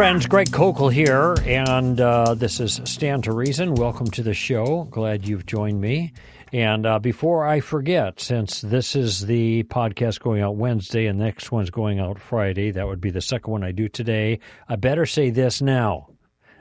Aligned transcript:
Friends. 0.00 0.24
Greg 0.24 0.48
Koukl 0.48 0.90
here, 0.90 1.36
and 1.44 2.00
uh, 2.00 2.32
this 2.32 2.58
is 2.58 2.80
Stand 2.84 3.24
to 3.24 3.34
Reason. 3.34 3.74
Welcome 3.74 4.06
to 4.12 4.22
the 4.22 4.32
show. 4.32 4.84
Glad 4.84 5.28
you've 5.28 5.44
joined 5.44 5.78
me. 5.78 6.14
And 6.54 6.86
uh, 6.86 6.98
before 7.00 7.46
I 7.46 7.60
forget, 7.60 8.18
since 8.18 8.62
this 8.62 8.96
is 8.96 9.26
the 9.26 9.64
podcast 9.64 10.20
going 10.20 10.40
out 10.40 10.56
Wednesday 10.56 11.04
and 11.04 11.20
the 11.20 11.24
next 11.24 11.52
one's 11.52 11.68
going 11.68 12.00
out 12.00 12.18
Friday, 12.18 12.70
that 12.70 12.86
would 12.86 13.02
be 13.02 13.10
the 13.10 13.20
second 13.20 13.52
one 13.52 13.62
I 13.62 13.72
do 13.72 13.90
today. 13.90 14.40
I 14.66 14.76
better 14.76 15.04
say 15.04 15.28
this 15.28 15.60
now 15.60 16.08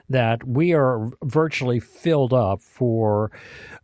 that 0.09 0.45
we 0.45 0.73
are 0.73 1.09
virtually 1.23 1.79
filled 1.79 2.33
up 2.33 2.61
for 2.61 3.31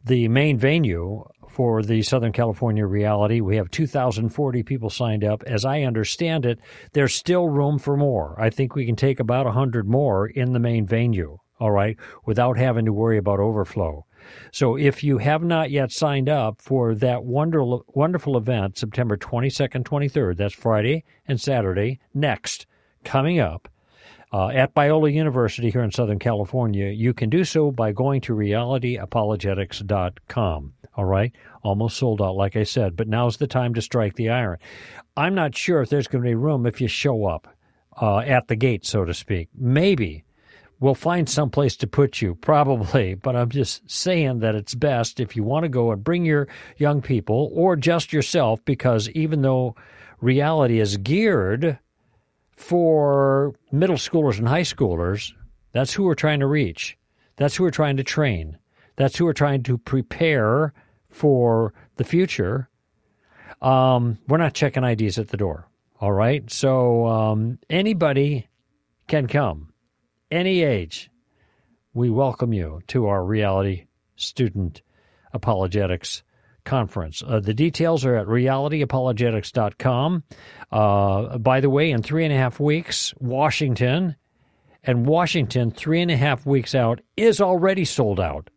the 0.03 0.27
main 0.27 0.57
venue 0.57 1.23
for 1.55 1.81
the 1.81 2.01
Southern 2.01 2.33
California 2.33 2.85
reality. 2.85 3.39
We 3.39 3.55
have 3.55 3.71
2,040 3.71 4.63
people 4.63 4.89
signed 4.89 5.23
up. 5.23 5.41
As 5.43 5.63
I 5.63 5.83
understand 5.83 6.45
it, 6.45 6.59
there's 6.91 7.15
still 7.15 7.47
room 7.47 7.79
for 7.79 7.95
more. 7.95 8.35
I 8.37 8.49
think 8.49 8.75
we 8.75 8.85
can 8.85 8.97
take 8.97 9.21
about 9.21 9.45
100 9.45 9.87
more 9.87 10.27
in 10.27 10.51
the 10.51 10.59
main 10.59 10.85
venue, 10.85 11.37
all 11.57 11.71
right, 11.71 11.95
without 12.25 12.57
having 12.57 12.83
to 12.85 12.91
worry 12.91 13.17
about 13.17 13.39
overflow. 13.39 14.05
So 14.51 14.75
if 14.75 15.01
you 15.01 15.19
have 15.19 15.43
not 15.43 15.71
yet 15.71 15.93
signed 15.93 16.27
up 16.27 16.61
for 16.61 16.93
that 16.95 17.23
wonderful, 17.23 17.85
wonderful 17.87 18.35
event, 18.35 18.77
September 18.77 19.15
22nd, 19.15 19.85
23rd, 19.85 20.35
that's 20.35 20.53
Friday 20.53 21.05
and 21.25 21.39
Saturday, 21.39 22.01
next, 22.13 22.65
coming 23.05 23.39
up, 23.39 23.69
uh, 24.33 24.49
at 24.49 24.75
Biola 24.75 25.13
University 25.13 25.69
here 25.69 25.83
in 25.83 25.91
Southern 25.91 26.19
California, 26.19 26.89
you 26.89 27.13
can 27.13 27.29
do 27.29 27.45
so 27.45 27.71
by 27.71 27.93
going 27.93 28.19
to 28.21 28.33
realityapologetics.com. 28.33 30.73
All 30.95 31.05
right. 31.05 31.33
Almost 31.63 31.97
sold 31.97 32.21
out, 32.21 32.35
like 32.35 32.55
I 32.55 32.63
said, 32.63 32.95
but 32.95 33.07
now's 33.07 33.37
the 33.37 33.47
time 33.47 33.73
to 33.73 33.81
strike 33.81 34.15
the 34.15 34.29
iron. 34.29 34.57
I'm 35.17 35.35
not 35.35 35.55
sure 35.55 35.81
if 35.81 35.89
there's 35.89 36.07
going 36.07 36.23
to 36.23 36.29
be 36.29 36.35
room 36.35 36.65
if 36.65 36.79
you 36.79 36.87
show 36.87 37.25
up 37.25 37.47
uh, 38.01 38.19
at 38.19 38.47
the 38.47 38.55
gate, 38.55 38.85
so 38.85 39.05
to 39.05 39.13
speak. 39.13 39.49
Maybe 39.55 40.23
we'll 40.79 40.95
find 40.95 41.27
some 41.29 41.49
place 41.49 41.75
to 41.77 41.87
put 41.87 42.21
you, 42.21 42.35
probably, 42.35 43.13
but 43.23 43.35
I'm 43.35 43.49
just 43.49 43.89
saying 43.89 44.39
that 44.39 44.55
it's 44.55 44.75
best 44.75 45.19
if 45.19 45.35
you 45.35 45.43
want 45.43 45.63
to 45.63 45.69
go 45.69 45.91
and 45.91 46.03
bring 46.03 46.25
your 46.25 46.47
young 46.77 47.01
people 47.01 47.49
or 47.53 47.75
just 47.75 48.13
yourself, 48.13 48.63
because 48.65 49.09
even 49.09 49.41
though 49.41 49.75
reality 50.21 50.79
is 50.79 50.97
geared 50.97 51.77
for 52.55 53.53
middle 53.71 53.97
schoolers 53.97 54.37
and 54.37 54.47
high 54.47 54.61
schoolers, 54.61 55.33
that's 55.73 55.93
who 55.93 56.03
we're 56.03 56.15
trying 56.15 56.39
to 56.39 56.47
reach. 56.47 56.97
That's 57.35 57.55
who 57.55 57.63
we're 57.63 57.71
trying 57.71 57.97
to 57.97 58.03
train. 58.03 58.57
That's 58.95 59.17
who 59.17 59.25
we're 59.25 59.33
trying 59.33 59.63
to 59.63 59.77
prepare 59.77 60.73
for 61.15 61.73
the 61.95 62.03
future, 62.03 62.69
um, 63.61 64.19
we're 64.27 64.37
not 64.37 64.53
checking 64.53 64.83
IDs 64.83 65.17
at 65.17 65.29
the 65.29 65.37
door. 65.37 65.67
All 65.99 66.11
right. 66.11 66.49
So 66.51 67.07
um, 67.07 67.57
anybody 67.69 68.47
can 69.07 69.27
come, 69.27 69.71
any 70.29 70.61
age. 70.61 71.09
We 71.93 72.09
welcome 72.09 72.51
you 72.51 72.81
to 72.87 73.07
our 73.07 73.23
Reality 73.23 73.85
Student 74.17 74.81
Apologetics 75.31 76.23
Conference. 76.65 77.23
Uh, 77.25 77.39
the 77.39 77.53
details 77.53 78.03
are 78.03 78.17
at 78.17 78.27
realityapologetics.com. 78.27 80.23
Uh, 80.71 81.37
by 81.37 81.61
the 81.61 81.69
way, 81.69 81.91
in 81.91 82.01
three 82.01 82.25
and 82.25 82.33
a 82.33 82.37
half 82.37 82.59
weeks, 82.59 83.13
Washington 83.19 84.17
and 84.83 85.05
Washington, 85.05 85.71
three 85.71 86.01
and 86.01 86.11
a 86.11 86.17
half 86.17 86.45
weeks 86.45 86.75
out, 86.75 86.99
is 87.15 87.39
already 87.39 87.85
sold 87.85 88.19
out. 88.19 88.49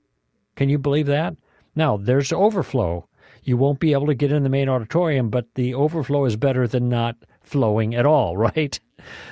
Can 0.57 0.69
you 0.69 0.79
believe 0.79 1.07
that? 1.07 1.37
Now, 1.79 1.97
there's 1.97 2.33
overflow. 2.33 3.09
You 3.45 3.57
won't 3.57 3.79
be 3.79 3.93
able 3.93 4.09
to 4.09 4.15
get 4.15 4.33
in 4.33 4.43
the 4.43 4.49
main 4.49 4.69
auditorium, 4.69 5.31
but 5.31 5.55
the 5.55 5.75
overflow 5.75 6.25
is 6.25 6.35
better 6.35 6.67
than 6.67 6.89
not 6.89 7.15
flowing 7.41 7.95
at 7.95 8.05
all, 8.05 8.37
right? 8.49 8.79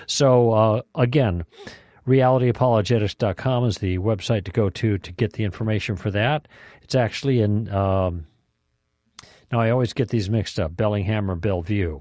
So, 0.06 0.52
uh, 0.52 0.82
again, 0.94 1.44
realityapologetics.com 2.06 3.64
is 3.64 3.78
the 3.78 3.98
website 3.98 4.44
to 4.44 4.52
go 4.52 4.70
to 4.70 4.96
to 4.96 5.12
get 5.12 5.32
the 5.32 5.42
information 5.42 5.96
for 5.96 6.12
that. 6.12 6.46
It's 6.82 6.94
actually 6.94 7.40
in, 7.40 7.68
um, 7.68 8.28
now 9.50 9.58
I 9.58 9.70
always 9.70 9.92
get 9.92 10.10
these 10.10 10.30
mixed 10.30 10.60
up 10.60 10.76
Bellingham 10.76 11.28
or 11.28 11.34
Bellevue. 11.34 12.00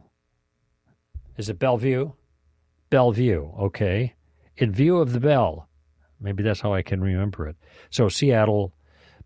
Is 1.37 1.49
it 1.49 1.57
Bellevue? 1.57 2.11
Bellevue, 2.91 3.51
okay. 3.61 4.13
In 4.57 4.71
view 4.71 4.97
of 4.97 5.11
the 5.11 5.19
bell. 5.19 5.69
Maybe 6.21 6.43
that's 6.43 6.61
how 6.61 6.71
I 6.71 6.83
can 6.83 7.01
remember 7.01 7.47
it. 7.47 7.55
So, 7.89 8.09
Seattle, 8.09 8.75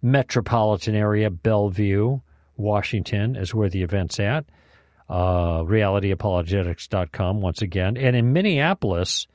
metropolitan 0.02 0.96
area, 0.96 1.30
Bellevue, 1.30 2.22
Washington 2.58 3.36
is 3.36 3.54
where 3.54 3.70
the 3.70 3.84
event's 3.84 4.20
at. 4.20 4.46
Uh, 5.10 5.64
realityapologetics.com 5.64 7.42
once 7.42 7.62
again. 7.64 7.98
And 7.98 8.16
in 8.16 8.32
Minneapolis, 8.32 9.28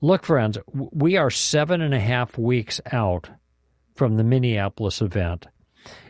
look, 0.00 0.24
friends, 0.24 0.58
we 0.72 1.16
are 1.16 1.30
seven 1.30 1.80
and 1.80 1.94
a 1.94 2.00
half 2.00 2.36
weeks 2.36 2.80
out 2.92 3.30
from 3.94 4.16
the 4.16 4.24
Minneapolis 4.24 5.00
event, 5.00 5.46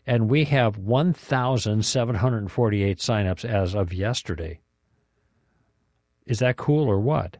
and 0.06 0.28
we 0.28 0.44
have 0.44 0.78
1,748 0.78 2.98
signups 2.98 3.44
as 3.44 3.74
of 3.74 3.92
yesterday. 3.92 4.60
Is 6.26 6.38
that 6.41 6.56
cool 6.56 6.88
or 6.88 7.00
what? 7.00 7.36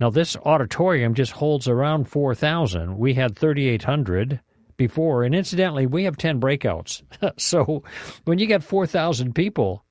Now, 0.00 0.10
this 0.10 0.36
auditorium 0.44 1.14
just 1.14 1.32
holds 1.32 1.68
around 1.68 2.08
4,000. 2.08 2.98
We 2.98 3.14
had 3.14 3.36
3,800 3.36 4.40
before. 4.76 5.24
And 5.24 5.34
incidentally, 5.34 5.86
we 5.86 6.04
have 6.04 6.16
10 6.16 6.40
breakouts. 6.40 7.02
so 7.38 7.82
when 8.24 8.38
you 8.38 8.46
get 8.46 8.64
4,000 8.64 9.34
people 9.34 9.84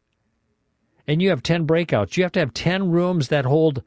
and 1.08 1.22
you 1.22 1.30
have 1.30 1.44
10 1.44 1.68
breakouts, 1.68 2.18
you 2.18 2.24
have 2.24 2.32
to 2.34 2.40
have 2.40 2.54
10 2.54 2.92
rooms 2.92 3.30
that 3.30 3.46
hold 3.46 3.84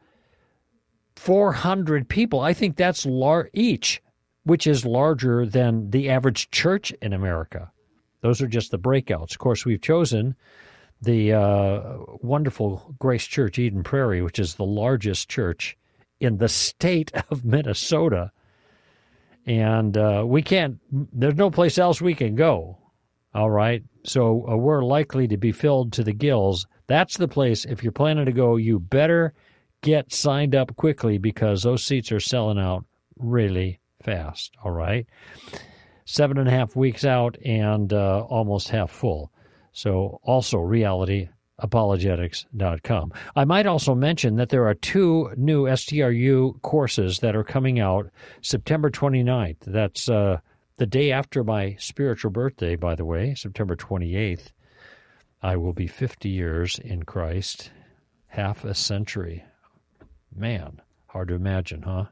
400 1.16 2.08
people. 2.08 2.40
I 2.40 2.52
think 2.52 2.76
that's 2.76 3.06
lar- 3.06 3.50
each, 3.52 4.02
which 4.44 4.66
is 4.66 4.84
larger 4.84 5.46
than 5.46 5.90
the 5.90 6.10
average 6.10 6.50
church 6.50 6.90
in 7.02 7.12
America. 7.12 7.70
Those 8.20 8.40
are 8.40 8.48
just 8.48 8.70
the 8.70 8.78
breakouts. 8.78 9.32
Of 9.32 9.38
course, 9.38 9.64
we've 9.64 9.82
chosen 9.82 10.34
the 11.00 11.34
uh, 11.34 11.98
wonderful 12.22 12.94
Grace 12.98 13.26
Church, 13.26 13.58
Eden 13.58 13.82
Prairie, 13.82 14.22
which 14.22 14.38
is 14.38 14.54
the 14.54 14.64
largest 14.64 15.28
church 15.28 15.76
in 16.20 16.38
the 16.38 16.48
state 16.48 17.12
of 17.30 17.44
Minnesota 17.44 18.32
and 19.46 19.96
uh, 19.96 20.24
we 20.26 20.42
can't. 20.42 20.78
There's 20.90 21.34
no 21.34 21.50
place 21.50 21.78
else 21.78 22.00
we 22.00 22.14
can 22.14 22.34
go. 22.34 22.78
All 23.34 23.50
right, 23.50 23.82
so 24.04 24.46
uh, 24.48 24.56
we're 24.56 24.84
likely 24.84 25.26
to 25.28 25.36
be 25.36 25.52
filled 25.52 25.92
to 25.94 26.04
the 26.04 26.12
gills. 26.12 26.66
That's 26.86 27.16
the 27.16 27.28
place. 27.28 27.64
If 27.64 27.82
you're 27.82 27.92
planning 27.92 28.26
to 28.26 28.32
go, 28.32 28.56
you 28.56 28.78
better 28.78 29.34
get 29.82 30.12
signed 30.12 30.54
up 30.54 30.76
quickly 30.76 31.18
because 31.18 31.62
those 31.62 31.84
seats 31.84 32.12
are 32.12 32.20
selling 32.20 32.58
out 32.58 32.84
really 33.18 33.80
fast. 34.02 34.52
All 34.62 34.70
right, 34.70 35.06
seven 36.04 36.38
and 36.38 36.48
a 36.48 36.52
half 36.52 36.76
weeks 36.76 37.04
out 37.04 37.36
and 37.44 37.92
uh, 37.92 38.20
almost 38.28 38.68
half 38.68 38.90
full. 38.90 39.32
So 39.72 40.20
also 40.22 40.58
reality 40.58 41.28
apologetics.com. 41.60 43.12
I 43.36 43.44
might 43.44 43.66
also 43.66 43.94
mention 43.94 44.36
that 44.36 44.48
there 44.48 44.66
are 44.66 44.74
two 44.74 45.32
new 45.36 45.64
STRU 45.64 46.60
courses 46.62 47.20
that 47.20 47.36
are 47.36 47.44
coming 47.44 47.78
out 47.80 48.10
September 48.42 48.90
29th. 48.90 49.60
That's 49.66 50.08
uh, 50.08 50.38
the 50.78 50.86
day 50.86 51.12
after 51.12 51.44
my 51.44 51.76
spiritual 51.78 52.30
birthday, 52.30 52.76
by 52.76 52.94
the 52.94 53.04
way, 53.04 53.34
September 53.34 53.76
28th. 53.76 54.48
I 55.42 55.56
will 55.56 55.72
be 55.74 55.86
50 55.86 56.28
years 56.28 56.78
in 56.78 57.04
Christ, 57.04 57.70
half 58.26 58.64
a 58.64 58.74
century. 58.74 59.44
Man, 60.34 60.80
hard 61.06 61.28
to 61.28 61.34
imagine, 61.34 61.82
huh? 61.82 62.06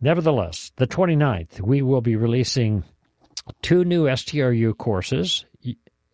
Nevertheless, 0.00 0.72
the 0.76 0.88
29th, 0.88 1.60
we 1.60 1.80
will 1.80 2.00
be 2.00 2.16
releasing 2.16 2.82
two 3.62 3.84
new 3.84 4.06
STRU 4.06 4.76
courses 4.76 5.46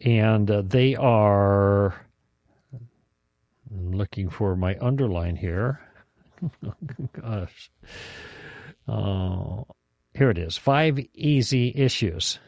and 0.01 0.51
uh, 0.51 0.63
they 0.65 0.95
are 0.97 1.95
I'm 3.71 3.93
looking 3.93 4.31
for 4.31 4.57
my 4.57 4.77
underline 4.81 5.37
here. 5.37 5.81
Gosh. 7.21 7.71
Uh, 8.87 9.63
here 10.15 10.31
it 10.31 10.39
is 10.39 10.57
five 10.57 10.99
easy 11.15 11.73
issues. 11.75 12.39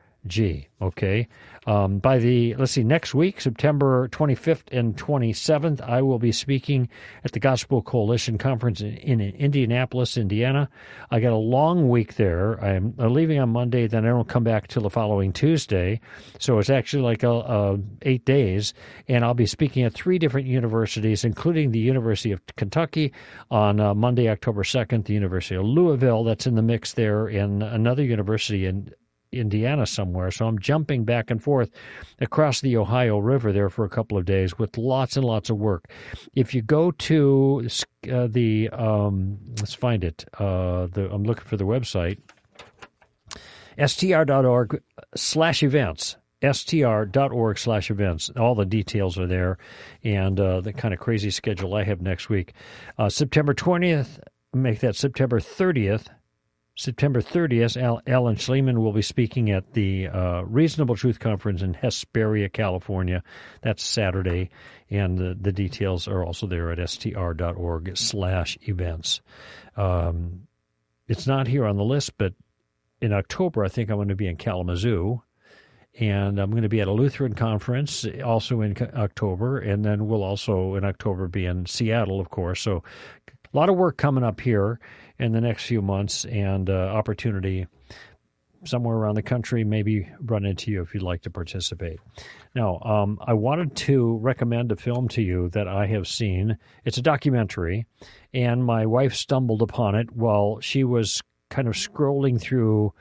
Okay. 0.81 1.26
Um, 1.67 1.99
by 1.99 2.19
the, 2.19 2.55
let's 2.56 2.73
see, 2.73 2.84
next 2.84 3.14
week, 3.14 3.40
September 3.40 4.08
25th 4.08 4.64
and 4.70 4.96
27th, 4.96 5.81
I 5.81 6.02
will 6.02 6.19
be 6.19 6.32
speaking 6.32 6.88
at 7.25 7.32
the 7.32 7.40
Gospel 7.40 7.82
Coalition 7.82 8.37
Conference 8.37 8.81
in, 8.82 8.96
in 8.99 9.20
Indianapolis, 9.20 10.17
Indiana. 10.17 10.69
I 11.11 11.20
got 11.20 11.32
a 11.32 11.37
long 11.37 11.88
week 11.88 12.17
there. 12.17 12.62
I'm 12.62 12.94
leaving 12.99 13.40
on 13.40 13.49
Monday, 13.49 13.87
then 13.87 14.05
I 14.05 14.08
don't 14.08 14.28
come 14.28 14.44
back 14.44 14.69
till 14.69 14.82
the 14.82 14.90
following 14.90 15.32
Tuesday. 15.32 16.00
So 16.38 16.58
it's 16.58 16.70
actually 16.70 17.02
like 17.02 17.22
a, 17.22 17.31
a 17.31 17.79
eight 18.02 18.25
days. 18.25 18.75
And 19.08 19.25
I'll 19.25 19.34
be 19.34 19.46
speaking 19.46 19.84
at 19.84 19.94
three 19.94 20.19
different 20.19 20.46
universities, 20.46 21.25
including 21.25 21.70
the 21.70 21.79
University 21.81 22.32
of 22.32 22.40
Kentucky 22.56 23.12
on 23.50 23.81
uh, 23.81 23.94
Monday, 23.94 24.29
October 24.29 24.62
2nd, 24.62 25.06
the 25.06 25.14
University 25.14 25.56
of 25.56 25.64
Louisville, 25.64 26.22
that's 26.22 26.46
in 26.46 26.55
the 26.55 26.62
mix 26.62 26.93
there, 26.93 27.26
and 27.26 27.62
another 27.62 28.05
university 28.05 28.67
in 28.67 28.93
Indiana 29.32 29.87
somewhere. 29.87 30.31
So 30.31 30.46
I'm 30.46 30.58
jumping 30.58 31.05
back 31.05 31.31
and 31.31 31.43
forth 31.43 31.70
across 32.20 32.61
the 32.61 32.76
Ohio 32.76 33.19
River 33.19 33.52
there 33.52 33.69
for 33.69 33.84
a 33.84 33.88
couple 33.88 34.17
of 34.19 34.25
days 34.25 34.58
with 34.58 34.76
lots 34.78 35.17
and 35.17 35.25
lots 35.25 35.50
of 35.50 35.56
work. 35.56 35.90
If 36.34 36.55
you 36.55 36.62
go 36.62 36.90
to 36.90 37.69
uh, 38.11 38.26
the, 38.28 38.69
um, 38.70 39.38
let's 39.58 39.75
find 39.75 40.05
it, 40.05 40.25
uh, 40.38 40.87
the, 40.87 41.08
I'm 41.12 41.25
looking 41.25 41.44
for 41.44 41.56
the 41.56 41.64
website, 41.64 42.19
str.org 43.84 44.82
slash 45.14 45.62
events 45.62 46.17
str.org 46.52 47.58
slash 47.58 47.90
events. 47.90 48.31
All 48.37 48.55
the 48.55 48.67
details 48.67 49.19
are 49.19 49.26
there 49.26 49.58
and 50.05 50.38
uh, 50.38 50.61
the 50.61 50.72
kind 50.72 50.93
of 50.93 51.00
crazy 51.00 51.31
schedule 51.31 51.75
I 51.75 51.84
have 51.84 52.00
next 52.00 52.29
week. 52.29 52.52
Uh, 52.99 53.08
September 53.08 53.55
20th, 53.55 54.20
make 54.52 54.81
that 54.81 54.96
September 54.96 55.40
30th 55.40 56.06
September 56.76 57.23
30th, 57.23 57.81
Al- 57.81 58.02
Alan 58.06 58.37
Shlemon 58.37 58.78
will 58.78 58.93
be 58.93 59.00
speaking 59.00 59.50
at 59.50 59.73
the 59.73 60.08
uh, 60.08 60.43
Reasonable 60.43 60.94
Truth 60.94 61.19
Conference 61.19 61.62
in 61.62 61.73
Hesperia, 61.73 62.50
California. 62.50 63.23
That's 63.62 63.82
Saturday, 63.82 64.50
and 64.90 65.17
the, 65.17 65.34
the 65.40 65.52
details 65.52 66.06
are 66.06 66.23
also 66.23 66.46
there 66.46 66.70
at 66.70 66.90
str.org 66.90 67.96
slash 67.96 68.58
events. 68.69 69.23
Um, 69.78 70.46
it's 71.08 71.26
not 71.26 71.46
here 71.46 71.64
on 71.64 71.76
the 71.78 71.84
list, 71.84 72.19
but 72.19 72.34
in 73.00 73.12
October, 73.12 73.64
I 73.64 73.69
think 73.69 73.88
I'm 73.90 73.96
going 73.96 74.08
to 74.08 74.14
be 74.14 74.29
in 74.29 74.37
Kalamazoo, 74.37 75.22
and 75.99 76.38
I'm 76.38 76.50
going 76.50 76.62
to 76.62 76.69
be 76.69 76.82
at 76.82 76.88
a 76.88 76.93
Lutheran 76.93 77.34
conference 77.34 78.05
also 78.22 78.61
in 78.61 78.76
October, 78.94 79.58
and 79.58 79.82
then 79.82 80.08
we'll 80.08 80.22
also 80.22 80.75
in 80.75 80.84
October 80.84 81.26
be 81.26 81.46
in 81.46 81.64
Seattle, 81.64 82.20
of 82.20 82.29
course. 82.29 82.61
So 82.61 82.82
a 83.29 83.56
lot 83.56 83.70
of 83.70 83.76
work 83.76 83.96
coming 83.96 84.25
up 84.25 84.40
here 84.40 84.79
in 85.19 85.33
the 85.33 85.41
next 85.41 85.65
few 85.65 85.83
months 85.83 86.25
and 86.27 86.69
uh, 86.69 86.73
opportunity 86.73 87.67
somewhere 88.65 88.97
around 88.97 89.15
the 89.15 89.23
country, 89.23 89.65
maybe 89.65 90.09
run 90.21 90.45
into 90.45 90.71
you 90.71 90.83
if 90.83 90.93
you'd 90.95 91.03
like 91.03 91.23
to 91.23 91.31
participate. 91.31 92.01
Now, 92.55 92.79
um, 92.81 93.19
I 93.25 93.35
wanted 93.35 93.77
to 93.77 94.17
recommend 94.17 94.73
a 94.73 94.77
film 94.77 95.09
to 95.09 95.23
you 95.23 95.49
that 95.51 95.69
I 95.69 95.87
have 95.87 96.09
seen. 96.09 96.57
It's 96.85 96.99
a 96.99 97.03
documentary, 97.03 97.87
and 98.35 98.65
my 98.65 98.87
wife 98.87 99.15
stumbled 99.15 99.63
upon 99.63 99.95
it 99.95 100.11
while 100.13 100.61
she 100.61 100.85
was 100.85 101.23
kind 101.51 101.69
of 101.69 101.75
scrolling 101.75 102.41
through 102.41 102.93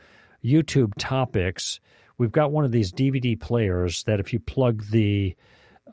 YouTube 0.43 0.93
topics. 0.97 1.79
We've 2.17 2.31
got 2.31 2.51
one 2.51 2.65
of 2.65 2.71
these 2.71 2.93
DVD 2.93 3.39
players 3.39 4.03
that 4.03 4.19
if 4.19 4.31
you 4.31 4.39
plug 4.39 4.83
the 4.91 5.35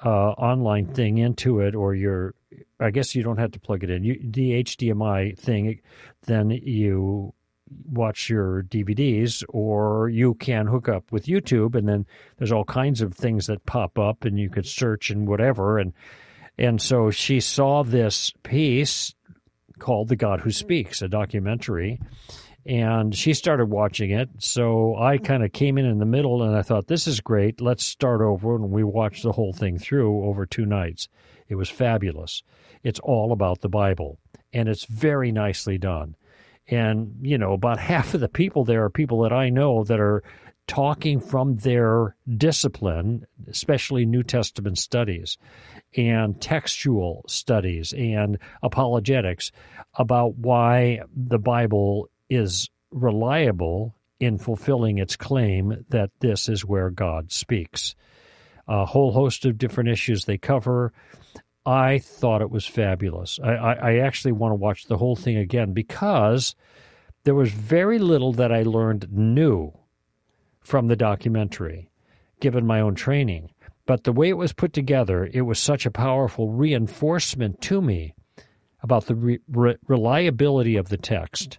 uh, 0.04 0.30
online 0.32 0.86
thing 0.86 1.18
into 1.18 1.60
it 1.60 1.74
or 1.74 1.94
your 1.94 2.34
I 2.80 2.90
guess 2.90 3.14
you 3.14 3.22
don't 3.22 3.38
have 3.38 3.52
to 3.52 3.60
plug 3.60 3.84
it 3.84 3.90
in. 3.90 4.04
You, 4.04 4.20
the 4.22 4.62
HDMI 4.62 5.38
thing, 5.38 5.80
then 6.26 6.50
you 6.50 7.34
watch 7.90 8.28
your 8.28 8.62
DVDs, 8.64 9.42
or 9.48 10.08
you 10.08 10.34
can 10.34 10.66
hook 10.66 10.88
up 10.88 11.10
with 11.12 11.26
YouTube, 11.26 11.74
and 11.74 11.88
then 11.88 12.06
there's 12.36 12.52
all 12.52 12.64
kinds 12.64 13.00
of 13.00 13.14
things 13.14 13.46
that 13.46 13.64
pop 13.66 13.98
up, 13.98 14.24
and 14.24 14.38
you 14.38 14.50
could 14.50 14.66
search 14.66 15.10
and 15.10 15.26
whatever. 15.26 15.78
And 15.78 15.92
and 16.58 16.80
so 16.80 17.10
she 17.10 17.40
saw 17.40 17.82
this 17.82 18.32
piece 18.42 19.14
called 19.78 20.08
"The 20.08 20.16
God 20.16 20.40
Who 20.40 20.50
mm-hmm. 20.50 20.56
Speaks," 20.56 21.02
a 21.02 21.08
documentary, 21.08 22.00
and 22.66 23.14
she 23.14 23.34
started 23.34 23.66
watching 23.66 24.10
it. 24.10 24.28
So 24.38 24.96
I 24.96 25.16
mm-hmm. 25.16 25.24
kind 25.24 25.44
of 25.44 25.52
came 25.52 25.78
in 25.78 25.86
in 25.86 25.98
the 25.98 26.06
middle, 26.06 26.42
and 26.42 26.56
I 26.56 26.62
thought, 26.62 26.86
"This 26.86 27.06
is 27.06 27.20
great. 27.20 27.60
Let's 27.60 27.84
start 27.84 28.20
over." 28.20 28.56
And 28.56 28.70
we 28.70 28.84
watched 28.84 29.22
the 29.22 29.32
whole 29.32 29.52
thing 29.52 29.78
through 29.78 30.24
over 30.24 30.46
two 30.46 30.66
nights. 30.66 31.08
It 31.48 31.56
was 31.56 31.68
fabulous. 31.68 32.42
It's 32.82 33.00
all 33.00 33.32
about 33.32 33.60
the 33.60 33.68
Bible, 33.68 34.18
and 34.52 34.68
it's 34.68 34.84
very 34.84 35.32
nicely 35.32 35.78
done. 35.78 36.16
And, 36.68 37.16
you 37.22 37.38
know, 37.38 37.52
about 37.52 37.78
half 37.92 38.14
of 38.14 38.20
the 38.20 38.28
people 38.28 38.64
there 38.64 38.84
are 38.84 38.90
people 38.90 39.22
that 39.22 39.32
I 39.32 39.50
know 39.50 39.84
that 39.84 40.00
are 40.00 40.22
talking 40.66 41.20
from 41.20 41.56
their 41.56 42.16
discipline, 42.36 43.26
especially 43.48 44.06
New 44.06 44.22
Testament 44.22 44.78
studies 44.78 45.36
and 45.96 46.40
textual 46.40 47.24
studies 47.28 47.92
and 47.92 48.38
apologetics, 48.62 49.50
about 49.94 50.36
why 50.36 51.00
the 51.14 51.38
Bible 51.38 52.08
is 52.30 52.70
reliable 52.90 53.94
in 54.20 54.38
fulfilling 54.38 54.98
its 54.98 55.16
claim 55.16 55.84
that 55.88 56.10
this 56.20 56.48
is 56.48 56.64
where 56.64 56.90
God 56.90 57.32
speaks. 57.32 57.94
A 58.68 58.84
whole 58.86 59.12
host 59.12 59.44
of 59.44 59.58
different 59.58 59.90
issues 59.90 60.24
they 60.24 60.38
cover. 60.38 60.92
I 61.64 61.98
thought 61.98 62.42
it 62.42 62.50
was 62.50 62.66
fabulous. 62.66 63.38
I, 63.42 63.52
I, 63.52 63.72
I, 63.72 63.96
actually 63.98 64.32
want 64.32 64.52
to 64.52 64.56
watch 64.56 64.86
the 64.86 64.98
whole 64.98 65.14
thing 65.14 65.36
again 65.36 65.72
because 65.72 66.56
there 67.24 67.36
was 67.36 67.52
very 67.52 68.00
little 68.00 68.32
that 68.32 68.52
I 68.52 68.62
learned 68.62 69.12
new 69.12 69.72
from 70.60 70.88
the 70.88 70.96
documentary, 70.96 71.88
given 72.40 72.66
my 72.66 72.80
own 72.80 72.96
training. 72.96 73.50
But 73.86 74.04
the 74.04 74.12
way 74.12 74.28
it 74.28 74.36
was 74.36 74.52
put 74.52 74.72
together, 74.72 75.28
it 75.32 75.42
was 75.42 75.58
such 75.58 75.86
a 75.86 75.90
powerful 75.90 76.50
reinforcement 76.50 77.60
to 77.62 77.80
me 77.80 78.14
about 78.82 79.06
the 79.06 79.14
re- 79.14 79.40
re- 79.48 79.76
reliability 79.86 80.76
of 80.76 80.88
the 80.88 80.96
text 80.96 81.58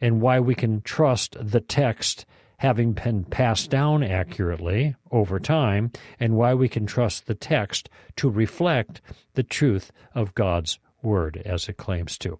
and 0.00 0.20
why 0.20 0.40
we 0.40 0.54
can 0.54 0.82
trust 0.82 1.36
the 1.40 1.60
text 1.60 2.26
having 2.64 2.94
been 2.94 3.22
passed 3.24 3.68
down 3.68 4.02
accurately 4.02 4.94
over 5.10 5.38
time, 5.38 5.92
and 6.18 6.34
why 6.34 6.54
we 6.54 6.66
can 6.66 6.86
trust 6.86 7.26
the 7.26 7.34
text 7.34 7.90
to 8.16 8.30
reflect 8.30 9.02
the 9.34 9.42
truth 9.42 9.92
of 10.14 10.34
God's 10.34 10.78
word 11.02 11.42
as 11.44 11.68
it 11.68 11.76
claims 11.76 12.16
to. 12.16 12.38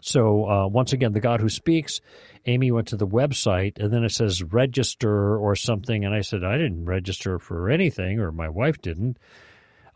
So, 0.00 0.48
uh, 0.48 0.68
once 0.68 0.94
again, 0.94 1.12
the 1.12 1.20
God 1.20 1.42
who 1.42 1.50
speaks, 1.50 2.00
Amy 2.46 2.72
went 2.72 2.88
to 2.88 2.96
the 2.96 3.06
website 3.06 3.78
and 3.78 3.92
then 3.92 4.04
it 4.04 4.12
says 4.12 4.42
register 4.42 5.36
or 5.36 5.54
something. 5.54 6.02
And 6.02 6.14
I 6.14 6.22
said, 6.22 6.42
I 6.42 6.56
didn't 6.56 6.86
register 6.86 7.38
for 7.38 7.68
anything, 7.68 8.18
or 8.18 8.32
my 8.32 8.48
wife 8.48 8.80
didn't. 8.80 9.18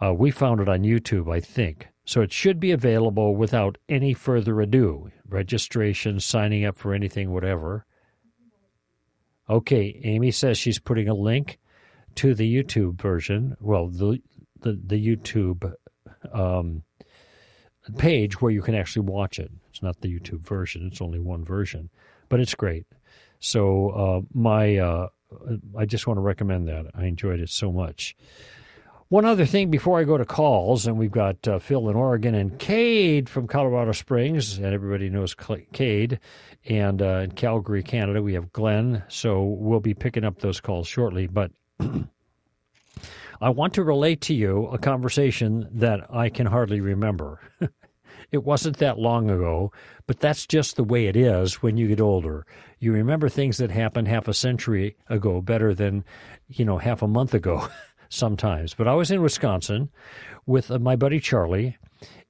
Uh, 0.03 0.13
we 0.13 0.31
found 0.31 0.61
it 0.61 0.69
on 0.69 0.83
YouTube, 0.83 1.33
I 1.35 1.41
think. 1.41 1.89
So 2.05 2.21
it 2.21 2.31
should 2.31 2.61
be 2.61 2.73
available 2.73 3.35
without 3.35 3.79
any 3.89 4.13
further 4.13 4.61
ado. 4.61 5.11
Registration, 5.27 6.21
signing 6.21 6.67
up 6.67 6.77
for 6.77 6.93
anything, 6.93 7.33
whatever. 7.33 7.87
Okay, 9.49 10.00
Amy 10.05 10.31
says 10.31 10.59
she's 10.59 10.79
putting 10.79 11.09
a 11.09 11.15
link 11.15 11.59
to 12.17 12.35
the 12.35 12.62
YouTube 12.62 13.00
version. 13.00 13.57
Well, 13.61 13.88
the 13.88 14.21
the, 14.61 14.79
the 14.85 15.17
YouTube 15.17 15.73
um, 16.33 16.83
page 17.99 18.41
where 18.41 18.50
you 18.50 18.62
can 18.62 18.75
actually 18.75 19.07
watch 19.07 19.38
it. 19.38 19.50
It's 19.71 19.83
not 19.83 20.00
the 20.00 20.09
YouTube 20.09 20.41
version; 20.41 20.87
it's 20.87 21.00
only 21.00 21.21
one 21.21 21.45
version, 21.45 21.91
but 22.29 22.41
it's 22.41 22.55
great. 22.55 22.87
So 23.38 23.91
uh, 23.91 24.21
my 24.33 24.79
uh, 24.79 25.09
I 25.76 25.85
just 25.85 26.07
want 26.07 26.19
to 26.19 26.23
recommend 26.23 26.69
that. 26.69 26.87
I 26.95 27.05
enjoyed 27.05 27.41
it 27.41 27.50
so 27.50 27.71
much. 27.71 28.17
One 29.09 29.25
other 29.25 29.47
thing 29.47 29.71
before 29.71 30.01
I 30.01 30.05
go 30.05 30.19
to 30.19 30.25
calls, 30.25 30.85
and 30.89 30.99
we've 30.99 31.13
got 31.13 31.47
uh, 31.47 31.61
Phil 31.61 31.89
in 31.89 31.95
Oregon 31.95 32.35
and 32.35 32.59
Cade 32.59 33.29
from 33.29 33.47
Colorado 33.47 33.93
Springs, 33.93 34.59
and 34.59 34.67
everybody 34.67 35.09
knows 35.09 35.33
Cade. 35.73 36.19
And 36.69 37.01
uh, 37.01 37.21
in 37.23 37.31
Calgary, 37.31 37.85
Canada, 37.85 38.21
we 38.21 38.35
have 38.35 38.53
Glenn. 38.53 39.05
So 39.07 39.45
we'll 39.45 39.79
be 39.79 39.95
picking 39.95 40.25
up 40.25 40.41
those 40.41 40.61
calls 40.61 40.89
shortly. 40.89 41.29
But 41.29 41.53
I 43.41 43.51
want 43.51 43.75
to 43.75 43.85
relate 43.85 44.23
to 44.23 44.35
you 44.35 44.67
a 44.73 44.79
conversation 44.79 45.69
that 45.75 46.13
I 46.13 46.29
can 46.29 46.47
hardly 46.47 46.81
remember. 46.81 47.39
it 48.33 48.43
wasn't 48.43 48.79
that 48.79 48.99
long 48.99 49.31
ago, 49.31 49.71
but 50.09 50.19
that's 50.19 50.49
just 50.49 50.75
the 50.75 50.83
way 50.83 51.07
it 51.07 51.15
is 51.15 51.63
when 51.63 51.77
you 51.77 51.87
get 51.87 52.01
older. 52.01 52.45
You 52.81 52.93
remember 52.93 53.29
things 53.29 53.59
that 53.59 53.71
happened 53.71 54.09
half 54.09 54.27
a 54.27 54.35
century 54.35 54.97
ago 55.09 55.41
better 55.41 55.75
than, 55.75 56.05
you 56.49 56.65
know, 56.65 56.79
half 56.79 57.03
a 57.03 57.09
month 57.09 57.35
ago. 57.35 57.69
sometimes. 58.09 58.75
But 58.75 58.89
I 58.89 58.95
was 58.95 59.11
in 59.11 59.23
Wisconsin 59.23 59.91
with 60.47 60.71
uh, 60.71 60.79
my 60.79 60.97
buddy 60.97 61.21
Charlie, 61.21 61.77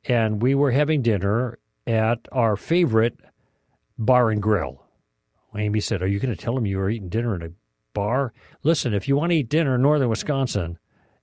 and 0.05 0.43
we 0.43 0.55
were 0.55 0.71
having 0.71 1.03
dinner 1.03 1.59
at 1.87 2.27
our 2.33 2.57
favorite 2.57 3.19
bar 3.99 4.31
and 4.31 4.43
grill. 4.43 4.83
Amy 5.57 5.81
said, 5.81 6.03
Are 6.03 6.07
you 6.07 6.19
going 6.19 6.35
to 6.35 6.41
tell 6.41 6.57
him 6.57 6.67
you 6.67 6.79
were 6.79 6.91
eating 6.91 7.09
dinner 7.09 7.35
at 7.35 7.43
a 7.43 7.53
bar. 7.97 8.35
Listen, 8.63 8.93
if 8.93 9.09
you 9.09 9.17
want 9.17 9.31
to 9.31 9.37
eat 9.37 9.49
dinner 9.49 9.75
in 9.75 9.83
northern 9.83 10.11
Wisconsin, 10.11 10.79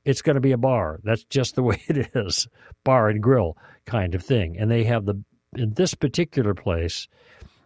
it's 0.05 0.23
going 0.23 0.33
to 0.33 0.41
be 0.41 0.51
a 0.51 0.57
bar. 0.57 0.99
That's 1.03 1.23
just 1.25 1.55
the 1.55 1.63
way 1.69 1.81
it 1.87 2.09
is. 2.15 2.47
Bar 2.83 3.09
and 3.09 3.21
grill 3.21 3.55
kind 3.85 4.15
of 4.15 4.23
thing. 4.23 4.57
And 4.57 4.69
they 4.69 4.83
have 4.83 5.05
the 5.05 5.23
in 5.55 5.75
this 5.75 5.93
particular 5.93 6.55
place, 6.55 7.07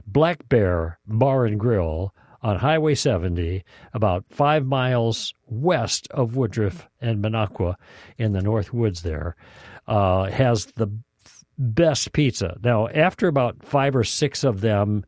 Black 0.05 0.49
Bear 0.49 0.99
Bar 1.07 1.45
and 1.45 1.57
Grill 1.57 2.13
on 2.47 2.55
Highway 2.55 2.95
70, 2.95 3.61
about 3.93 4.23
five 4.29 4.65
miles 4.65 5.33
west 5.47 6.07
of 6.11 6.37
Woodruff 6.37 6.87
and 7.01 7.21
Minocqua 7.21 7.75
in 8.17 8.31
the 8.31 8.41
North 8.41 8.73
Woods 8.73 9.01
there, 9.01 9.35
uh, 9.85 10.31
has 10.31 10.67
the 10.67 10.87
best 11.57 12.13
pizza. 12.13 12.57
Now, 12.63 12.87
after 12.87 13.27
about 13.27 13.65
five 13.65 13.97
or 13.97 14.05
six 14.05 14.45
of 14.45 14.61
them 14.61 15.03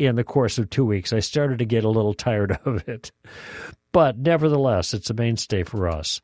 in 0.00 0.16
the 0.16 0.24
course 0.24 0.58
of 0.58 0.68
two 0.68 0.84
weeks, 0.84 1.12
I 1.12 1.20
started 1.20 1.60
to 1.60 1.64
get 1.64 1.84
a 1.84 1.88
little 1.88 2.12
tired 2.12 2.58
of 2.64 2.88
it. 2.88 3.12
But 3.92 4.18
nevertheless, 4.18 4.94
it's 4.94 5.10
a 5.10 5.14
mainstay 5.14 5.64
for 5.64 5.88
us. 5.88 6.20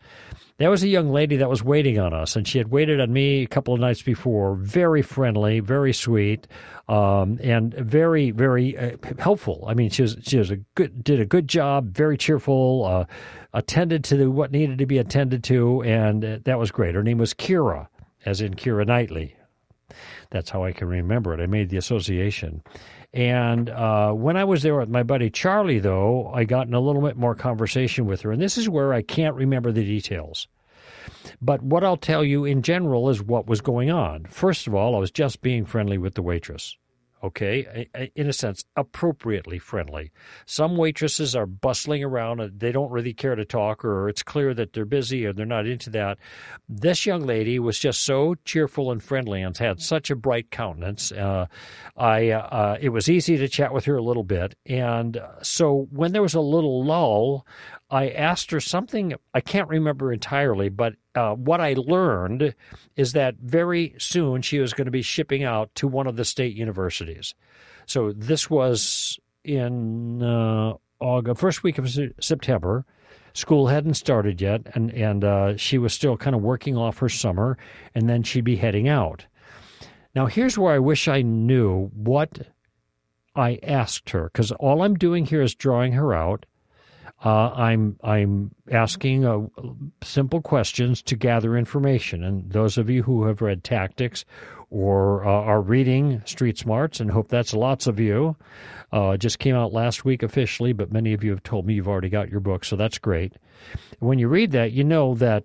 There 0.58 0.70
was 0.70 0.82
a 0.82 0.88
young 0.88 1.10
lady 1.10 1.36
that 1.36 1.50
was 1.50 1.62
waiting 1.62 1.98
on 1.98 2.14
us, 2.14 2.34
and 2.34 2.48
she 2.48 2.56
had 2.56 2.70
waited 2.70 2.98
on 2.98 3.12
me 3.12 3.42
a 3.42 3.46
couple 3.46 3.74
of 3.74 3.80
nights 3.80 4.00
before. 4.00 4.54
Very 4.54 5.02
friendly, 5.02 5.60
very 5.60 5.92
sweet, 5.92 6.46
um, 6.88 7.38
and 7.42 7.74
very, 7.74 8.30
very 8.30 8.78
uh, 8.78 8.96
helpful. 9.18 9.64
I 9.68 9.74
mean, 9.74 9.90
she 9.90 10.02
was 10.02 10.16
she 10.22 10.38
was 10.38 10.50
a 10.50 10.56
good 10.74 11.04
did 11.04 11.20
a 11.20 11.26
good 11.26 11.46
job, 11.46 11.94
very 11.94 12.16
cheerful, 12.16 12.84
uh, 12.86 13.04
attended 13.52 14.04
to 14.04 14.30
what 14.30 14.50
needed 14.50 14.78
to 14.78 14.86
be 14.86 14.96
attended 14.96 15.44
to, 15.44 15.82
and 15.82 16.24
uh, 16.24 16.38
that 16.44 16.58
was 16.58 16.70
great. 16.70 16.94
Her 16.94 17.02
name 17.02 17.18
was 17.18 17.34
Kira, 17.34 17.88
as 18.24 18.40
in 18.40 18.54
Keira 18.54 18.86
Knightley. 18.86 19.36
That's 20.30 20.50
how 20.50 20.64
I 20.64 20.72
can 20.72 20.88
remember 20.88 21.34
it. 21.34 21.40
I 21.40 21.46
made 21.46 21.68
the 21.68 21.76
association. 21.76 22.62
And 23.16 23.70
uh, 23.70 24.12
when 24.12 24.36
I 24.36 24.44
was 24.44 24.62
there 24.62 24.76
with 24.78 24.90
my 24.90 25.02
buddy 25.02 25.30
Charlie, 25.30 25.78
though, 25.78 26.30
I 26.34 26.44
got 26.44 26.66
in 26.66 26.74
a 26.74 26.80
little 26.80 27.00
bit 27.00 27.16
more 27.16 27.34
conversation 27.34 28.04
with 28.04 28.20
her. 28.20 28.30
And 28.30 28.42
this 28.42 28.58
is 28.58 28.68
where 28.68 28.92
I 28.92 29.00
can't 29.00 29.34
remember 29.34 29.72
the 29.72 29.82
details. 29.82 30.48
But 31.40 31.62
what 31.62 31.82
I'll 31.82 31.96
tell 31.96 32.22
you 32.22 32.44
in 32.44 32.60
general 32.60 33.08
is 33.08 33.22
what 33.22 33.46
was 33.46 33.62
going 33.62 33.90
on. 33.90 34.26
First 34.26 34.66
of 34.66 34.74
all, 34.74 34.94
I 34.94 34.98
was 34.98 35.10
just 35.10 35.40
being 35.40 35.64
friendly 35.64 35.96
with 35.96 36.12
the 36.12 36.20
waitress 36.20 36.76
okay, 37.22 37.88
in 38.14 38.28
a 38.28 38.32
sense, 38.32 38.64
appropriately 38.76 39.58
friendly. 39.58 40.12
Some 40.44 40.76
waitresses 40.76 41.34
are 41.34 41.46
bustling 41.46 42.04
around 42.04 42.40
and 42.40 42.60
they 42.60 42.72
don't 42.72 42.90
really 42.90 43.14
care 43.14 43.34
to 43.34 43.44
talk, 43.44 43.84
or 43.84 44.08
it's 44.08 44.22
clear 44.22 44.54
that 44.54 44.72
they're 44.72 44.84
busy 44.84 45.26
or 45.26 45.32
they're 45.32 45.46
not 45.46 45.66
into 45.66 45.90
that. 45.90 46.18
This 46.68 47.06
young 47.06 47.26
lady 47.26 47.58
was 47.58 47.78
just 47.78 48.04
so 48.04 48.34
cheerful 48.44 48.90
and 48.90 49.02
friendly 49.02 49.42
and 49.42 49.56
had 49.56 49.80
such 49.80 50.10
a 50.10 50.16
bright 50.16 50.50
countenance. 50.50 51.12
Uh, 51.12 51.46
I 51.96 52.30
uh, 52.30 52.76
it 52.80 52.90
was 52.90 53.08
easy 53.08 53.36
to 53.38 53.48
chat 53.48 53.72
with 53.72 53.84
her 53.86 53.96
a 53.96 54.02
little 54.02 54.24
bit, 54.24 54.54
and 54.66 55.20
so 55.42 55.88
when 55.90 56.12
there 56.12 56.22
was 56.22 56.34
a 56.34 56.40
little 56.40 56.84
lull, 56.84 57.46
I 57.90 58.08
asked 58.08 58.50
her 58.50 58.60
something 58.60 59.14
I 59.32 59.40
can't 59.40 59.68
remember 59.68 60.12
entirely, 60.12 60.68
but 60.68 60.94
uh, 61.14 61.34
what 61.34 61.60
I 61.60 61.74
learned 61.74 62.54
is 62.96 63.12
that 63.12 63.36
very 63.36 63.94
soon 63.98 64.42
she 64.42 64.58
was 64.58 64.72
going 64.72 64.86
to 64.86 64.90
be 64.90 65.02
shipping 65.02 65.44
out 65.44 65.72
to 65.76 65.86
one 65.86 66.06
of 66.06 66.16
the 66.16 66.24
state 66.24 66.56
universities. 66.56 67.34
So 67.86 68.12
this 68.12 68.50
was 68.50 69.20
in 69.44 70.22
uh, 70.22 70.74
August, 70.98 71.40
first 71.40 71.62
week 71.62 71.78
of 71.78 71.88
September. 72.20 72.84
School 73.34 73.68
hadn't 73.68 73.94
started 73.94 74.40
yet, 74.40 74.62
and 74.74 74.90
and 74.92 75.22
uh, 75.22 75.56
she 75.56 75.78
was 75.78 75.92
still 75.92 76.16
kind 76.16 76.34
of 76.34 76.42
working 76.42 76.76
off 76.76 76.98
her 76.98 77.08
summer, 77.08 77.56
and 77.94 78.08
then 78.08 78.22
she'd 78.22 78.44
be 78.44 78.56
heading 78.56 78.88
out. 78.88 79.26
Now 80.14 80.26
here's 80.26 80.58
where 80.58 80.74
I 80.74 80.78
wish 80.80 81.06
I 81.06 81.22
knew 81.22 81.90
what 81.94 82.48
I 83.36 83.60
asked 83.62 84.10
her, 84.10 84.30
because 84.32 84.50
all 84.52 84.82
I'm 84.82 84.94
doing 84.94 85.26
here 85.26 85.42
is 85.42 85.54
drawing 85.54 85.92
her 85.92 86.14
out 86.14 86.46
uh, 87.24 87.50
I'm 87.54 87.98
I'm 88.02 88.54
asking 88.70 89.24
uh, 89.24 89.46
simple 90.02 90.42
questions 90.42 91.02
to 91.02 91.16
gather 91.16 91.56
information. 91.56 92.22
And 92.22 92.50
those 92.50 92.76
of 92.76 92.90
you 92.90 93.02
who 93.02 93.24
have 93.24 93.40
read 93.40 93.64
Tactics 93.64 94.24
or 94.70 95.24
uh, 95.24 95.30
are 95.30 95.60
reading 95.60 96.22
Street 96.26 96.58
Smarts, 96.58 97.00
and 97.00 97.10
hope 97.10 97.28
that's 97.28 97.54
lots 97.54 97.86
of 97.86 97.98
you, 97.98 98.36
uh, 98.92 99.16
just 99.16 99.38
came 99.38 99.54
out 99.54 99.72
last 99.72 100.04
week 100.04 100.22
officially, 100.22 100.72
but 100.72 100.92
many 100.92 101.14
of 101.14 101.24
you 101.24 101.30
have 101.30 101.42
told 101.42 101.66
me 101.66 101.74
you've 101.74 101.88
already 101.88 102.08
got 102.08 102.28
your 102.28 102.40
book, 102.40 102.64
so 102.64 102.76
that's 102.76 102.98
great. 102.98 103.34
When 104.00 104.18
you 104.18 104.28
read 104.28 104.52
that, 104.52 104.72
you 104.72 104.84
know 104.84 105.14
that 105.14 105.44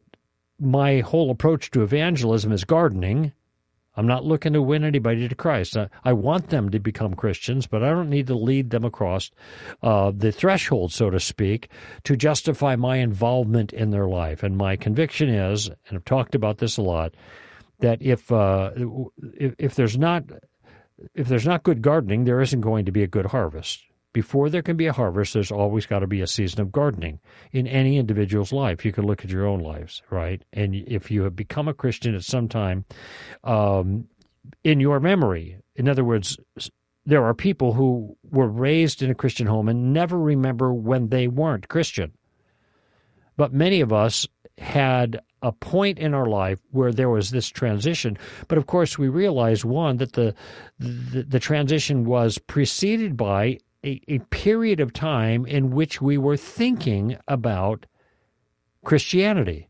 my 0.59 0.99
whole 0.99 1.31
approach 1.31 1.71
to 1.71 1.83
evangelism 1.83 2.51
is 2.51 2.65
gardening 2.65 3.31
I'm 3.95 4.07
not 4.07 4.25
looking 4.25 4.53
to 4.53 4.61
win 4.61 4.83
anybody 4.83 5.27
to 5.27 5.35
Christ. 5.35 5.75
I, 5.75 5.89
I, 6.03 6.13
want 6.13 6.49
them 6.49 6.69
to 6.69 6.79
become 6.79 7.13
Christians, 7.13 7.67
but 7.67 7.83
I 7.83 7.89
don't 7.89 8.09
need 8.09 8.27
to 8.27 8.35
lead 8.35 8.69
them 8.69 8.85
across 8.85 9.31
uh, 9.83 10.11
the 10.15 10.31
threshold, 10.31 10.93
so 10.93 11.09
to 11.09 11.19
speak, 11.19 11.69
to 12.05 12.15
justify 12.15 12.75
my 12.75 12.97
involvement 12.97 13.73
in 13.73 13.91
their 13.91 14.07
life. 14.07 14.43
And 14.43 14.57
my 14.57 14.77
conviction 14.77 15.29
is, 15.29 15.67
and 15.67 15.97
I've 15.97 16.05
talked 16.05 16.35
about 16.35 16.59
this 16.59 16.77
a 16.77 16.81
lot, 16.81 17.13
that 17.79 18.01
if 18.01 18.31
uh, 18.31 18.71
if, 19.33 19.55
if 19.57 19.75
there's 19.75 19.97
not 19.97 20.23
if 21.15 21.27
there's 21.27 21.47
not 21.47 21.63
good 21.63 21.81
gardening, 21.81 22.25
there 22.25 22.41
isn't 22.41 22.61
going 22.61 22.85
to 22.85 22.91
be 22.91 23.03
a 23.03 23.07
good 23.07 23.25
harvest 23.25 23.83
before 24.13 24.49
there 24.49 24.61
can 24.61 24.77
be 24.77 24.87
a 24.87 24.93
harvest, 24.93 25.33
there's 25.33 25.51
always 25.51 25.85
got 25.85 25.99
to 25.99 26.07
be 26.07 26.21
a 26.21 26.27
season 26.27 26.61
of 26.61 26.71
gardening 26.71 27.19
in 27.51 27.67
any 27.67 27.97
individual's 27.97 28.51
life. 28.51 28.83
You 28.83 28.91
can 28.91 29.05
look 29.05 29.23
at 29.23 29.31
your 29.31 29.45
own 29.45 29.59
lives, 29.59 30.01
right? 30.09 30.43
And 30.51 30.75
if 30.75 31.09
you 31.09 31.23
have 31.23 31.35
become 31.35 31.67
a 31.67 31.73
Christian 31.73 32.15
at 32.15 32.23
some 32.23 32.49
time 32.49 32.85
um, 33.43 34.07
in 34.63 34.79
your 34.79 34.99
memory, 34.99 35.57
in 35.75 35.87
other 35.87 36.03
words, 36.03 36.37
there 37.05 37.23
are 37.23 37.33
people 37.33 37.73
who 37.73 38.17
were 38.29 38.49
raised 38.49 39.01
in 39.01 39.09
a 39.09 39.15
Christian 39.15 39.47
home 39.47 39.69
and 39.69 39.93
never 39.93 40.19
remember 40.19 40.73
when 40.73 41.09
they 41.09 41.27
weren't 41.27 41.69
Christian. 41.69 42.11
But 43.37 43.53
many 43.53 43.81
of 43.81 43.93
us 43.93 44.27
had 44.57 45.21
a 45.41 45.51
point 45.51 45.97
in 45.97 46.13
our 46.13 46.27
life 46.27 46.59
where 46.71 46.91
there 46.91 47.09
was 47.09 47.31
this 47.31 47.47
transition. 47.47 48.17
But 48.47 48.57
of 48.57 48.67
course, 48.67 48.97
we 48.97 49.07
realized 49.07 49.63
one 49.63 49.97
that 49.97 50.13
the 50.13 50.35
the, 50.77 51.23
the 51.23 51.39
transition 51.39 52.05
was 52.05 52.37
preceded 52.37 53.17
by 53.17 53.57
a, 53.85 54.01
a 54.07 54.19
period 54.29 54.79
of 54.79 54.93
time 54.93 55.45
in 55.45 55.71
which 55.71 56.01
we 56.01 56.17
were 56.17 56.37
thinking 56.37 57.17
about 57.27 57.85
Christianity 58.83 59.69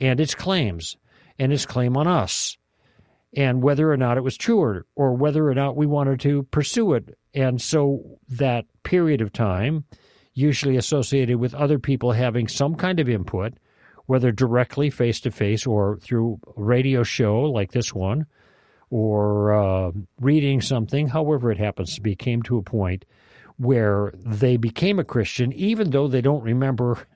and 0.00 0.20
its 0.20 0.34
claims 0.34 0.96
and 1.38 1.52
its 1.52 1.66
claim 1.66 1.96
on 1.96 2.06
us 2.06 2.56
and 3.36 3.62
whether 3.62 3.90
or 3.90 3.96
not 3.96 4.16
it 4.16 4.22
was 4.22 4.36
true 4.36 4.60
or, 4.60 4.86
or 4.94 5.14
whether 5.14 5.48
or 5.48 5.54
not 5.54 5.76
we 5.76 5.86
wanted 5.86 6.20
to 6.20 6.44
pursue 6.44 6.94
it. 6.94 7.18
And 7.34 7.60
so 7.60 8.18
that 8.28 8.64
period 8.84 9.20
of 9.20 9.32
time, 9.32 9.84
usually 10.34 10.76
associated 10.76 11.36
with 11.36 11.54
other 11.54 11.78
people 11.78 12.12
having 12.12 12.48
some 12.48 12.74
kind 12.74 13.00
of 13.00 13.08
input, 13.08 13.54
whether 14.06 14.30
directly 14.30 14.90
face 14.90 15.20
to 15.20 15.30
face 15.30 15.66
or 15.66 15.98
through 15.98 16.38
a 16.56 16.62
radio 16.62 17.02
show 17.02 17.40
like 17.42 17.72
this 17.72 17.94
one, 17.94 18.26
or 18.90 19.54
uh, 19.54 19.90
reading 20.20 20.60
something, 20.60 21.08
however 21.08 21.50
it 21.50 21.58
happens 21.58 21.94
to 21.94 22.00
be, 22.00 22.14
came 22.14 22.42
to 22.42 22.58
a 22.58 22.62
point 22.62 23.04
where 23.56 24.12
they 24.16 24.56
became 24.56 24.98
a 24.98 25.04
Christian, 25.04 25.52
even 25.52 25.90
though 25.90 26.08
they 26.08 26.20
don't 26.20 26.42
remember 26.42 27.06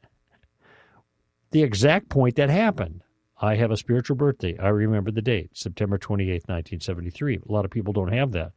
the 1.50 1.62
exact 1.62 2.09
point 2.09 2.37
that 2.37 2.50
happened. 2.50 3.02
I 3.40 3.54
have 3.54 3.71
a 3.71 3.76
spiritual 3.76 4.16
birthday. 4.16 4.59
I 4.59 4.68
remember 4.68 5.11
the 5.11 5.23
date, 5.23 5.50
September 5.54 5.97
28, 5.97 6.33
1973. 6.49 7.37
A 7.49 7.52
lot 7.52 7.64
of 7.64 7.71
people 7.71 7.92
don't 7.92 8.12
have 8.12 8.33
that. 8.33 8.52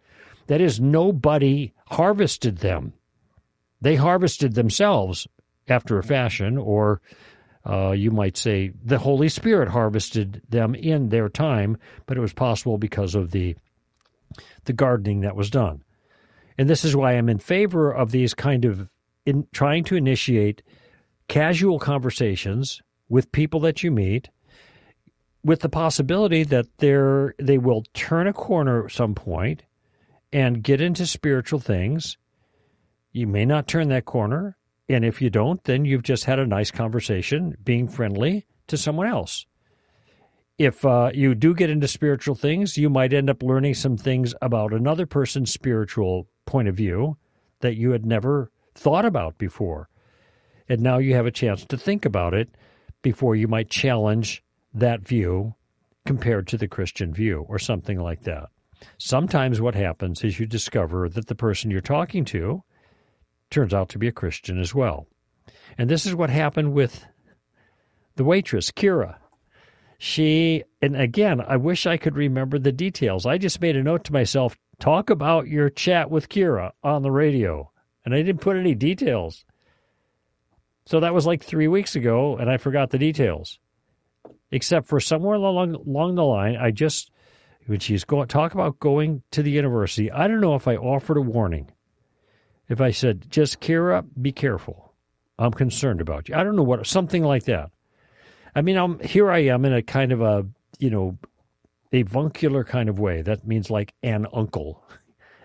That 0.48 0.60
is, 0.62 0.80
nobody 0.80 1.74
harvested 1.88 2.58
them. 2.58 2.94
They 3.80 3.96
harvested 3.96 4.56
themselves 4.56 5.28
after 5.68 5.98
a 5.98 6.04
fashion, 6.04 6.58
or 6.58 7.02
uh, 7.66 7.92
you 7.92 8.12
might 8.12 8.38
say 8.38 8.72
the 8.84 8.98
Holy 8.98 9.30
Spirit 9.30 9.70
harvested 9.70 10.42
them 10.50 10.74
in 10.76 11.10
their 11.10 11.30
time, 11.30 11.78
but 12.06 12.18
it 12.18 12.22
was 12.22 12.34
possible 12.34 12.78
because 12.78 13.16
of 13.16 13.32
the 13.32 13.56
the 14.64 14.74
gardening 14.74 15.22
that 15.22 15.36
was 15.36 15.50
done. 15.50 15.84
And 16.58 16.70
this 16.70 16.84
is 16.84 16.96
why 16.96 17.14
I'm 17.14 17.30
in 17.30 17.40
favor 17.40 17.92
of 17.92 18.12
these 18.12 18.34
kind 18.34 18.66
of 18.66 18.90
in 19.26 19.48
trying 19.52 19.84
to 19.86 19.96
initiate 19.96 20.62
casual 21.28 21.80
conversations 21.80 22.82
with 23.10 23.32
people 23.32 23.60
that 23.62 23.84
you 23.84 23.92
meet 23.92 24.30
with 25.44 25.62
the 25.62 25.70
possibility 25.70 26.44
that 26.44 26.66
they're, 26.78 27.34
they 27.40 27.58
will 27.58 27.84
turn 27.94 28.28
a 28.28 28.34
corner 28.34 28.86
at 28.86 28.92
some 28.92 29.16
point 29.16 29.64
and 30.32 30.64
get 30.64 30.82
into 30.82 31.06
spiritual 31.06 31.60
things. 31.60 32.18
You 33.12 33.28
may 33.28 33.46
not 33.46 33.68
turn 33.68 33.90
that 33.90 34.06
corner. 34.06 34.58
And 34.88 35.06
if 35.06 35.22
you 35.22 35.30
don't, 35.30 35.64
then 35.64 35.86
you've 35.86 36.04
just 36.04 36.26
had 36.26 36.40
a 36.40 36.46
nice 36.46 36.70
conversation 36.70 37.56
being 37.64 37.88
friendly 37.88 38.46
to 38.68 38.78
someone 38.78 39.08
else 39.08 39.46
if 40.62 40.86
uh, 40.86 41.10
you 41.12 41.34
do 41.34 41.56
get 41.56 41.72
into 41.72 41.88
spiritual 41.88 42.36
things, 42.36 42.78
you 42.78 42.88
might 42.88 43.14
end 43.14 43.32
up 43.32 43.42
learning 43.42 43.74
some 43.74 43.98
things 43.98 44.36
about 44.44 44.74
another 44.74 45.08
person's 45.08 45.52
spiritual 45.52 46.28
point 46.46 46.68
of 46.68 46.76
view 46.76 47.18
that 47.62 47.78
you 47.78 47.90
had 47.90 48.06
never 48.06 48.52
thought 48.76 49.04
about 49.04 49.40
before. 49.40 49.90
And 50.70 50.82
now 50.82 51.00
you 51.00 51.16
have 51.16 51.26
a 51.26 51.32
chance 51.32 51.66
to 51.66 51.78
think 51.78 52.06
about 52.06 52.36
it 52.36 52.48
before 53.02 53.36
you 53.36 53.48
might 53.48 53.72
challenge 53.72 54.44
that 54.72 55.02
view 55.02 55.56
compared 56.06 56.46
to 56.50 56.58
the 56.58 56.68
Christian 56.68 57.12
view 57.12 57.44
or 57.50 57.58
something 57.58 58.00
like 58.00 58.22
that. 58.22 58.50
Sometimes 59.00 59.62
what 59.62 59.74
happens 59.74 60.24
is 60.24 60.40
you 60.40 60.46
discover 60.46 61.10
that 61.10 61.26
the 61.26 61.34
person 61.34 61.72
you're 61.72 61.82
talking 61.82 62.24
to 62.26 62.64
turns 63.50 63.74
out 63.74 63.90
to 63.90 63.98
be 63.98 64.08
a 64.08 64.12
Christian 64.12 64.60
as 64.60 64.76
well. 64.76 65.08
And 65.80 65.90
this 65.90 66.06
is 66.06 66.14
what 66.14 66.30
happened 66.30 66.74
with 66.74 67.04
the 68.16 68.24
waitress, 68.24 68.70
Kira. 68.70 69.16
She, 70.04 70.64
and 70.82 71.00
again, 71.00 71.42
I 71.48 71.58
wish 71.58 71.86
I 71.86 71.96
could 71.96 72.16
remember 72.16 72.58
the 72.58 72.72
details. 72.72 73.28
I 73.28 73.38
just 73.38 73.62
made 73.62 73.76
a 73.76 73.84
note 73.84 74.04
to 74.06 74.14
myself 74.14 74.58
talk 74.80 75.12
about 75.12 75.48
your 75.48 75.70
chat 75.70 76.10
with 76.10 76.28
Kira 76.28 76.72
on 76.84 77.04
the 77.04 77.12
radio. 77.12 77.72
And 78.04 78.12
I 78.12 78.24
didn't 78.24 78.42
put 78.42 78.58
any 78.58 78.74
details. 78.74 79.46
So 80.88 81.02
that 81.02 81.14
was 81.14 81.28
like 81.28 81.44
three 81.44 81.68
weeks 81.68 81.96
ago, 81.96 82.36
and 82.36 82.50
I 82.50 82.58
forgot 82.58 82.90
the 82.90 82.98
details. 82.98 83.60
Except 84.50 84.88
for 84.88 85.00
somewhere 85.00 85.36
along, 85.36 85.76
along 85.76 86.16
the 86.16 86.26
line, 86.26 86.56
I 86.56 86.72
just, 86.72 87.12
when 87.68 87.78
she's 87.78 88.04
going, 88.04 88.28
talk 88.28 88.56
about 88.56 88.80
going 88.80 89.22
to 89.30 89.44
the 89.44 89.52
university, 89.52 90.12
I 90.12 90.28
don't 90.28 90.42
know 90.42 90.56
if 90.56 90.68
I 90.68 90.78
offered 90.78 91.18
a 91.18 91.22
warning. 91.22 91.70
If 92.68 92.82
I 92.82 92.90
said, 92.90 93.30
just 93.30 93.62
Kira, 93.62 94.04
be 94.20 94.32
careful. 94.32 94.96
I'm 95.38 95.52
concerned 95.52 96.02
about 96.02 96.28
you. 96.28 96.34
I 96.34 96.44
don't 96.44 96.56
know 96.56 96.64
what, 96.64 96.88
something 96.88 97.24
like 97.24 97.44
that. 97.44 97.70
I 98.56 98.62
mean, 98.62 98.78
I'm 98.78 99.00
here. 99.00 99.32
I 99.32 99.40
am 99.40 99.66
in 99.66 99.74
a 99.74 99.82
kind 99.82 100.12
of 100.12 100.22
a 100.22 100.46
you 100.80 100.90
know 100.90 101.18
avuncular 101.94 102.64
kind 102.64 102.90
of 102.90 103.00
way. 103.00 103.22
That 103.22 103.48
means 103.48 103.70
like 103.70 103.94
an 104.04 104.28
uncle, 104.34 104.84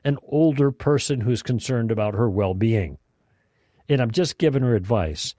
an 0.04 0.18
older 0.22 0.70
person 0.70 1.20
who's 1.20 1.42
concerned 1.42 1.90
about 1.90 2.14
her 2.14 2.28
well-being, 2.28 2.98
and 3.88 4.00
I'm 4.00 4.10
just 4.10 4.38
giving 4.38 4.62
her 4.62 4.74
advice. 4.74 5.34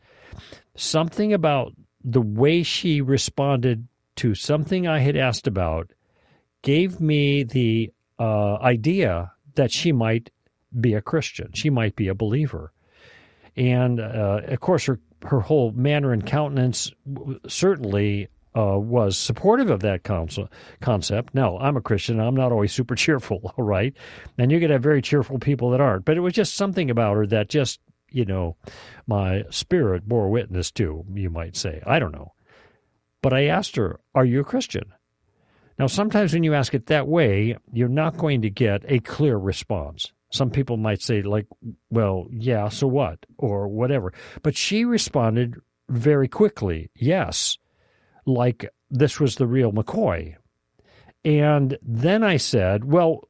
Something 0.75 1.33
about 1.33 1.73
the 2.03 2.21
way 2.21 2.63
she 2.63 3.01
responded 3.01 3.87
to 4.17 4.35
something 4.35 4.87
I 4.87 4.99
had 4.99 5.17
asked 5.17 5.47
about 5.47 5.91
gave 6.61 6.99
me 6.99 7.43
the 7.43 7.91
uh, 8.19 8.55
idea 8.55 9.31
that 9.55 9.71
she 9.71 9.91
might 9.91 10.31
be 10.79 10.93
a 10.93 11.01
Christian. 11.01 11.51
She 11.53 11.69
might 11.69 11.95
be 11.95 12.07
a 12.07 12.15
believer. 12.15 12.71
And 13.55 13.99
uh, 13.99 14.41
of 14.47 14.59
course, 14.59 14.85
her 14.85 14.99
her 15.25 15.39
whole 15.39 15.71
manner 15.71 16.11
and 16.11 16.25
countenance 16.25 16.91
certainly 17.47 18.29
uh, 18.57 18.77
was 18.77 19.17
supportive 19.17 19.69
of 19.69 19.81
that 19.81 20.03
concept. 20.03 21.35
Now, 21.35 21.57
I'm 21.59 21.77
a 21.77 21.81
Christian. 21.81 22.19
I'm 22.19 22.35
not 22.35 22.51
always 22.51 22.71
super 22.71 22.95
cheerful, 22.95 23.53
all 23.57 23.63
right? 23.63 23.93
And 24.37 24.49
going 24.49 24.61
to 24.61 24.69
have 24.69 24.83
very 24.83 25.01
cheerful 25.01 25.39
people 25.39 25.71
that 25.71 25.81
aren't. 25.81 26.05
But 26.05 26.17
it 26.17 26.21
was 26.21 26.33
just 26.33 26.55
something 26.55 26.89
about 26.89 27.15
her 27.15 27.27
that 27.27 27.49
just, 27.49 27.79
you 28.09 28.25
know, 28.25 28.55
my 29.05 29.43
spirit 29.49 30.07
bore 30.07 30.29
witness 30.29 30.71
to, 30.71 31.05
you 31.13 31.29
might 31.29 31.55
say. 31.55 31.81
I 31.85 31.99
don't 31.99 32.13
know. 32.13 32.33
But 33.21 33.33
I 33.33 33.45
asked 33.45 33.75
her, 33.75 33.99
Are 34.15 34.25
you 34.25 34.39
a 34.39 34.45
Christian? 34.45 34.93
Now, 35.77 35.87
sometimes 35.87 36.33
when 36.33 36.43
you 36.43 36.55
ask 36.55 36.73
it 36.73 36.87
that 36.87 37.07
way, 37.07 37.57
you're 37.71 37.87
not 37.87 38.17
going 38.17 38.41
to 38.41 38.49
get 38.49 38.83
a 38.87 38.99
clear 38.99 39.37
response. 39.37 40.11
Some 40.29 40.49
people 40.49 40.77
might 40.77 41.01
say, 41.01 41.21
like, 41.21 41.47
well, 41.89 42.27
yeah, 42.29 42.69
so 42.69 42.87
what? 42.87 43.25
Or 43.37 43.67
whatever. 43.67 44.13
But 44.43 44.57
she 44.57 44.83
responded 44.83 45.55
very 45.89 46.27
quickly, 46.27 46.89
yes, 46.95 47.57
like 48.25 48.69
this 48.89 49.19
was 49.19 49.35
the 49.35 49.47
real 49.47 49.71
McCoy. 49.71 50.35
And 51.23 51.77
then 51.81 52.23
I 52.23 52.37
said, 52.37 52.85
well, 52.85 53.27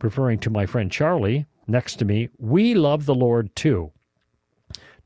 referring 0.00 0.38
to 0.40 0.50
my 0.50 0.66
friend 0.66 0.90
Charlie 0.90 1.46
next 1.66 1.96
to 1.96 2.04
me, 2.04 2.28
we 2.38 2.74
love 2.74 3.06
the 3.06 3.14
Lord 3.14 3.54
too. 3.54 3.92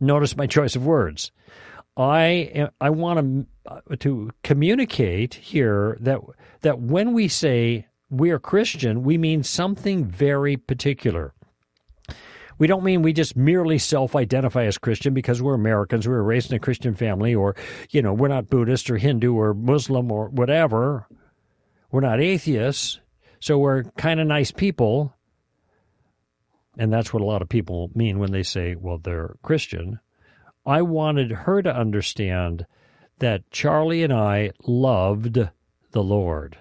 Notice 0.01 0.37
my 0.37 0.47
choice 0.47 0.77
of 0.77 0.87
words. 0.87 1.33
I 1.97 2.69
I 2.79 2.91
want 2.91 3.47
to 3.67 3.73
uh, 3.73 3.97
to 4.01 4.31
communicate 4.43 5.35
here 5.35 5.97
that 6.01 6.21
that 6.61 6.79
when 6.79 7.15
we 7.15 7.29
say 7.29 7.87
we 8.11 8.31
are 8.31 8.39
Christian, 8.39 9.03
we 9.03 9.19
mean 9.19 9.43
something 9.43 10.05
very 10.05 10.57
particular. 10.57 11.33
We 12.59 12.67
don't 12.67 12.85
mean 12.85 13.03
we 13.03 13.13
just 13.13 13.37
merely 13.37 13.79
self 13.79 14.17
identify 14.17 14.65
as 14.65 14.79
Christian 14.79 15.13
because 15.13 15.43
we're 15.43 15.55
Americans, 15.55 16.07
we 16.07 16.15
were 16.15 16.23
raised 16.23 16.51
in 16.51 16.57
a 16.57 16.61
Christian 16.61 16.95
family, 16.95 17.35
or, 17.35 17.55
you 17.91 18.01
know, 18.01 18.15
we're 18.15 18.29
not 18.29 18.49
Buddhist 18.49 18.91
or 18.91 18.97
Hindu 18.97 19.35
or 19.35 19.53
Muslim 19.53 20.11
or 20.11 20.29
whatever. 20.29 21.07
We're 21.91 22.01
not 22.01 22.21
atheists. 22.21 23.01
So 23.41 23.59
we're 23.59 23.85
kind 23.97 24.21
of 24.21 24.27
nice 24.27 24.51
people. 24.51 25.13
And 26.79 26.93
that's 26.93 27.13
what 27.13 27.23
a 27.23 27.27
lot 27.27 27.43
of 27.43 27.49
people 27.49 27.91
mean 27.95 28.19
when 28.19 28.33
they 28.33 28.43
say, 28.43 28.75
well, 28.75 28.99
they're 28.99 29.37
Christian. 29.43 30.01
I 30.65 30.83
wanted 30.83 31.31
her 31.31 31.63
to 31.63 31.75
understand 31.75 32.67
that 33.19 33.51
Charlie 33.51 34.03
and 34.03 34.13
I 34.13 34.51
loved 34.67 35.39
the 35.93 36.03
Lord. 36.03 36.59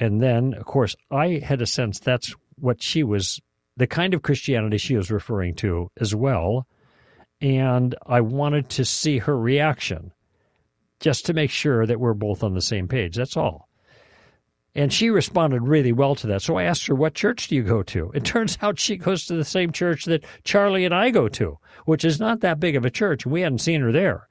And 0.00 0.22
then, 0.22 0.54
of 0.54 0.64
course, 0.64 0.96
I 1.10 1.42
had 1.44 1.60
a 1.60 1.66
sense 1.66 2.00
that's 2.00 2.34
what 2.56 2.82
she 2.82 3.04
was, 3.04 3.38
the 3.76 3.86
kind 3.86 4.14
of 4.14 4.22
Christianity 4.22 4.78
she 4.78 4.96
was 4.96 5.10
referring 5.10 5.54
to 5.56 5.90
as 6.00 6.14
well. 6.14 6.66
And 7.42 7.94
I 8.06 8.22
wanted 8.22 8.70
to 8.70 8.84
see 8.86 9.18
her 9.18 9.38
reaction 9.38 10.12
just 11.00 11.26
to 11.26 11.34
make 11.34 11.50
sure 11.50 11.86
that 11.86 12.00
we're 12.00 12.14
both 12.14 12.42
on 12.42 12.54
the 12.54 12.62
same 12.62 12.88
page. 12.88 13.14
That's 13.14 13.36
all. 13.36 13.68
And 14.74 14.92
she 14.92 15.10
responded 15.10 15.62
really 15.62 15.92
well 15.92 16.14
to 16.14 16.26
that. 16.28 16.42
So 16.42 16.56
I 16.56 16.62
asked 16.64 16.86
her, 16.86 16.94
What 16.94 17.14
church 17.14 17.48
do 17.48 17.54
you 17.54 17.62
go 17.62 17.82
to? 17.84 18.10
It 18.14 18.24
turns 18.24 18.56
out 18.62 18.78
she 18.78 18.96
goes 18.96 19.26
to 19.26 19.34
the 19.34 19.44
same 19.44 19.70
church 19.70 20.06
that 20.06 20.24
Charlie 20.44 20.86
and 20.86 20.94
I 20.94 21.10
go 21.10 21.28
to, 21.28 21.58
which 21.84 22.06
is 22.06 22.20
not 22.20 22.40
that 22.40 22.60
big 22.60 22.76
of 22.76 22.86
a 22.86 22.90
church. 22.90 23.26
We 23.26 23.42
hadn't 23.42 23.58
seen 23.58 23.82
her 23.82 23.92
there. 23.92 24.28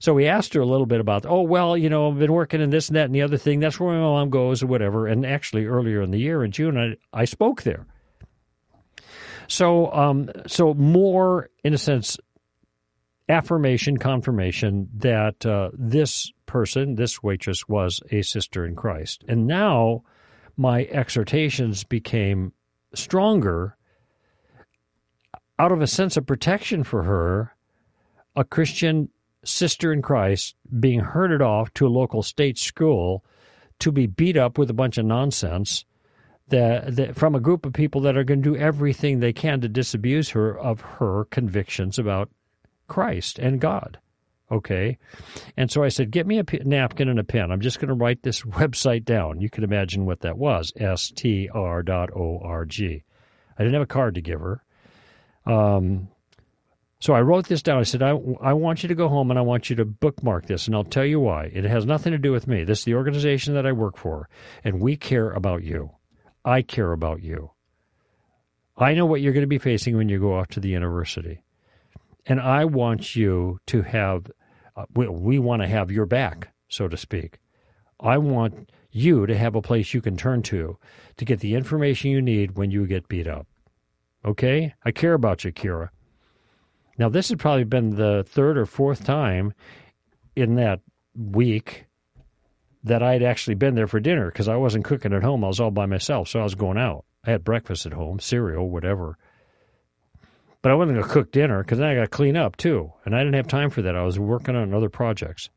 So 0.00 0.14
we 0.14 0.26
asked 0.26 0.54
her 0.54 0.60
a 0.60 0.66
little 0.66 0.86
bit 0.86 1.00
about, 1.00 1.26
oh, 1.26 1.42
well, 1.42 1.76
you 1.76 1.88
know, 1.88 2.10
I've 2.10 2.18
been 2.18 2.32
working 2.32 2.60
in 2.60 2.70
this 2.70 2.88
and 2.88 2.96
that 2.96 3.06
and 3.06 3.14
the 3.14 3.22
other 3.22 3.36
thing. 3.36 3.58
That's 3.58 3.80
where 3.80 3.92
my 3.92 4.00
mom 4.00 4.30
goes 4.30 4.62
or 4.62 4.68
whatever. 4.68 5.08
And 5.08 5.26
actually, 5.26 5.66
earlier 5.66 6.02
in 6.02 6.12
the 6.12 6.20
year, 6.20 6.44
in 6.44 6.52
June, 6.52 6.78
I, 6.78 6.96
I 7.12 7.24
spoke 7.24 7.62
there. 7.62 7.86
So, 9.48 9.92
um, 9.92 10.30
so 10.46 10.74
more, 10.74 11.50
in 11.64 11.74
a 11.74 11.78
sense, 11.78 12.16
affirmation, 13.28 13.96
confirmation 13.96 14.88
that 14.98 15.44
uh, 15.44 15.70
this 15.72 16.32
person, 16.46 16.94
this 16.94 17.22
waitress, 17.22 17.68
was 17.68 18.00
a 18.10 18.22
sister 18.22 18.64
in 18.64 18.76
Christ. 18.76 19.24
And 19.26 19.46
now 19.46 20.04
my 20.56 20.84
exhortations 20.84 21.82
became 21.84 22.52
stronger 22.94 23.76
out 25.58 25.72
of 25.72 25.80
a 25.80 25.86
sense 25.86 26.16
of 26.16 26.26
protection 26.26 26.84
for 26.84 27.02
her. 27.02 27.54
A 28.36 28.44
Christian 28.44 29.08
sister 29.44 29.92
in 29.92 30.02
Christ 30.02 30.54
being 30.78 31.00
herded 31.00 31.42
off 31.42 31.72
to 31.74 31.86
a 31.86 31.88
local 31.88 32.22
state 32.22 32.58
school 32.58 33.24
to 33.78 33.92
be 33.92 34.06
beat 34.06 34.36
up 34.36 34.58
with 34.58 34.70
a 34.70 34.74
bunch 34.74 34.98
of 34.98 35.06
nonsense 35.06 35.84
that, 36.48 36.96
that 36.96 37.16
from 37.16 37.34
a 37.34 37.40
group 37.40 37.66
of 37.66 37.72
people 37.72 38.00
that 38.02 38.16
are 38.16 38.24
going 38.24 38.42
to 38.42 38.54
do 38.54 38.56
everything 38.56 39.20
they 39.20 39.32
can 39.32 39.60
to 39.60 39.68
disabuse 39.68 40.30
her 40.30 40.58
of 40.58 40.80
her 40.80 41.26
convictions 41.26 41.98
about 41.98 42.30
Christ 42.88 43.38
and 43.38 43.60
God. 43.60 43.98
Okay. 44.50 44.96
And 45.56 45.70
so 45.70 45.84
I 45.84 45.88
said, 45.88 46.10
get 46.10 46.26
me 46.26 46.38
a 46.38 46.44
p- 46.44 46.62
napkin 46.64 47.08
and 47.08 47.18
a 47.18 47.24
pen. 47.24 47.50
I'm 47.50 47.60
just 47.60 47.78
going 47.78 47.88
to 47.88 47.94
write 47.94 48.22
this 48.22 48.42
website 48.42 49.04
down. 49.04 49.40
You 49.40 49.50
can 49.50 49.62
imagine 49.62 50.06
what 50.06 50.20
that 50.20 50.38
was 50.38 50.72
str.org. 50.76 51.52
I 53.60 53.62
didn't 53.62 53.74
have 53.74 53.82
a 53.82 53.86
card 53.86 54.14
to 54.14 54.20
give 54.22 54.40
her. 54.40 54.62
Um, 55.44 56.08
so 57.00 57.14
I 57.14 57.20
wrote 57.20 57.46
this 57.46 57.62
down. 57.62 57.78
I 57.78 57.84
said, 57.84 58.02
I, 58.02 58.18
I 58.40 58.52
want 58.52 58.82
you 58.82 58.88
to 58.88 58.94
go 58.94 59.08
home 59.08 59.30
and 59.30 59.38
I 59.38 59.42
want 59.42 59.70
you 59.70 59.76
to 59.76 59.84
bookmark 59.84 60.46
this, 60.46 60.66
and 60.66 60.74
I'll 60.74 60.84
tell 60.84 61.04
you 61.04 61.20
why. 61.20 61.44
It 61.44 61.64
has 61.64 61.86
nothing 61.86 62.12
to 62.12 62.18
do 62.18 62.32
with 62.32 62.48
me. 62.48 62.64
This 62.64 62.80
is 62.80 62.84
the 62.84 62.94
organization 62.94 63.54
that 63.54 63.66
I 63.66 63.72
work 63.72 63.96
for, 63.96 64.28
and 64.64 64.80
we 64.80 64.96
care 64.96 65.30
about 65.30 65.62
you. 65.62 65.90
I 66.44 66.62
care 66.62 66.92
about 66.92 67.22
you. 67.22 67.52
I 68.76 68.94
know 68.94 69.06
what 69.06 69.20
you're 69.20 69.32
going 69.32 69.42
to 69.42 69.48
be 69.48 69.58
facing 69.58 69.96
when 69.96 70.08
you 70.08 70.18
go 70.18 70.36
off 70.36 70.48
to 70.48 70.60
the 70.60 70.68
university. 70.68 71.42
And 72.26 72.40
I 72.40 72.64
want 72.64 73.16
you 73.16 73.60
to 73.66 73.82
have, 73.82 74.30
uh, 74.76 74.86
we, 74.94 75.08
we 75.08 75.38
want 75.38 75.62
to 75.62 75.68
have 75.68 75.90
your 75.90 76.06
back, 76.06 76.48
so 76.68 76.88
to 76.88 76.96
speak. 76.96 77.38
I 78.00 78.18
want 78.18 78.70
you 78.90 79.26
to 79.26 79.36
have 79.36 79.54
a 79.54 79.62
place 79.62 79.94
you 79.94 80.00
can 80.00 80.16
turn 80.16 80.42
to 80.44 80.78
to 81.16 81.24
get 81.24 81.40
the 81.40 81.54
information 81.54 82.10
you 82.10 82.22
need 82.22 82.56
when 82.56 82.70
you 82.70 82.86
get 82.86 83.08
beat 83.08 83.26
up. 83.26 83.46
Okay? 84.24 84.74
I 84.84 84.90
care 84.92 85.14
about 85.14 85.44
you, 85.44 85.52
Kira. 85.52 85.90
Now, 86.98 87.08
this 87.08 87.28
has 87.28 87.36
probably 87.38 87.64
been 87.64 87.90
the 87.90 88.24
third 88.28 88.58
or 88.58 88.66
fourth 88.66 89.04
time 89.04 89.54
in 90.34 90.56
that 90.56 90.80
week 91.14 91.86
that 92.84 93.02
I'd 93.02 93.22
actually 93.22 93.54
been 93.54 93.74
there 93.74 93.86
for 93.86 94.00
dinner 94.00 94.26
because 94.26 94.48
I 94.48 94.56
wasn't 94.56 94.84
cooking 94.84 95.12
at 95.12 95.22
home. 95.22 95.44
I 95.44 95.48
was 95.48 95.60
all 95.60 95.70
by 95.70 95.86
myself, 95.86 96.28
so 96.28 96.40
I 96.40 96.44
was 96.44 96.54
going 96.54 96.78
out. 96.78 97.04
I 97.24 97.30
had 97.30 97.44
breakfast 97.44 97.86
at 97.86 97.92
home, 97.92 98.18
cereal, 98.18 98.68
whatever. 98.68 99.16
But 100.62 100.72
I 100.72 100.74
wasn't 100.74 100.96
going 100.96 101.06
to 101.06 101.12
cook 101.12 101.30
dinner 101.30 101.62
because 101.62 101.78
then 101.78 101.88
I 101.88 101.94
got 101.94 102.02
to 102.02 102.08
clean 102.08 102.36
up 102.36 102.56
too. 102.56 102.92
And 103.04 103.14
I 103.14 103.20
didn't 103.20 103.34
have 103.34 103.48
time 103.48 103.70
for 103.70 103.82
that. 103.82 103.96
I 103.96 104.02
was 104.02 104.18
working 104.18 104.56
on 104.56 104.74
other 104.74 104.88
projects. 104.88 105.50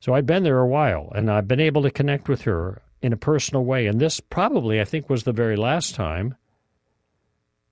So 0.00 0.14
I'd 0.14 0.26
been 0.26 0.42
there 0.42 0.60
a 0.60 0.66
while 0.66 1.12
and 1.14 1.30
I've 1.30 1.48
been 1.48 1.60
able 1.60 1.82
to 1.82 1.90
connect 1.90 2.28
with 2.28 2.42
her 2.42 2.82
in 3.00 3.12
a 3.12 3.16
personal 3.16 3.64
way. 3.64 3.86
And 3.86 4.00
this 4.00 4.20
probably, 4.20 4.80
I 4.80 4.84
think, 4.84 5.10
was 5.10 5.24
the 5.24 5.32
very 5.32 5.56
last 5.56 5.94
time. 5.94 6.36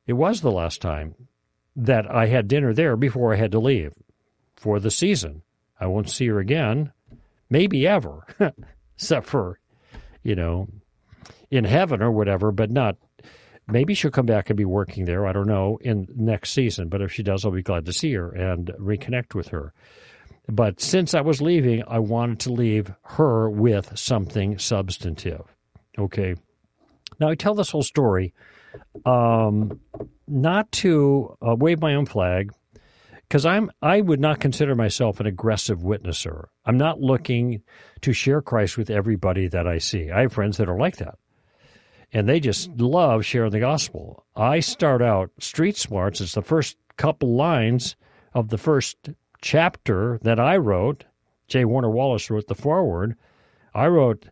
It 0.06 0.14
was 0.14 0.40
the 0.40 0.50
last 0.50 0.80
time 0.80 1.14
that 1.76 2.11
I 2.11 2.26
had 2.26 2.48
dinner 2.48 2.72
there 2.72 2.96
before 2.96 3.33
I 3.33 3.37
had 3.37 3.52
to 3.52 3.59
leave 3.59 3.92
for 4.56 4.80
the 4.80 4.90
season. 4.90 5.42
I 5.78 5.87
won't 5.87 6.11
see 6.11 6.26
her 6.26 6.38
again, 6.38 6.92
maybe 7.48 7.87
ever, 7.87 8.26
except 8.96 9.26
for, 9.26 9.59
you 10.22 10.35
know, 10.35 10.68
in 11.50 11.64
heaven 11.64 12.02
or 12.02 12.11
whatever, 12.11 12.52
but 12.52 12.70
not 12.70 12.96
maybe 13.66 13.94
she'll 13.94 14.11
come 14.11 14.26
back 14.26 14.50
and 14.50 14.56
be 14.56 14.64
working 14.64 15.04
there. 15.04 15.26
I 15.26 15.33
don't 15.33 15.46
know 15.46 15.78
in 15.80 16.06
next 16.14 16.50
season, 16.50 16.88
but 16.88 17.02
if 17.02 17.12
she 17.12 17.22
does, 17.22 17.44
I'll 17.44 17.52
be 17.52 17.62
glad 17.62 17.87
to 17.87 17.92
see 17.92 18.12
her 18.14 18.30
and 18.30 18.66
reconnect 18.78 19.35
with 19.35 19.48
her. 19.48 19.72
But 20.48 20.80
since 20.80 21.14
I 21.14 21.20
was 21.20 21.40
leaving, 21.40 21.85
I 21.87 22.00
wanted 22.00 22.40
to 22.40 22.52
leave 22.52 22.92
her 23.02 23.48
with 23.48 23.96
something 23.98 24.59
substantive. 24.59 25.54
Okay. 25.98 26.35
Now, 27.20 27.28
I 27.28 27.35
tell 27.35 27.54
this 27.54 27.70
whole 27.70 27.83
story 27.83 28.35
um, 29.04 29.80
not 30.26 30.70
to 30.72 31.37
uh, 31.46 31.54
wave 31.56 31.80
my 31.80 31.94
own 31.94 32.06
flag, 32.06 32.52
because 33.30 33.46
I'm 33.46 33.70
I 33.80 34.00
would 34.00 34.20
not 34.20 34.40
consider 34.40 34.74
myself 34.74 35.20
an 35.20 35.26
aggressive 35.26 35.80
witnesser. 35.80 36.46
I'm 36.64 36.76
not 36.76 37.00
looking 37.00 37.62
to 38.02 38.12
share 38.12 38.42
Christ 38.42 38.76
with 38.76 38.90
everybody 38.90 39.48
that 39.48 39.66
I 39.66 39.78
see. 39.78 40.11
I 40.11 40.22
have 40.22 40.33
friends 40.33 40.56
that 40.56 40.68
are 40.68 40.78
like 40.78 40.96
that. 40.96 41.18
And 42.12 42.28
they 42.28 42.40
just 42.40 42.70
love 42.70 43.24
sharing 43.24 43.52
the 43.52 43.61
gospel. 43.61 44.26
I 44.35 44.61
start 44.61 45.00
out 45.00 45.30
street 45.38 45.76
smarts 45.76 46.20
it's 46.20 46.35
the 46.35 46.42
first 46.42 46.76
couple 46.96 47.37
lines 47.37 47.94
of 48.35 48.48
the 48.48 48.59
first 48.59 48.96
chapter 49.42 50.18
that 50.22 50.40
I 50.40 50.56
wrote. 50.56 51.04
J. 51.46 51.64
Warner 51.64 51.90
Wallace 51.90 52.30
wrote 52.30 52.48
the 52.48 52.54
foreword. 52.54 53.16
I 53.74 53.87
wrote 53.87 54.26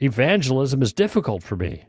evangelism 0.00 0.82
is 0.82 0.92
difficult 0.92 1.42
for 1.42 1.56
me. 1.56 1.84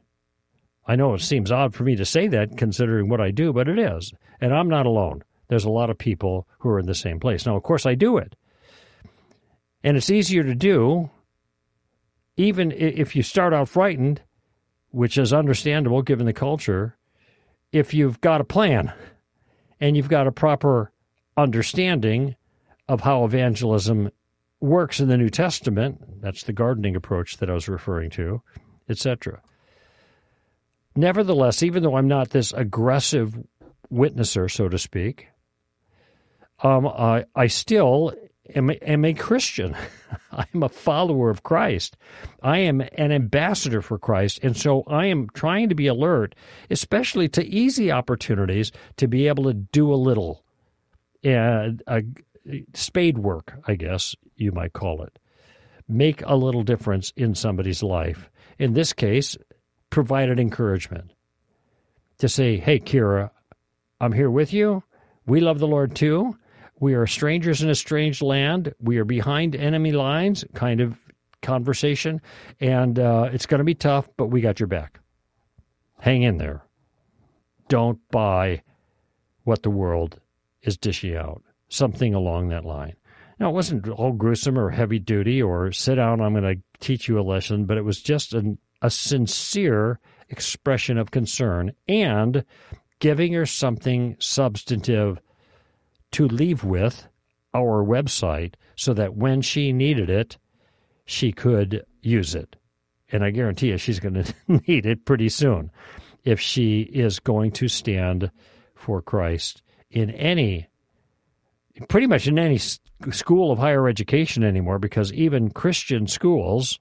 I 0.88 0.96
know 0.96 1.14
it 1.14 1.22
seems 1.22 1.52
odd 1.52 1.76
for 1.76 1.84
me 1.84 1.96
to 1.98 2.06
say 2.06 2.28
that 2.30 2.58
considering 2.58 3.10
what 3.10 3.22
I 3.22 3.32
do, 3.32 3.52
but 3.52 3.68
it 3.68 3.78
is. 3.78 4.14
And 4.40 4.54
I'm 4.54 4.70
not 4.70 4.86
alone 4.86 5.24
there's 5.48 5.66
a 5.66 5.70
lot 5.70 5.90
of 5.90 5.98
people 5.98 6.48
who 6.60 6.70
are 6.70 6.80
in 6.80 6.86
the 6.86 6.96
same 6.96 7.20
place. 7.20 7.46
Now, 7.46 7.56
of 7.56 7.64
course, 7.64 7.86
I 7.86 7.96
do 7.96 8.18
it. 8.18 8.36
And 9.84 9.96
it's 9.96 10.10
easier 10.10 10.44
to 10.44 10.56
do, 10.56 11.10
even 12.36 12.72
if 12.72 13.16
you 13.16 13.24
start 13.24 13.54
out 13.54 13.70
frightened, 13.70 14.22
which 14.90 15.18
is 15.18 15.34
understandable 15.34 16.02
given 16.02 16.26
the 16.26 16.34
culture, 16.34 16.98
if 17.72 17.94
you've 17.94 18.20
got 18.22 18.42
a 18.42 18.46
plan 18.46 18.92
and 19.80 19.96
you've 19.96 20.10
got 20.10 20.28
a 20.28 20.32
proper 20.32 20.92
understanding 21.36 22.36
of 22.88 23.02
how 23.02 23.24
evangelism 23.24 24.10
works 24.60 25.00
in 25.00 25.08
the 25.08 25.18
New 25.18 25.30
Testament, 25.30 26.22
that's 26.22 26.44
the 26.44 26.54
gardening 26.54 26.96
approach 26.96 27.38
that 27.38 27.50
I 27.50 27.54
was 27.54 27.70
referring 27.70 28.10
to, 28.12 28.42
etc. 28.90 29.42
Nevertheless, 30.98 31.62
even 31.62 31.84
though 31.84 31.96
I'm 31.96 32.08
not 32.08 32.32
this 32.32 32.52
aggressive 32.54 33.38
witnesser, 33.94 34.50
so 34.50 34.68
to 34.68 34.80
speak, 34.80 35.28
um, 36.64 36.88
I, 36.88 37.26
I 37.36 37.46
still 37.46 38.14
am, 38.56 38.72
am 38.82 39.06
a 39.06 39.14
Christian. 39.14 39.78
I'm 40.32 40.64
a 40.64 40.70
follower 40.70 41.30
of 41.30 41.44
Christ. 41.44 41.98
I 42.42 42.58
am 42.58 42.82
an 42.82 43.12
ambassador 43.12 43.84
for 43.84 44.00
Christ. 44.00 44.40
And 44.42 44.58
so 44.58 44.84
I 44.88 45.06
am 45.06 45.28
trying 45.36 45.70
to 45.70 45.76
be 45.76 45.86
alert, 45.86 46.34
especially 46.72 47.30
to 47.30 47.46
easy 47.46 47.92
opportunities 47.92 48.72
to 48.96 49.08
be 49.08 49.28
able 49.28 49.44
to 49.44 49.54
do 49.54 49.94
a 49.94 49.96
little 49.96 50.44
uh, 51.24 51.70
a 51.88 52.02
spade 52.74 53.20
work, 53.20 53.54
I 53.68 53.76
guess 53.76 54.16
you 54.36 54.52
might 54.52 54.74
call 54.74 55.04
it. 55.04 55.20
Make 55.88 56.24
a 56.26 56.36
little 56.36 56.64
difference 56.64 57.14
in 57.16 57.36
somebody's 57.36 57.84
life. 57.84 58.32
In 58.58 58.74
this 58.74 58.94
case, 58.94 59.38
provide 59.90 60.30
an 60.30 60.40
encouragement 60.40 61.12
to 62.20 62.30
say, 62.30 62.58
hey, 62.58 62.80
Kira, 62.80 63.30
I'm 64.00 64.14
here 64.14 64.30
with 64.30 64.54
you. 64.54 64.84
We 65.26 65.40
love 65.40 65.60
the 65.60 65.68
Lord 65.68 65.96
too. 65.96 66.38
We 66.80 66.94
are 66.94 67.08
strangers 67.08 67.62
in 67.62 67.70
a 67.70 67.76
strange 67.76 68.22
land. 68.22 68.74
We 68.80 68.98
are 68.98 69.06
behind 69.06 69.56
enemy 69.56 69.92
lines, 69.92 70.46
kind 70.54 70.80
of 70.80 70.98
conversation. 71.42 72.22
And 72.60 73.00
uh, 73.00 73.30
it's 73.32 73.46
going 73.46 73.60
to 73.60 73.66
be 73.66 73.76
tough, 73.76 74.08
but 74.18 74.28
we 74.28 74.42
got 74.42 74.60
your 74.60 74.68
back. 74.68 75.00
Hang 76.00 76.22
in 76.24 76.38
there. 76.38 76.64
Don't 77.68 78.00
buy 78.12 78.62
what 79.44 79.64
the 79.64 79.70
world 79.70 80.20
is 80.62 80.78
dishing 80.78 81.16
out. 81.16 81.42
Something 81.70 82.14
along 82.14 82.50
that 82.50 82.66
line. 82.66 82.96
Now, 83.40 83.50
it 83.50 83.54
wasn't 83.54 83.88
all 83.90 84.14
gruesome 84.14 84.58
or 84.58 84.70
heavy 84.70 85.00
duty 85.00 85.42
or 85.42 85.72
sit 85.72 85.96
down, 85.96 86.22
I'm 86.22 86.34
going 86.34 86.56
to 86.56 86.62
teach 86.80 87.08
you 87.08 87.20
a 87.20 87.22
lesson, 87.22 87.66
but 87.66 87.78
it 87.78 87.86
was 87.86 88.02
just 88.02 88.34
an, 88.34 88.58
a 88.82 88.90
sincere 88.90 90.00
expression 90.30 90.98
of 90.98 91.12
concern 91.12 91.72
and 91.88 92.44
giving 93.00 93.34
her 93.34 93.46
something 93.46 94.16
substantive 94.20 95.20
to 96.12 96.28
leave 96.28 96.64
with 96.64 97.08
our 97.54 97.84
website 97.84 98.56
so 98.76 98.94
that 98.94 99.16
when 99.16 99.42
she 99.42 99.72
needed 99.72 100.10
it, 100.10 100.38
she 101.06 101.32
could 101.32 101.84
use 102.02 102.36
it. 102.36 102.56
And 103.12 103.24
I 103.24 103.32
guarantee 103.32 103.70
you 103.70 103.78
she's 103.78 104.00
going 104.00 104.16
to 104.24 104.34
need 104.68 104.86
it 104.86 105.06
pretty 105.06 105.30
soon 105.30 105.72
if 106.24 106.40
she 106.40 106.82
is 106.82 107.20
going 107.20 107.52
to 107.52 107.68
stand 107.68 108.30
for 108.76 109.02
Christ 109.02 109.62
in 109.90 110.12
any, 110.12 110.68
pretty 111.88 112.08
much 112.08 112.28
in 112.28 112.38
any 112.38 112.58
school 112.58 113.52
of 113.52 113.60
higher 113.60 113.88
education 113.88 114.44
anymore, 114.44 114.80
because 114.80 115.14
even 115.14 115.50
Christian 115.50 116.08
schools, 116.08 116.80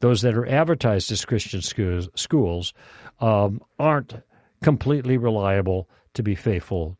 those 0.00 0.22
that 0.22 0.36
are 0.36 0.46
advertised 0.46 1.10
as 1.12 1.24
Christian 1.24 1.62
schools, 1.62 2.72
um, 3.20 3.60
aren't 3.78 4.14
completely 4.62 5.16
reliable 5.16 5.88
to 6.14 6.22
be 6.22 6.34
faithful 6.34 6.96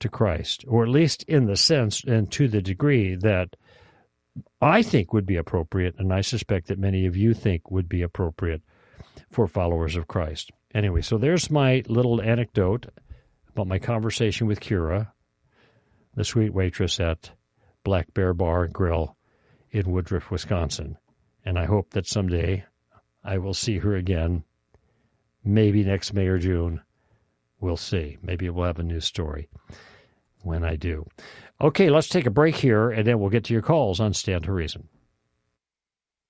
to 0.00 0.08
Christ, 0.08 0.64
or 0.68 0.84
at 0.84 0.88
least 0.88 1.24
in 1.24 1.46
the 1.46 1.56
sense 1.56 2.04
and 2.04 2.30
to 2.32 2.48
the 2.48 2.62
degree 2.62 3.16
that 3.16 3.56
I 4.60 4.82
think 4.82 5.12
would 5.12 5.26
be 5.26 5.36
appropriate, 5.36 5.96
and 5.98 6.12
I 6.12 6.20
suspect 6.20 6.68
that 6.68 6.78
many 6.78 7.06
of 7.06 7.16
you 7.16 7.34
think 7.34 7.70
would 7.70 7.88
be 7.88 8.02
appropriate 8.02 8.62
for 9.30 9.46
followers 9.46 9.96
of 9.96 10.08
Christ. 10.08 10.52
Anyway, 10.74 11.00
so 11.00 11.18
there's 11.18 11.50
my 11.50 11.82
little 11.88 12.20
anecdote 12.22 12.86
about 13.48 13.66
my 13.66 13.78
conversation 13.78 14.46
with 14.46 14.60
Kira, 14.60 15.08
the 16.14 16.24
sweet 16.24 16.52
waitress 16.52 17.00
at 17.00 17.30
Black 17.84 18.12
Bear 18.14 18.34
Bar 18.34 18.64
and 18.64 18.72
Grill 18.72 19.16
in 19.70 19.90
Woodruff, 19.90 20.30
Wisconsin. 20.30 20.96
And 21.44 21.58
I 21.58 21.64
hope 21.64 21.90
that 21.90 22.06
someday 22.06 22.64
I 23.24 23.38
will 23.38 23.54
see 23.54 23.78
her 23.78 23.96
again, 23.96 24.44
maybe 25.44 25.84
next 25.84 26.12
May 26.12 26.26
or 26.26 26.38
June. 26.38 26.80
We'll 27.60 27.76
see. 27.76 28.18
Maybe 28.22 28.48
we'll 28.50 28.66
have 28.66 28.78
a 28.78 28.84
new 28.84 29.00
story 29.00 29.48
when 30.42 30.64
I 30.64 30.76
do. 30.76 31.06
Okay, 31.60 31.90
let's 31.90 32.08
take 32.08 32.26
a 32.26 32.30
break 32.30 32.56
here 32.56 32.90
and 32.90 33.06
then 33.06 33.18
we'll 33.18 33.30
get 33.30 33.44
to 33.44 33.52
your 33.52 33.62
calls 33.62 34.00
on 34.00 34.14
Stand 34.14 34.44
to 34.44 34.52
Reason. 34.52 34.88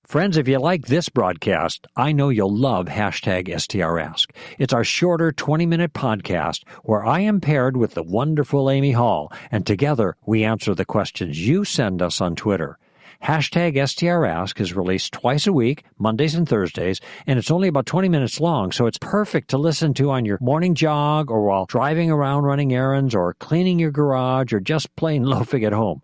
Friends, 0.09 0.37
if 0.37 0.47
you 0.47 0.57
like 0.57 0.87
this 0.87 1.07
broadcast, 1.07 1.85
I 1.95 2.13
know 2.13 2.29
you'll 2.29 2.51
love 2.51 2.87
hashtag 2.87 3.47
STRask. 3.47 4.31
It's 4.57 4.73
our 4.73 4.83
shorter 4.83 5.31
20 5.31 5.67
minute 5.67 5.93
podcast 5.93 6.67
where 6.83 7.05
I 7.05 7.19
am 7.19 7.39
paired 7.39 7.77
with 7.77 7.93
the 7.93 8.01
wonderful 8.01 8.71
Amy 8.71 8.91
Hall, 8.91 9.31
and 9.51 9.67
together 9.67 10.15
we 10.25 10.43
answer 10.43 10.73
the 10.73 10.83
questions 10.83 11.47
you 11.47 11.63
send 11.63 12.01
us 12.01 12.21
on 12.21 12.35
Twitter. 12.35 12.79
Hashtag 13.23 13.75
STRask 13.75 14.61
is 14.61 14.73
released 14.73 15.11
twice 15.11 15.45
a 15.45 15.51
week, 15.51 15.83
Mondays 15.97 16.35
and 16.35 16.47
Thursdays, 16.47 17.01
and 17.27 17.37
it's 17.37 17.51
only 17.51 17.67
about 17.67 17.85
20 17.85 18.07
minutes 18.07 18.39
long, 18.39 18.71
so 18.71 18.87
it's 18.87 18.97
perfect 18.97 19.49
to 19.49 19.57
listen 19.57 19.93
to 19.95 20.09
on 20.09 20.23
your 20.23 20.37
morning 20.39 20.73
jog 20.73 21.29
or 21.29 21.43
while 21.43 21.65
driving 21.65 22.09
around 22.09 22.43
running 22.43 22.73
errands 22.73 23.13
or 23.13 23.33
cleaning 23.33 23.77
your 23.77 23.91
garage 23.91 24.53
or 24.53 24.61
just 24.61 24.95
plain 24.95 25.23
loafing 25.25 25.65
at 25.65 25.73
home. 25.73 26.01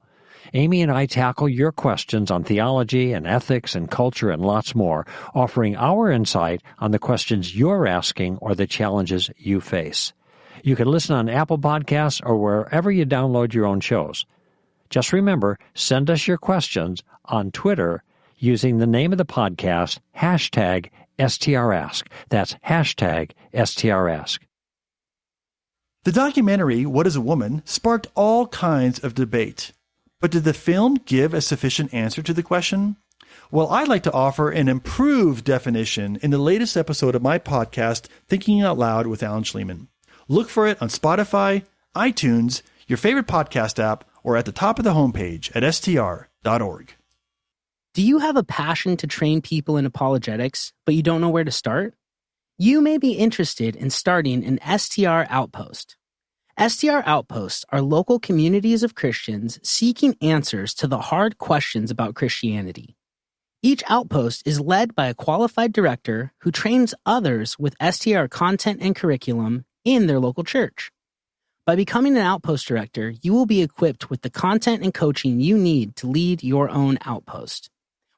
Amy 0.53 0.81
and 0.81 0.91
I 0.91 1.05
tackle 1.05 1.47
your 1.47 1.71
questions 1.71 2.29
on 2.29 2.43
theology 2.43 3.13
and 3.13 3.25
ethics 3.25 3.75
and 3.75 3.89
culture 3.89 4.29
and 4.29 4.45
lots 4.45 4.75
more, 4.75 5.07
offering 5.33 5.77
our 5.77 6.11
insight 6.11 6.61
on 6.79 6.91
the 6.91 6.99
questions 6.99 7.55
you're 7.55 7.87
asking 7.87 8.37
or 8.37 8.55
the 8.55 8.67
challenges 8.67 9.31
you 9.37 9.61
face. 9.61 10.11
You 10.63 10.75
can 10.75 10.89
listen 10.89 11.15
on 11.15 11.29
Apple 11.29 11.59
Podcasts 11.59 12.21
or 12.25 12.35
wherever 12.37 12.91
you 12.91 13.05
download 13.05 13.53
your 13.53 13.65
own 13.65 13.79
shows. 13.79 14.25
Just 14.95 15.11
remember, 15.11 15.59
send 15.73 16.09
us 16.09 16.25
your 16.25 16.37
questions 16.37 17.03
on 17.25 17.51
Twitter 17.51 18.01
using 18.37 18.77
the 18.77 18.87
name 18.87 19.11
of 19.11 19.17
the 19.17 19.25
podcast, 19.25 19.99
hashtag 20.17 20.89
STRask. 21.19 22.07
That's 22.29 22.53
hashtag 22.65 23.31
STRask. 23.53 24.39
The 26.05 26.13
documentary, 26.13 26.85
What 26.85 27.07
is 27.07 27.17
a 27.17 27.21
Woman, 27.21 27.61
sparked 27.65 28.07
all 28.15 28.47
kinds 28.47 28.99
of 28.99 29.15
debate. 29.15 29.73
But 30.21 30.31
did 30.31 30.45
the 30.45 30.53
film 30.53 30.95
give 31.05 31.33
a 31.33 31.41
sufficient 31.41 31.93
answer 31.93 32.21
to 32.21 32.33
the 32.33 32.41
question? 32.41 32.95
Well, 33.51 33.67
I'd 33.71 33.89
like 33.89 34.03
to 34.03 34.13
offer 34.13 34.49
an 34.49 34.69
improved 34.69 35.43
definition 35.43 36.19
in 36.21 36.31
the 36.31 36.37
latest 36.37 36.77
episode 36.77 37.15
of 37.15 37.21
my 37.21 37.37
podcast, 37.37 38.07
Thinking 38.29 38.61
Out 38.61 38.77
Loud 38.77 39.07
with 39.07 39.23
Alan 39.23 39.43
Shlemon. 39.43 39.87
Look 40.29 40.47
for 40.47 40.65
it 40.67 40.81
on 40.81 40.87
Spotify, 40.87 41.65
iTunes, 41.93 42.61
your 42.87 42.95
favorite 42.95 43.27
podcast 43.27 43.77
app, 43.77 44.05
or 44.25 44.35
at 44.35 44.45
the 44.45 44.51
top 44.51 44.79
of 44.79 44.83
the 44.83 44.93
homepage 44.93 45.55
at 45.55 45.73
str.org. 45.73 46.95
Do 47.93 48.01
you 48.01 48.17
have 48.17 48.35
a 48.35 48.43
passion 48.43 48.97
to 48.97 49.07
train 49.07 49.41
people 49.41 49.77
in 49.77 49.85
apologetics, 49.85 50.73
but 50.85 50.95
you 50.95 51.03
don't 51.03 51.21
know 51.21 51.29
where 51.29 51.43
to 51.43 51.51
start? 51.51 51.93
You 52.57 52.81
may 52.81 52.97
be 52.97 53.13
interested 53.13 53.75
in 53.75 53.89
starting 53.91 54.43
an 54.43 54.59
STR 54.79 55.25
outpost. 55.29 55.95
STR 56.59 57.03
outposts 57.05 57.65
are 57.69 57.81
local 57.81 58.19
communities 58.19 58.81
of 58.81 58.95
Christians 58.95 59.59
seeking 59.61 60.15
answers 60.21 60.73
to 60.75 60.87
the 60.87 60.99
hard 60.99 61.37
questions 61.37 61.91
about 61.91 62.15
Christianity. 62.15 62.97
Each 63.61 63.83
outpost 63.87 64.47
is 64.47 64.59
led 64.59 64.95
by 64.95 65.07
a 65.07 65.13
qualified 65.13 65.71
director 65.71 66.33
who 66.41 66.51
trains 66.51 66.95
others 67.05 67.59
with 67.59 67.75
STR 67.81 68.25
content 68.25 68.79
and 68.81 68.95
curriculum 68.95 69.65
in 69.83 70.07
their 70.07 70.19
local 70.19 70.43
church. 70.43 70.91
By 71.65 71.75
becoming 71.75 72.15
an 72.15 72.21
outpost 72.21 72.67
director, 72.67 73.15
you 73.23 73.33
will 73.33 73.47
be 73.47 73.63
equipped 73.63 74.11
with 74.11 74.21
the 74.21 74.29
content 74.29 74.83
and 74.83 74.93
coaching 74.93 75.39
you 75.39 75.57
need 75.57 75.95
to 75.95 76.05
lead 76.05 76.43
your 76.43 76.69
own 76.69 76.99
outpost. 77.05 77.71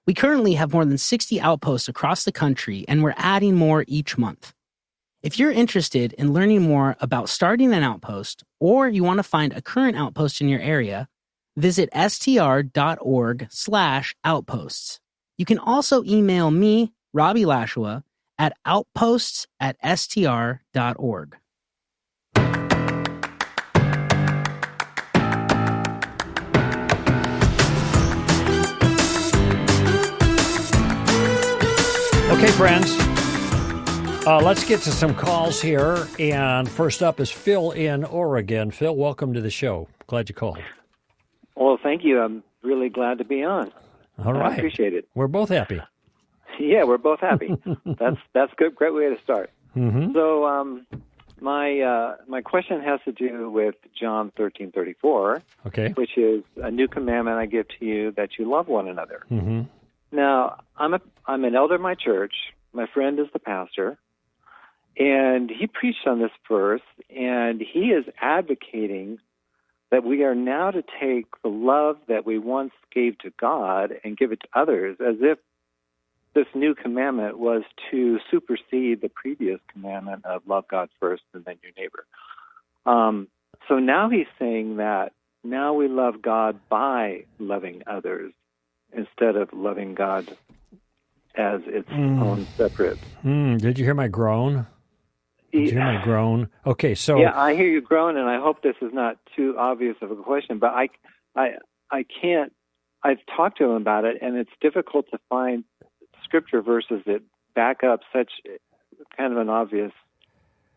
We 0.06 0.14
currently 0.14 0.56
have 0.56 0.74
more 0.74 0.84
than 0.84 0.98
60 0.98 1.40
outposts 1.40 1.88
across 1.88 2.26
the 2.26 2.34
country, 2.34 2.84
and 2.90 3.02
we're 3.02 3.14
adding 3.16 3.56
more 3.56 3.86
each 3.88 4.18
month. 4.18 4.54
If 5.24 5.40
you're 5.40 5.52
interested 5.52 6.12
in 6.14 6.34
learning 6.34 6.64
more 6.64 6.98
about 7.00 7.30
starting 7.30 7.72
an 7.72 7.84
outpost, 7.84 8.44
or 8.60 8.90
you 8.90 9.06
want 9.06 9.20
to 9.20 9.24
find 9.24 9.54
a 9.54 9.62
current 9.62 9.96
outpost 9.96 10.42
in 10.42 10.50
your 10.50 10.60
area, 10.60 11.08
visit 11.56 11.90
str.org 12.10 13.48
slash 13.50 14.14
outposts. 14.26 15.00
You 15.38 15.46
can 15.46 15.58
also 15.58 16.04
email 16.04 16.52
me, 16.52 16.92
Robbie 17.14 17.46
Lashua, 17.46 18.04
at 18.38 18.58
outposts 18.66 19.48
at 19.58 19.78
str.org. 19.98 21.38
Okay, 32.38 32.52
friends. 32.52 32.96
Uh, 34.28 34.40
let's 34.44 34.64
get 34.64 34.82
to 34.82 34.92
some 34.92 35.16
calls 35.16 35.60
here. 35.62 36.08
And 36.20 36.70
first 36.70 37.02
up 37.02 37.20
is 37.20 37.32
Phil 37.32 37.72
in 37.72 38.04
Oregon. 38.04 38.70
Phil, 38.70 38.96
welcome 38.96 39.34
to 39.34 39.42
the 39.42 39.50
show. 39.50 39.88
Glad 40.06 40.30
you 40.30 40.36
called. 40.36 40.60
Well, 41.56 41.80
thank 41.82 42.04
you. 42.04 42.22
I'm 42.22 42.44
really 42.62 42.90
glad 42.90 43.18
to 43.18 43.24
be 43.24 43.44
on. 43.44 43.72
All 44.24 44.34
right. 44.34 44.52
I 44.52 44.56
appreciate 44.56 44.94
it. 44.94 45.08
We're 45.16 45.28
both 45.28 45.50
happy. 45.50 45.82
Yeah, 46.60 46.86
we're 46.86 46.98
both 46.98 47.20
happy. 47.20 47.56
that's 47.86 48.18
that's 48.34 48.52
good. 48.58 48.74
Great 48.74 48.92
way 48.96 49.14
to 49.14 49.22
start. 49.22 49.52
Mm-hmm. 49.76 50.12
So, 50.14 50.44
um, 50.48 50.88
my 51.40 51.82
uh, 51.82 52.16
my 52.28 52.42
question 52.42 52.82
has 52.82 53.00
to 53.06 53.12
do 53.12 53.52
with 53.52 53.76
John 53.94 54.32
thirteen 54.36 54.72
thirty 54.72 54.94
four, 54.94 55.44
Okay. 55.68 55.90
which 55.96 56.18
is 56.18 56.44
a 56.56 56.72
new 56.72 56.88
commandment 56.88 57.38
I 57.38 57.46
give 57.46 57.68
to 57.78 57.86
you 57.86 58.12
that 58.14 58.40
you 58.40 58.50
love 58.50 58.68
one 58.70 58.88
another. 58.88 59.22
Mm-hmm. 59.30 59.62
Now, 60.12 60.62
I'm 60.76 60.94
a 60.94 61.02
I'm 61.26 61.44
an 61.44 61.56
elder 61.56 61.76
in 61.76 61.82
my 61.82 61.96
church. 61.96 62.34
My 62.74 62.88
friend 62.94 63.20
is 63.20 63.28
the 63.34 63.40
pastor, 63.40 63.98
and 64.98 65.50
he 65.50 65.68
preached 65.68 66.08
on 66.08 66.20
this 66.20 66.32
verse, 66.48 66.82
and 67.10 67.62
he 67.62 67.92
is 67.92 68.06
advocating 68.22 69.20
that 69.92 70.04
we 70.04 70.24
are 70.24 70.36
now 70.36 70.72
to 70.72 70.84
take 71.02 71.26
the 71.44 71.50
love 71.50 71.98
that 72.08 72.26
we 72.26 72.38
once 72.38 72.74
gave 72.94 73.18
to 73.20 73.32
God 73.40 73.94
and 74.04 74.18
give 74.18 74.32
it 74.32 74.42
to 74.42 74.60
others, 74.60 74.98
as 75.00 75.16
if 75.22 75.40
this 76.34 76.48
new 76.54 76.76
commandment 76.76 77.40
was 77.40 77.64
to 77.90 78.20
supersede 78.30 79.02
the 79.02 79.10
previous 79.10 79.60
commandment 79.72 80.26
of 80.26 80.44
love 80.46 80.66
God 80.70 80.90
first 81.00 81.24
and 81.34 81.44
then 81.46 81.56
your 81.64 81.72
neighbor. 81.78 82.06
Um, 82.86 83.28
so 83.68 83.80
now 83.80 84.10
he's 84.10 84.28
saying 84.38 84.78
that 84.78 85.14
now 85.44 85.74
we 85.74 85.88
love 85.88 86.22
God 86.22 86.60
by 86.70 87.24
loving 87.40 87.84
others 87.88 88.34
instead 88.94 89.36
of 89.36 89.50
loving 89.54 89.94
God 89.96 90.36
as 91.36 91.62
its 91.66 91.90
Mm. 91.90 92.22
own 92.22 92.48
separate. 92.58 93.00
Mm, 93.24 93.60
did 93.60 93.78
you 93.78 93.86
hear 93.86 93.94
my 93.94 94.08
groan? 94.08 94.66
Did 95.52 95.62
you 95.66 95.72
hear 95.72 95.84
my 95.84 96.04
groan? 96.04 96.50
Okay, 96.66 96.94
so 96.94 97.20
Yeah, 97.20 97.38
I 97.38 97.56
hear 97.56 97.68
you 97.68 97.82
groan, 97.82 98.18
and 98.18 98.30
I 98.30 98.40
hope 98.40 98.62
this 98.62 98.76
is 98.82 98.94
not 98.94 99.18
too 99.36 99.56
obvious 99.58 99.96
of 100.02 100.12
a 100.12 100.16
question, 100.16 100.60
but 100.60 100.74
I, 100.74 100.90
I, 101.36 101.56
I 101.92 102.04
can't. 102.04 102.54
I've 103.04 103.24
talked 103.36 103.58
to 103.60 103.66
him 103.66 103.72
about 103.72 104.06
it, 104.06 104.18
and 104.22 104.36
it's 104.36 104.52
difficult 104.60 105.06
to 105.12 105.20
find 105.30 105.64
scripture 106.24 106.62
verses 106.62 107.02
that 107.06 107.22
back 107.56 107.84
up 107.84 108.02
such 108.12 108.32
kind 109.16 109.32
of 109.32 109.40
an 109.40 109.50
obvious 109.50 109.92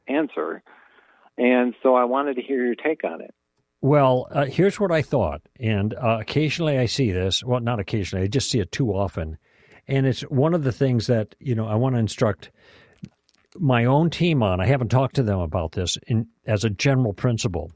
answer. 0.07 0.63
And 1.37 1.75
so 1.83 1.95
I 1.95 2.05
wanted 2.05 2.37
to 2.37 2.43
hear 2.43 2.65
your 2.65 2.75
take 2.75 3.03
on 3.05 3.21
it. 3.21 3.35
Well, 3.83 4.29
uh, 4.31 4.45
here's 4.45 4.79
what 4.79 4.93
I 4.93 5.01
thought, 5.01 5.41
and 5.59 5.95
uh, 5.95 6.19
occasionally 6.21 6.79
I 6.79 6.85
see 6.85 7.13
this. 7.13 7.43
Well, 7.43 7.61
not 7.61 7.81
occasionally, 7.81 8.25
I 8.25 8.29
just 8.29 8.51
see 8.51 8.61
it 8.61 8.73
too 8.73 8.91
often, 8.91 9.39
and 9.89 10.07
it's 10.07 10.21
one 10.23 10.53
of 10.53 10.65
the 10.65 10.73
things 10.73 11.07
that 11.07 11.35
you 11.39 11.55
know 11.55 11.67
I 11.67 11.77
want 11.77 11.95
to 11.95 11.99
instruct 11.99 12.51
my 13.59 13.87
own 13.87 14.11
team 14.11 14.43
on. 14.43 14.61
I 14.61 14.67
haven't 14.67 14.91
talked 14.91 15.17
to 15.17 15.23
them 15.23 15.39
about 15.39 15.73
this 15.73 15.97
in, 16.07 16.29
as 16.47 16.63
a 16.63 16.71
general 16.71 17.15
principle, 17.15 17.73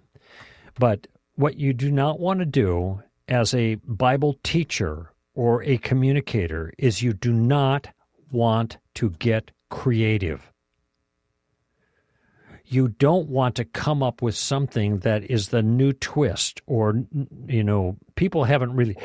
but 0.79 1.07
what 1.37 1.57
you 1.57 1.73
do 1.73 1.91
not 1.91 2.21
want 2.21 2.41
to 2.41 2.47
do 2.47 3.03
as 3.27 3.55
a 3.55 3.77
Bible 3.77 4.37
teacher 4.43 5.11
or 5.35 5.63
a 5.63 5.79
communicator 5.79 6.73
is 6.77 7.03
you 7.03 7.15
do 7.15 7.33
not 7.33 7.89
want 8.31 8.77
to 8.97 9.11
get 9.11 9.53
creative 9.71 10.53
you 12.67 12.89
don't 12.89 13.29
want 13.29 13.57
to 13.57 13.65
come 13.65 14.03
up 14.03 14.23
with 14.23 14.37
something 14.37 14.99
that 15.01 15.31
is 15.31 15.49
the 15.49 15.63
new 15.63 15.93
twist 15.93 16.63
or 16.67 17.05
you 17.47 17.63
know 17.63 17.97
people 18.15 18.45
haven't 18.45 18.75
really 18.75 18.97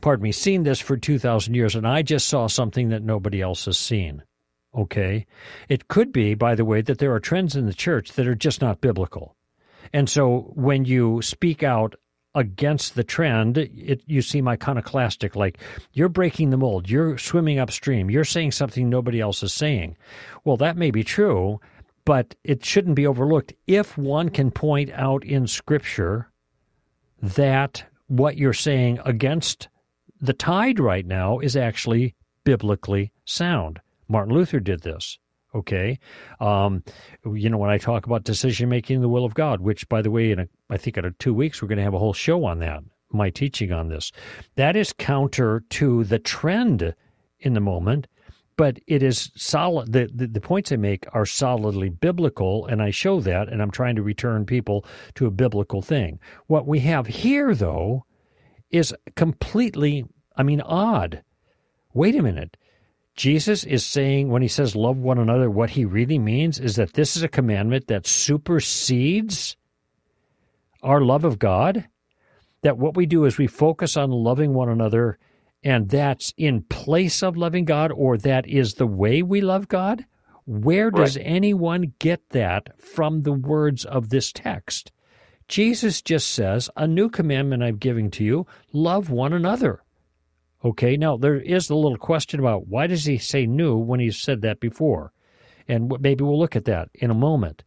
pardon 0.00 0.22
me 0.22 0.32
seen 0.32 0.62
this 0.62 0.80
for 0.80 0.96
2000 0.96 1.54
years 1.54 1.74
and 1.74 1.86
i 1.86 2.02
just 2.02 2.28
saw 2.28 2.46
something 2.46 2.88
that 2.88 3.02
nobody 3.02 3.40
else 3.40 3.64
has 3.64 3.78
seen. 3.78 4.22
Okay? 4.72 5.26
It 5.68 5.88
could 5.88 6.12
be 6.12 6.34
by 6.34 6.54
the 6.54 6.64
way 6.64 6.80
that 6.82 6.98
there 6.98 7.12
are 7.12 7.20
trends 7.20 7.56
in 7.56 7.66
the 7.66 7.74
church 7.74 8.12
that 8.12 8.26
are 8.26 8.36
just 8.36 8.60
not 8.60 8.80
biblical. 8.80 9.36
And 9.92 10.08
so 10.08 10.52
when 10.54 10.84
you 10.84 11.22
speak 11.22 11.62
out 11.62 11.96
against 12.36 12.94
the 12.94 13.02
trend 13.02 13.58
it 13.58 14.02
you 14.06 14.22
seem 14.22 14.46
iconoclastic 14.46 15.34
like 15.34 15.58
you're 15.92 16.08
breaking 16.08 16.50
the 16.50 16.56
mold 16.56 16.88
you're 16.88 17.18
swimming 17.18 17.58
upstream 17.58 18.08
you're 18.08 18.22
saying 18.22 18.52
something 18.52 18.88
nobody 18.88 19.20
else 19.20 19.42
is 19.42 19.52
saying. 19.52 19.96
Well 20.44 20.56
that 20.58 20.76
may 20.76 20.92
be 20.92 21.02
true 21.02 21.60
but 22.10 22.34
it 22.42 22.64
shouldn't 22.64 22.96
be 22.96 23.06
overlooked 23.06 23.52
if 23.68 23.96
one 23.96 24.30
can 24.30 24.50
point 24.50 24.90
out 24.94 25.22
in 25.22 25.46
Scripture 25.46 26.28
that 27.22 27.84
what 28.08 28.36
you're 28.36 28.52
saying 28.52 28.98
against 29.04 29.68
the 30.20 30.32
tide 30.32 30.80
right 30.80 31.06
now 31.06 31.38
is 31.38 31.54
actually 31.54 32.16
biblically 32.42 33.12
sound. 33.24 33.78
Martin 34.08 34.34
Luther 34.34 34.58
did 34.58 34.80
this. 34.80 35.20
Okay, 35.54 36.00
um, 36.40 36.82
you 37.24 37.48
know 37.48 37.58
when 37.58 37.70
I 37.70 37.78
talk 37.78 38.06
about 38.06 38.24
decision 38.24 38.68
making 38.68 38.96
in 38.96 39.02
the 39.02 39.08
will 39.08 39.24
of 39.24 39.34
God, 39.34 39.60
which 39.60 39.88
by 39.88 40.02
the 40.02 40.10
way, 40.10 40.32
in 40.32 40.40
a, 40.40 40.48
I 40.68 40.78
think 40.78 40.96
in 40.96 41.14
two 41.20 41.32
weeks 41.32 41.62
we're 41.62 41.68
going 41.68 41.78
to 41.78 41.84
have 41.84 41.94
a 41.94 42.00
whole 42.00 42.12
show 42.12 42.44
on 42.44 42.58
that. 42.58 42.82
My 43.12 43.30
teaching 43.30 43.70
on 43.70 43.88
this, 43.88 44.10
that 44.56 44.74
is 44.74 44.92
counter 44.92 45.62
to 45.70 46.02
the 46.02 46.18
trend 46.18 46.92
in 47.38 47.54
the 47.54 47.60
moment 47.60 48.08
but 48.60 48.78
it 48.86 49.02
is 49.02 49.30
solid. 49.36 49.90
The, 49.90 50.10
the, 50.14 50.26
the 50.26 50.40
points 50.42 50.70
I 50.70 50.76
make 50.76 51.06
are 51.14 51.24
solidly 51.24 51.88
biblical, 51.88 52.66
and 52.66 52.82
I 52.82 52.90
show 52.90 53.18
that, 53.20 53.48
and 53.48 53.62
I'm 53.62 53.70
trying 53.70 53.96
to 53.96 54.02
return 54.02 54.44
people 54.44 54.84
to 55.14 55.24
a 55.24 55.30
biblical 55.30 55.80
thing. 55.80 56.20
What 56.46 56.66
we 56.66 56.80
have 56.80 57.06
here, 57.06 57.54
though, 57.54 58.04
is 58.70 58.94
completely, 59.16 60.04
I 60.36 60.42
mean, 60.42 60.60
odd. 60.60 61.22
Wait 61.94 62.14
a 62.14 62.22
minute. 62.22 62.58
Jesus 63.16 63.64
is 63.64 63.86
saying, 63.86 64.28
when 64.28 64.42
he 64.42 64.48
says 64.48 64.76
love 64.76 64.98
one 64.98 65.16
another, 65.16 65.48
what 65.48 65.70
he 65.70 65.86
really 65.86 66.18
means 66.18 66.60
is 66.60 66.76
that 66.76 66.92
this 66.92 67.16
is 67.16 67.22
a 67.22 67.28
commandment 67.28 67.86
that 67.86 68.06
supersedes 68.06 69.56
our 70.82 71.00
love 71.00 71.24
of 71.24 71.38
God. 71.38 71.88
That 72.60 72.76
what 72.76 72.94
we 72.94 73.06
do 73.06 73.24
is 73.24 73.38
we 73.38 73.46
focus 73.46 73.96
on 73.96 74.10
loving 74.10 74.52
one 74.52 74.68
another 74.68 75.18
and 75.62 75.88
that's 75.88 76.32
in 76.36 76.62
place 76.62 77.22
of 77.22 77.36
loving 77.36 77.64
God, 77.64 77.92
or 77.92 78.16
that 78.18 78.46
is 78.48 78.74
the 78.74 78.86
way 78.86 79.22
we 79.22 79.40
love 79.40 79.68
God? 79.68 80.04
Where 80.46 80.90
does 80.90 81.16
Right. 81.16 81.26
anyone 81.26 81.92
get 81.98 82.30
that 82.30 82.80
from 82.80 83.22
the 83.22 83.32
words 83.32 83.84
of 83.84 84.08
this 84.08 84.32
text? 84.32 84.90
Jesus 85.48 86.00
just 86.02 86.30
says, 86.30 86.70
A 86.76 86.86
new 86.86 87.08
commandment 87.08 87.62
I'm 87.62 87.76
giving 87.76 88.10
to 88.12 88.24
you 88.24 88.46
love 88.72 89.10
one 89.10 89.32
another. 89.32 89.82
Okay, 90.64 90.96
now 90.96 91.16
there 91.16 91.40
is 91.40 91.70
a 91.70 91.74
little 91.74 91.98
question 91.98 92.38
about 92.40 92.68
why 92.68 92.86
does 92.86 93.04
he 93.04 93.18
say 93.18 93.46
new 93.46 93.76
when 93.76 94.00
he's 94.00 94.18
said 94.18 94.42
that 94.42 94.60
before? 94.60 95.12
And 95.68 95.92
maybe 96.00 96.24
we'll 96.24 96.38
look 96.38 96.56
at 96.56 96.66
that 96.66 96.88
in 96.94 97.10
a 97.10 97.14
moment. 97.14 97.64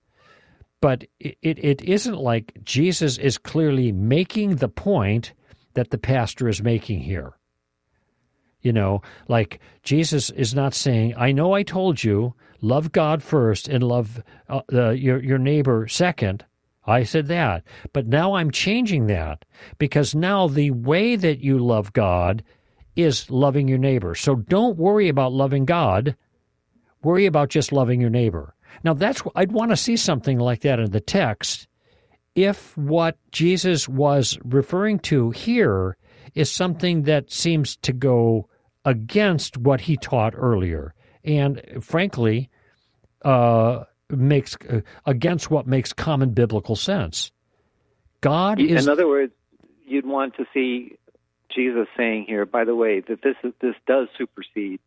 But 0.82 1.06
it, 1.20 1.38
it, 1.42 1.64
it 1.64 1.82
isn't 1.84 2.18
like 2.18 2.54
Jesus 2.64 3.18
is 3.18 3.38
clearly 3.38 3.92
making 3.92 4.58
the 4.58 4.68
point 4.70 5.34
that 5.74 5.90
the 5.90 5.98
pastor 5.98 6.50
is 6.50 6.62
making 6.62 7.00
here. 7.02 7.34
You 8.64 8.74
know, 8.74 9.02
like 9.28 9.60
Jesus 9.84 10.30
is 10.32 10.56
not 10.56 10.74
saying, 10.74 11.14
"I 11.16 11.32
know 11.32 11.54
I 11.54 11.64
told 11.64 12.04
you, 12.04 12.34
love 12.62 12.92
God 12.92 13.22
first 13.22 13.68
and 13.68 13.84
love 13.84 14.24
uh, 14.50 14.90
your 14.90 15.22
your 15.22 15.38
neighbor 15.38 15.88
second. 15.88 16.46
I 16.86 17.04
said 17.04 17.28
that, 17.28 17.64
but 17.94 18.08
now 18.08 18.34
I'm 18.34 18.52
changing 18.52 19.08
that 19.08 19.46
because 19.78 20.16
now 20.16 20.48
the 20.48 20.72
way 20.72 21.16
that 21.16 21.40
you 21.40 21.60
love 21.60 21.94
God 21.94 22.44
is 22.96 23.30
loving 23.30 23.68
your 23.68 23.78
neighbor. 23.78 24.16
So 24.16 24.36
don't 24.36 24.78
worry 24.78 25.08
about 25.08 25.32
loving 25.32 25.66
God. 25.66 26.16
Worry 27.04 27.26
about 27.26 27.50
just 27.50 27.72
loving 27.72 28.02
your 28.02 28.10
neighbor. 28.10 28.56
Now 28.84 28.94
that's 28.94 29.22
I'd 29.36 29.52
want 29.52 29.72
to 29.72 29.78
see 29.78 29.98
something 29.98 30.40
like 30.40 30.62
that 30.62 30.80
in 30.80 30.92
the 30.92 31.00
text 31.00 31.68
if 32.36 32.76
what 32.78 33.18
Jesus 33.32 33.88
was 33.88 34.38
referring 34.44 35.00
to 35.00 35.30
here 35.32 35.98
is 36.34 36.50
something 36.50 37.04
that 37.04 37.32
seems 37.32 37.76
to 37.78 37.94
go 37.94 38.50
against 38.86 39.58
what 39.58 39.82
he 39.82 39.98
taught 39.98 40.34
earlier, 40.36 40.94
and 41.24 41.62
frankly, 41.82 42.50
uh, 43.24 43.84
makes 44.10 44.58
uh, 44.70 44.82
against 45.06 45.50
what 45.50 45.68
makes 45.68 45.94
common 45.94 46.32
biblical 46.32 46.76
sense. 46.76 47.32
God 48.22 48.60
is. 48.60 48.86
In 48.86 48.92
other 48.92 49.08
words, 49.08 49.34
you'd 49.86 50.06
want 50.06 50.36
to 50.38 50.46
see 50.54 50.98
Jesus 51.54 51.88
saying 51.96 52.26
here, 52.28 52.46
by 52.46 52.64
the 52.64 52.76
way, 52.76 53.02
that 53.02 53.22
this 53.22 53.36
is, 53.44 53.54
this 53.62 53.76
does 53.86 54.08
supersede 54.18 54.80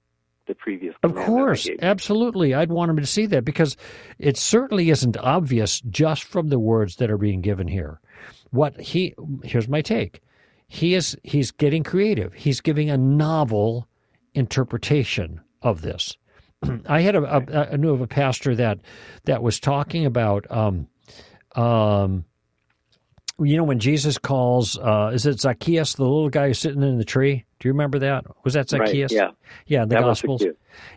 the 0.46 0.54
previous. 0.54 0.94
Of 1.02 1.14
course, 1.14 1.68
absolutely. 1.80 2.54
I'd 2.54 2.70
want 2.70 2.90
him 2.90 2.96
to 2.98 3.06
see 3.06 3.26
that 3.26 3.44
because 3.44 3.76
it 4.18 4.36
certainly 4.36 4.90
isn't 4.90 5.16
obvious 5.16 5.80
just 5.80 6.24
from 6.24 6.48
the 6.48 6.58
words 6.58 6.96
that 6.96 7.10
are 7.10 7.18
being 7.18 7.40
given 7.40 7.68
here. 7.68 8.00
What 8.50 8.80
he 8.80 9.14
here's 9.42 9.68
my 9.68 9.82
take. 9.82 10.20
He 10.68 10.94
is 10.94 11.16
he's 11.22 11.50
getting 11.50 11.82
creative. 11.82 12.34
He's 12.34 12.60
giving 12.60 12.90
a 12.90 12.96
novel 12.96 13.88
interpretation 14.34 15.40
of 15.62 15.82
this. 15.82 16.16
I 16.86 17.00
had 17.00 17.14
a, 17.16 17.22
a, 17.22 17.72
I 17.72 17.76
knew 17.76 17.92
of 17.92 18.00
a 18.00 18.06
pastor 18.06 18.54
that 18.56 18.78
that 19.24 19.42
was 19.42 19.60
talking 19.60 20.06
about 20.06 20.50
um, 20.50 20.88
um, 21.54 22.24
you 23.38 23.56
know 23.56 23.64
when 23.64 23.78
Jesus 23.78 24.18
calls 24.18 24.78
uh, 24.78 25.10
is 25.12 25.26
it 25.26 25.40
Zacchaeus 25.40 25.94
the 25.94 26.04
little 26.04 26.30
guy 26.30 26.48
who's 26.48 26.58
sitting 26.58 26.82
in 26.82 26.98
the 26.98 27.04
tree? 27.04 27.44
Do 27.58 27.68
you 27.68 27.72
remember 27.72 27.98
that? 28.00 28.24
Was 28.44 28.54
that 28.54 28.68
Zacchaeus? 28.68 29.12
Right, 29.12 29.18
yeah, 29.18 29.30
yeah. 29.66 29.84
The 29.84 29.94
that 29.96 30.02
Gospels. 30.02 30.44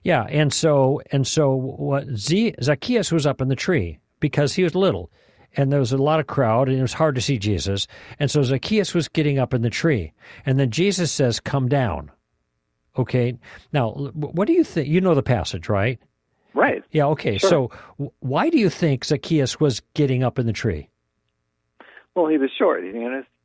Yeah, 0.03 0.23
and 0.23 0.53
so 0.53 1.01
and 1.11 1.25
so 1.25 1.53
what 1.53 2.07
Z, 2.15 2.55
Zacchaeus 2.61 3.11
was 3.11 3.25
up 3.25 3.41
in 3.41 3.47
the 3.47 3.55
tree 3.55 3.99
because 4.19 4.53
he 4.53 4.63
was 4.63 4.75
little, 4.75 5.11
and 5.55 5.71
there 5.71 5.79
was 5.79 5.91
a 5.91 5.97
lot 5.97 6.19
of 6.19 6.27
crowd, 6.27 6.69
and 6.69 6.77
it 6.77 6.81
was 6.81 6.93
hard 6.93 7.15
to 7.15 7.21
see 7.21 7.37
Jesus, 7.37 7.87
and 8.19 8.29
so 8.29 8.43
Zacchaeus 8.43 8.93
was 8.93 9.07
getting 9.07 9.39
up 9.39 9.53
in 9.53 9.61
the 9.61 9.69
tree, 9.69 10.13
and 10.45 10.59
then 10.59 10.71
Jesus 10.71 11.11
says, 11.11 11.39
"Come 11.39 11.67
down." 11.67 12.11
Okay, 12.97 13.37
now 13.71 13.91
what 13.91 14.47
do 14.47 14.53
you 14.53 14.63
think? 14.63 14.87
You 14.87 15.01
know 15.01 15.15
the 15.15 15.23
passage, 15.23 15.69
right? 15.69 15.99
Right. 16.53 16.83
Yeah. 16.91 17.07
Okay. 17.07 17.37
Sure. 17.37 17.49
So 17.49 18.11
why 18.19 18.49
do 18.49 18.57
you 18.57 18.69
think 18.69 19.05
Zacchaeus 19.05 19.59
was 19.59 19.81
getting 19.93 20.23
up 20.23 20.39
in 20.39 20.45
the 20.45 20.53
tree? 20.53 20.89
Well, 22.15 22.27
he 22.27 22.37
was 22.37 22.49
short. 22.57 22.83
He 22.83 22.91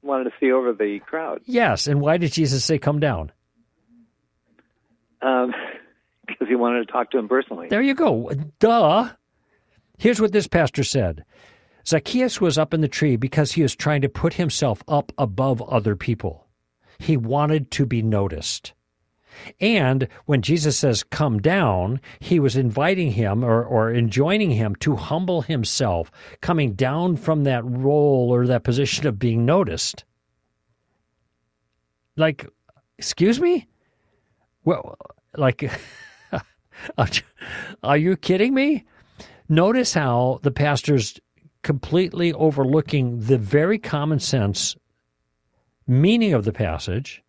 wanted 0.02 0.24
to 0.24 0.32
see 0.40 0.50
over 0.50 0.72
the 0.72 1.00
crowd. 1.06 1.40
Yes, 1.44 1.86
and 1.86 2.00
why 2.00 2.16
did 2.16 2.32
Jesus 2.32 2.64
say, 2.64 2.78
"Come 2.78 3.00
down"? 3.00 3.30
Um, 5.22 5.52
because 6.26 6.48
he 6.48 6.56
wanted 6.56 6.86
to 6.86 6.92
talk 6.92 7.10
to 7.12 7.18
him 7.18 7.28
personally. 7.28 7.68
There 7.68 7.82
you 7.82 7.94
go. 7.94 8.30
Duh. 8.58 9.10
Here's 9.98 10.20
what 10.20 10.32
this 10.32 10.46
pastor 10.46 10.84
said. 10.84 11.24
Zacchaeus 11.86 12.40
was 12.40 12.56
up 12.56 12.72
in 12.72 12.80
the 12.80 12.88
tree 12.88 13.16
because 13.16 13.52
he 13.52 13.62
was 13.62 13.76
trying 13.76 14.00
to 14.02 14.08
put 14.08 14.34
himself 14.34 14.82
up 14.88 15.12
above 15.18 15.60
other 15.62 15.96
people. 15.96 16.46
He 16.98 17.16
wanted 17.16 17.70
to 17.72 17.86
be 17.86 18.02
noticed. 18.02 18.72
And 19.60 20.08
when 20.26 20.42
Jesus 20.42 20.78
says, 20.78 21.02
come 21.02 21.40
down, 21.40 22.00
he 22.20 22.38
was 22.38 22.56
inviting 22.56 23.12
him 23.12 23.44
or, 23.44 23.64
or 23.64 23.92
enjoining 23.92 24.50
him 24.50 24.74
to 24.76 24.96
humble 24.96 25.42
himself, 25.42 26.10
coming 26.40 26.74
down 26.74 27.16
from 27.16 27.44
that 27.44 27.64
role 27.64 28.28
or 28.32 28.46
that 28.46 28.64
position 28.64 29.06
of 29.06 29.18
being 29.18 29.44
noticed. 29.44 30.04
Like, 32.16 32.46
excuse 32.96 33.40
me? 33.40 33.66
Well, 34.64 34.96
like, 35.36 35.70
are 37.82 37.96
you 37.96 38.16
kidding 38.16 38.54
me? 38.54 38.84
Notice 39.48 39.92
how 39.92 40.40
the 40.42 40.50
pastor's 40.50 41.18
completely 41.64 42.32
overlooking 42.34 43.18
the 43.20 43.38
very 43.38 43.78
common 43.78 44.20
sense 44.20 44.76
meaning 45.88 46.32
of 46.32 46.44
the 46.44 46.52
passage 46.52 47.22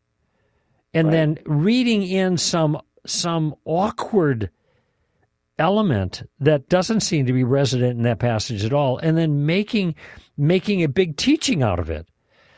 and 0.94 1.08
Right. 1.08 1.12
then 1.14 1.38
reading 1.46 2.04
in 2.04 2.38
some 2.38 2.80
some 3.08 3.56
awkward 3.66 4.50
element 5.58 6.24
that 6.40 6.68
doesn't 6.70 7.00
seem 7.02 7.26
to 7.26 7.34
be 7.34 7.44
resident 7.44 7.98
in 7.98 8.04
that 8.04 8.20
passage 8.20 8.64
at 8.66 8.74
all 8.74 8.98
and 9.00 9.18
then 9.18 9.46
making 9.46 9.96
making 10.38 10.84
a 10.84 10.88
big 10.88 11.16
teaching 11.18 11.64
out 11.64 11.80
of 11.80 11.90
it 11.90 12.08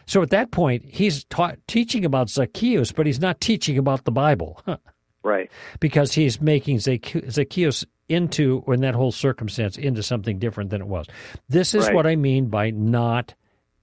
so 0.08 0.22
at 0.22 0.30
that 0.32 0.52
point 0.52 0.84
he's 0.86 1.24
taught, 1.26 1.58
teaching 1.68 2.04
about 2.06 2.30
zacchaeus 2.30 2.92
but 2.92 3.06
he's 3.06 3.20
not 3.20 3.40
teaching 3.40 3.78
about 3.78 4.04
the 4.06 4.12
bible 4.12 4.62
Right. 5.28 5.52
because 5.80 6.14
he's 6.14 6.40
making 6.42 6.80
zacchaeus 6.80 7.86
into 8.10 8.64
or 8.66 8.74
in 8.74 8.82
that 8.82 8.96
whole 8.96 9.12
circumstance 9.12 9.78
into 9.78 10.02
something 10.02 10.40
different 10.40 10.70
than 10.70 10.82
it 10.82 10.88
was 10.88 11.06
this 11.50 11.76
is 11.76 11.86
Right. 11.88 11.96
what 11.96 12.08
i 12.08 12.16
mean 12.16 12.48
by 12.48 12.70
not 12.72 13.34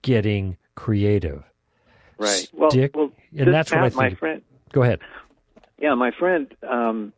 getting 0.02 0.56
creative 0.74 1.44
Right. 2.16 2.48
Well, 2.52 2.70
Stick- 2.70 2.94
well 2.96 3.10
and 3.36 3.52
that's 3.52 3.70
what 3.72 3.80
I 3.80 3.88
Pat, 3.88 3.96
my 3.96 4.06
think. 4.08 4.18
friend. 4.20 4.42
go 4.72 4.82
ahead 4.82 5.00
Yeah, 5.78 5.94
my 5.94 6.12
friend. 6.12 6.46
Um, 6.62 7.12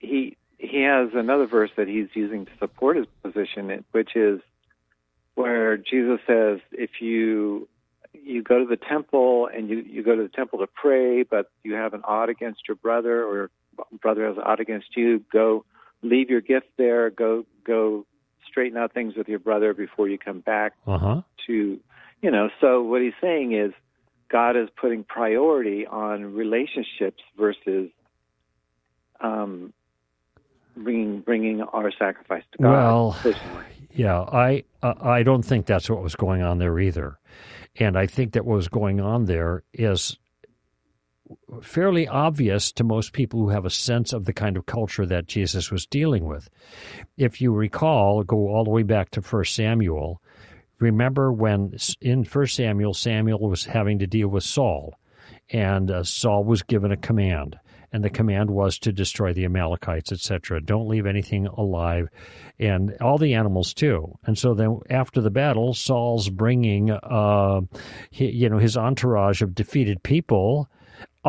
he 0.00 0.36
he 0.58 0.82
has 0.82 1.10
another 1.14 1.46
verse 1.46 1.70
that 1.76 1.86
he's 1.86 2.08
using 2.14 2.46
to 2.46 2.52
support 2.58 2.96
his 2.96 3.06
position, 3.22 3.84
which 3.92 4.16
is 4.16 4.40
where 5.34 5.76
Jesus 5.76 6.18
says, 6.26 6.58
"If 6.72 7.00
you 7.00 7.68
you 8.14 8.42
go 8.42 8.58
to 8.58 8.64
the 8.64 8.76
temple 8.78 9.48
and 9.54 9.68
you 9.68 9.78
you 9.80 10.02
go 10.02 10.16
to 10.16 10.22
the 10.22 10.28
temple 10.30 10.58
to 10.60 10.66
pray, 10.66 11.22
but 11.22 11.50
you 11.62 11.74
have 11.74 11.92
an 11.94 12.00
odd 12.04 12.28
against 12.30 12.66
your 12.66 12.74
brother, 12.76 13.22
or 13.22 13.50
brother 14.00 14.26
has 14.26 14.36
an 14.36 14.42
odd 14.44 14.60
against 14.60 14.96
you, 14.96 15.24
go 15.32 15.64
leave 16.02 16.30
your 16.30 16.40
gift 16.40 16.68
there. 16.76 17.10
Go 17.10 17.44
go 17.64 18.06
straighten 18.48 18.78
out 18.78 18.92
things 18.92 19.14
with 19.16 19.28
your 19.28 19.38
brother 19.38 19.74
before 19.74 20.08
you 20.08 20.18
come 20.18 20.40
back 20.40 20.72
uh-huh 20.86 21.20
to 21.46 21.78
you 22.22 22.30
know 22.30 22.48
so 22.60 22.82
what 22.82 23.02
he's 23.02 23.12
saying 23.20 23.52
is 23.52 23.72
god 24.30 24.56
is 24.56 24.68
putting 24.80 25.04
priority 25.04 25.86
on 25.86 26.24
relationships 26.34 27.22
versus 27.36 27.90
um 29.20 29.72
bringing 30.76 31.20
bringing 31.20 31.60
our 31.60 31.92
sacrifice 31.92 32.42
to 32.52 32.58
god 32.62 32.70
Well, 32.70 33.18
personally. 33.20 33.64
Yeah, 33.90 34.20
I 34.20 34.64
uh, 34.82 34.94
I 35.00 35.22
don't 35.22 35.42
think 35.42 35.66
that's 35.66 35.90
what 35.90 36.02
was 36.02 36.14
going 36.14 36.42
on 36.42 36.58
there 36.58 36.78
either, 36.78 37.18
and 37.76 37.98
I 37.98 38.06
think 38.06 38.32
that 38.34 38.44
what 38.44 38.54
was 38.54 38.68
going 38.68 39.00
on 39.00 39.24
there 39.24 39.64
is 39.72 40.16
fairly 41.62 42.06
obvious 42.08 42.72
to 42.72 42.84
most 42.84 43.12
people 43.12 43.40
who 43.40 43.50
have 43.50 43.64
a 43.64 43.70
sense 43.70 44.12
of 44.12 44.24
the 44.24 44.32
kind 44.32 44.56
of 44.56 44.66
culture 44.66 45.06
that 45.06 45.26
Jesus 45.26 45.70
was 45.70 45.86
dealing 45.86 46.26
with. 46.26 46.48
If 47.16 47.40
you 47.40 47.52
recall, 47.52 48.22
go 48.22 48.48
all 48.48 48.64
the 48.64 48.70
way 48.70 48.82
back 48.82 49.10
to 49.10 49.22
First 49.22 49.54
Samuel. 49.54 50.22
Remember 50.78 51.32
when 51.32 51.76
in 52.00 52.24
First 52.24 52.54
Samuel, 52.56 52.94
Samuel 52.94 53.48
was 53.48 53.64
having 53.64 53.98
to 53.98 54.06
deal 54.06 54.28
with 54.28 54.44
Saul, 54.44 54.94
and 55.50 55.90
uh, 55.90 56.04
Saul 56.04 56.44
was 56.44 56.62
given 56.62 56.92
a 56.92 56.96
command, 56.96 57.58
and 57.92 58.04
the 58.04 58.10
command 58.10 58.50
was 58.50 58.78
to 58.80 58.92
destroy 58.92 59.32
the 59.32 59.44
Amalekites, 59.44 60.12
etc. 60.12 60.60
Don't 60.60 60.88
leave 60.88 61.06
anything 61.06 61.46
alive, 61.46 62.08
and 62.60 62.96
all 63.00 63.18
the 63.18 63.34
animals 63.34 63.74
too. 63.74 64.16
And 64.24 64.38
so 64.38 64.54
then, 64.54 64.78
after 64.88 65.20
the 65.20 65.30
battle, 65.30 65.74
Saul's 65.74 66.28
bringing, 66.28 66.90
uh, 66.90 67.62
he, 68.10 68.30
you 68.30 68.48
know, 68.48 68.58
his 68.58 68.76
entourage 68.76 69.42
of 69.42 69.54
defeated 69.54 70.02
people, 70.04 70.68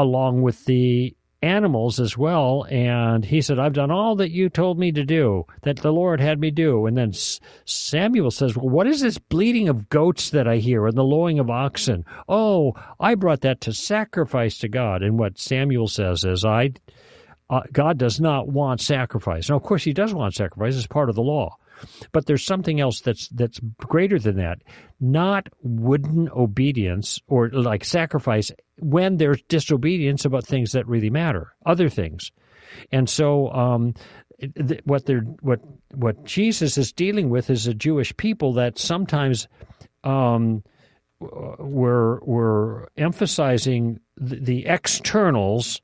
along 0.02 0.42
with 0.42 0.66
the 0.66 1.16
animals 1.42 2.00
as 2.00 2.18
well. 2.18 2.66
And 2.70 3.24
he 3.26 3.42
said, 3.42 3.60
I've 3.60 3.74
done 3.74 3.92
all 3.92 4.16
that 4.18 4.32
you 4.32 4.50
told 4.50 4.78
me 4.78 4.92
to 4.92 5.04
do, 5.04 5.46
that 5.62 5.78
the 5.78 5.94
Lord 5.94 6.20
had 6.20 6.40
me 6.40 6.52
do. 6.52 6.86
And 6.86 6.98
then 6.98 7.14
Samuel 7.66 8.32
says, 8.32 8.56
Well, 8.56 8.70
what 8.70 8.88
is 8.88 9.02
this 9.02 9.18
bleating 9.18 9.70
of 9.70 9.90
goats 9.90 10.30
that 10.32 10.48
I 10.48 10.58
hear 10.58 10.88
and 10.88 10.98
the 10.98 11.04
lowing 11.04 11.40
of 11.40 11.50
oxen? 11.50 12.06
Oh, 12.28 12.74
I 13.00 13.16
brought 13.16 13.42
that 13.42 13.62
to 13.62 13.74
sacrifice 13.74 14.58
to 14.60 14.68
God. 14.68 15.02
And 15.02 15.18
what 15.18 15.40
Samuel 15.40 15.88
says 15.88 16.24
is, 16.24 16.46
I. 16.46 16.72
Uh, 17.52 17.62
God 17.74 17.98
does 17.98 18.22
not 18.22 18.48
want 18.48 18.80
sacrifice. 18.80 19.50
Now, 19.50 19.56
of 19.56 19.64
course, 19.64 19.84
He 19.84 19.92
does 19.92 20.14
want 20.14 20.36
sacrifice; 20.36 20.78
it's 20.78 20.86
part 20.86 21.10
of 21.10 21.16
the 21.16 21.24
law. 21.24 21.58
But 22.12 22.26
there's 22.26 22.46
something 22.46 22.80
else 22.80 23.02
that's 23.02 23.28
that's 23.30 23.60
greater 23.78 24.20
than 24.20 24.38
that. 24.38 24.60
Not 25.00 25.50
wooden 25.62 26.30
obedience 26.36 27.20
or 27.28 27.50
like 27.50 27.86
sacrifice 27.86 28.52
when 28.80 29.18
there's 29.18 29.42
disobedience 29.44 30.26
about 30.26 30.46
things 30.46 30.72
that 30.72 30.88
really 30.88 31.10
matter, 31.10 31.54
other 31.66 31.90
things. 31.90 32.32
And 32.92 33.10
so, 33.10 33.52
um, 33.52 33.94
what 34.86 35.06
they're 35.06 35.22
what 35.42 35.60
what 35.94 36.24
Jesus 36.26 36.78
is 36.78 36.94
dealing 36.94 37.30
with 37.30 37.50
is 37.50 37.68
a 37.68 37.74
Jewish 37.74 38.16
people 38.16 38.54
that 38.54 38.78
sometimes 38.78 39.48
um, 40.04 40.64
were 41.20 42.20
were 42.22 42.90
emphasizing 42.98 44.00
the, 44.16 44.38
the 44.38 44.66
externals 44.66 45.82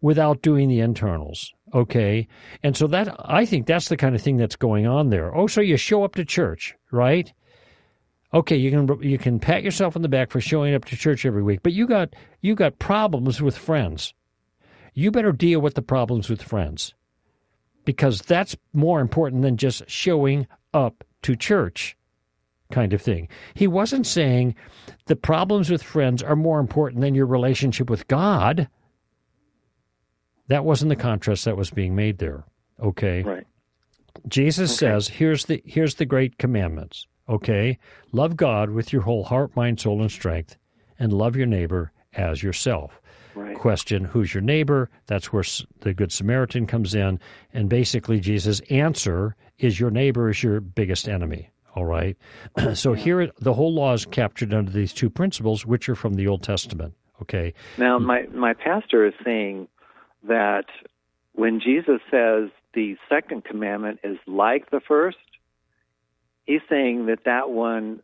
without 0.00 0.42
doing 0.42 0.68
the 0.68 0.80
internals. 0.80 1.52
Okay, 1.72 2.26
and 2.62 2.76
so 2.76 2.86
that 2.88 3.14
I 3.18 3.44
think 3.44 3.66
that's 3.66 3.88
the 3.88 3.96
kind 3.96 4.14
of 4.14 4.22
thing 4.22 4.36
that's 4.36 4.56
going 4.56 4.86
on 4.86 5.10
there. 5.10 5.34
Oh, 5.36 5.46
so 5.46 5.60
you 5.60 5.76
show 5.76 6.02
up 6.02 6.14
to 6.16 6.24
church, 6.24 6.74
right? 6.90 7.32
Okay, 8.32 8.56
you 8.56 8.70
can 8.70 9.02
you 9.02 9.18
can 9.18 9.38
pat 9.38 9.62
yourself 9.62 9.96
on 9.96 10.02
the 10.02 10.08
back 10.08 10.30
for 10.30 10.40
showing 10.40 10.74
up 10.74 10.84
to 10.86 10.96
church 10.96 11.24
every 11.26 11.42
week, 11.42 11.60
but 11.62 11.72
you 11.72 11.86
got 11.86 12.14
you 12.40 12.54
got 12.54 12.78
problems 12.78 13.40
with 13.40 13.56
friends. 13.56 14.14
You 14.94 15.10
better 15.10 15.32
deal 15.32 15.60
with 15.60 15.74
the 15.74 15.82
problems 15.82 16.28
with 16.28 16.42
friends, 16.42 16.94
because 17.84 18.20
that's 18.20 18.56
more 18.72 19.00
important 19.00 19.42
than 19.42 19.56
just 19.56 19.88
showing 19.88 20.46
up 20.74 21.04
to 21.22 21.36
church, 21.36 21.96
kind 22.72 22.92
of 22.92 23.02
thing. 23.02 23.28
He 23.54 23.66
wasn't 23.66 24.06
saying 24.06 24.54
the 25.06 25.16
problems 25.16 25.70
with 25.70 25.82
friends 25.82 26.22
are 26.22 26.36
more 26.36 26.58
important 26.58 27.02
than 27.02 27.14
your 27.14 27.26
relationship 27.26 27.88
with 27.88 28.08
God. 28.08 28.68
That 30.50 30.64
wasn't 30.64 30.88
the 30.88 30.96
contrast 30.96 31.44
that 31.44 31.56
was 31.56 31.70
being 31.70 31.94
made 31.94 32.18
there. 32.18 32.42
Okay. 32.82 33.22
Right. 33.22 33.46
Jesus 34.26 34.72
Okay. 34.72 34.92
says, 34.92 35.06
here's 35.06 35.44
the 35.46 35.62
here's 35.64 35.94
the 35.94 36.04
great 36.04 36.38
commandments. 36.38 37.06
Okay? 37.28 37.78
Love 38.10 38.36
God 38.36 38.70
with 38.70 38.92
your 38.92 39.02
whole 39.02 39.22
heart, 39.22 39.54
mind, 39.54 39.78
soul, 39.78 40.00
and 40.02 40.10
strength, 40.10 40.58
and 40.98 41.12
love 41.12 41.36
your 41.36 41.46
neighbor 41.46 41.92
as 42.14 42.42
yourself. 42.42 43.00
Right. 43.36 43.56
Question, 43.56 44.04
who's 44.04 44.34
your 44.34 44.40
neighbor? 44.42 44.90
That's 45.06 45.32
where 45.32 45.44
the 45.82 45.94
Good 45.94 46.10
Samaritan 46.10 46.66
comes 46.66 46.96
in. 46.96 47.20
And 47.52 47.68
basically, 47.68 48.18
Jesus' 48.18 48.58
answer 48.70 49.36
is 49.60 49.78
your 49.78 49.92
neighbor 49.92 50.30
is 50.30 50.42
your 50.42 50.60
biggest 50.60 51.08
enemy. 51.08 51.50
All 51.76 51.84
right? 51.84 52.16
so 52.74 52.92
here, 52.92 53.30
the 53.38 53.54
whole 53.54 53.72
law 53.72 53.92
is 53.92 54.04
captured 54.04 54.52
under 54.52 54.72
these 54.72 54.92
two 54.92 55.10
principles, 55.10 55.64
which 55.64 55.88
are 55.88 55.94
from 55.94 56.14
the 56.14 56.26
Old 56.26 56.42
Testament. 56.42 56.94
Okay? 57.22 57.54
Now, 57.78 58.00
my 58.00 58.26
my 58.32 58.52
pastor 58.52 59.06
is 59.06 59.14
saying 59.24 59.68
that 60.26 60.66
when 61.32 61.60
Jesus 61.60 62.00
says 62.10 62.50
the 62.74 62.96
second 63.08 63.44
commandment 63.44 64.00
is 64.04 64.18
like 64.26 64.70
the 64.70 64.80
first, 64.80 65.18
he's 66.44 66.60
saying 66.68 67.06
that 67.06 67.24
that 67.24 67.50
one 67.50 68.00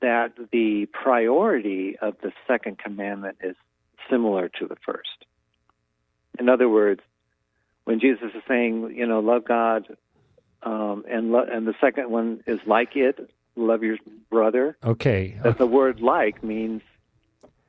that 0.00 0.32
the 0.50 0.86
priority 0.86 1.96
of 2.00 2.16
the 2.22 2.32
second 2.48 2.78
commandment 2.78 3.36
is 3.42 3.54
similar 4.10 4.48
to 4.48 4.66
the 4.66 4.76
first. 4.84 5.26
In 6.38 6.48
other 6.48 6.68
words, 6.68 7.00
when 7.84 8.00
Jesus 8.00 8.30
is 8.34 8.42
saying, 8.48 8.94
you 8.96 9.06
know, 9.06 9.20
love 9.20 9.44
God, 9.44 9.96
um, 10.62 11.04
and 11.08 11.32
lo- 11.32 11.46
and 11.50 11.66
the 11.66 11.74
second 11.80 12.10
one 12.10 12.42
is 12.46 12.60
like 12.66 12.96
it, 12.96 13.30
love 13.56 13.82
your 13.82 13.96
brother. 14.30 14.76
Okay. 14.84 15.38
That 15.42 15.58
the 15.58 15.66
word 15.66 16.00
like 16.00 16.42
means 16.42 16.82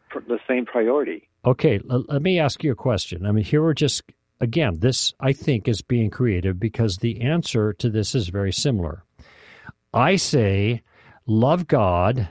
pr- 0.10 0.20
the 0.20 0.40
same 0.48 0.66
priority. 0.66 1.28
Okay, 1.46 1.80
l- 1.90 2.06
let 2.08 2.22
me 2.22 2.40
ask 2.40 2.64
you 2.64 2.72
a 2.72 2.76
question. 2.76 3.26
I 3.26 3.32
mean, 3.32 3.44
here 3.44 3.62
we're 3.62 3.74
just, 3.74 4.04
again, 4.40 4.80
this 4.80 5.14
I 5.20 5.34
think 5.34 5.68
is 5.68 5.82
being 5.82 6.10
creative 6.10 6.60
because 6.60 6.98
the 6.98 7.22
answer 7.22 7.74
to 7.74 7.90
this 7.90 8.16
is 8.16 8.30
very 8.30 8.54
similar. 8.54 9.04
I 9.94 10.16
say, 10.16 10.82
love 11.26 11.68
God 11.68 12.30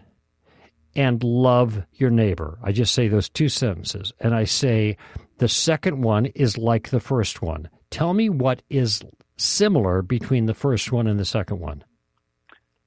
and 0.94 1.22
love 1.22 1.82
your 1.94 2.10
neighbor. 2.10 2.58
I 2.62 2.72
just 2.72 2.94
say 2.94 3.08
those 3.08 3.28
two 3.28 3.48
sentences. 3.48 4.12
And 4.20 4.34
I 4.34 4.44
say, 4.44 4.96
the 5.38 5.48
second 5.48 6.02
one 6.02 6.26
is 6.26 6.58
like 6.58 6.90
the 6.90 7.00
first 7.00 7.42
one. 7.42 7.68
Tell 7.90 8.14
me 8.14 8.28
what 8.28 8.62
is 8.70 9.02
similar 9.36 10.02
between 10.02 10.46
the 10.46 10.54
first 10.54 10.92
one 10.92 11.06
and 11.06 11.18
the 11.18 11.24
second 11.24 11.60
one. 11.60 11.84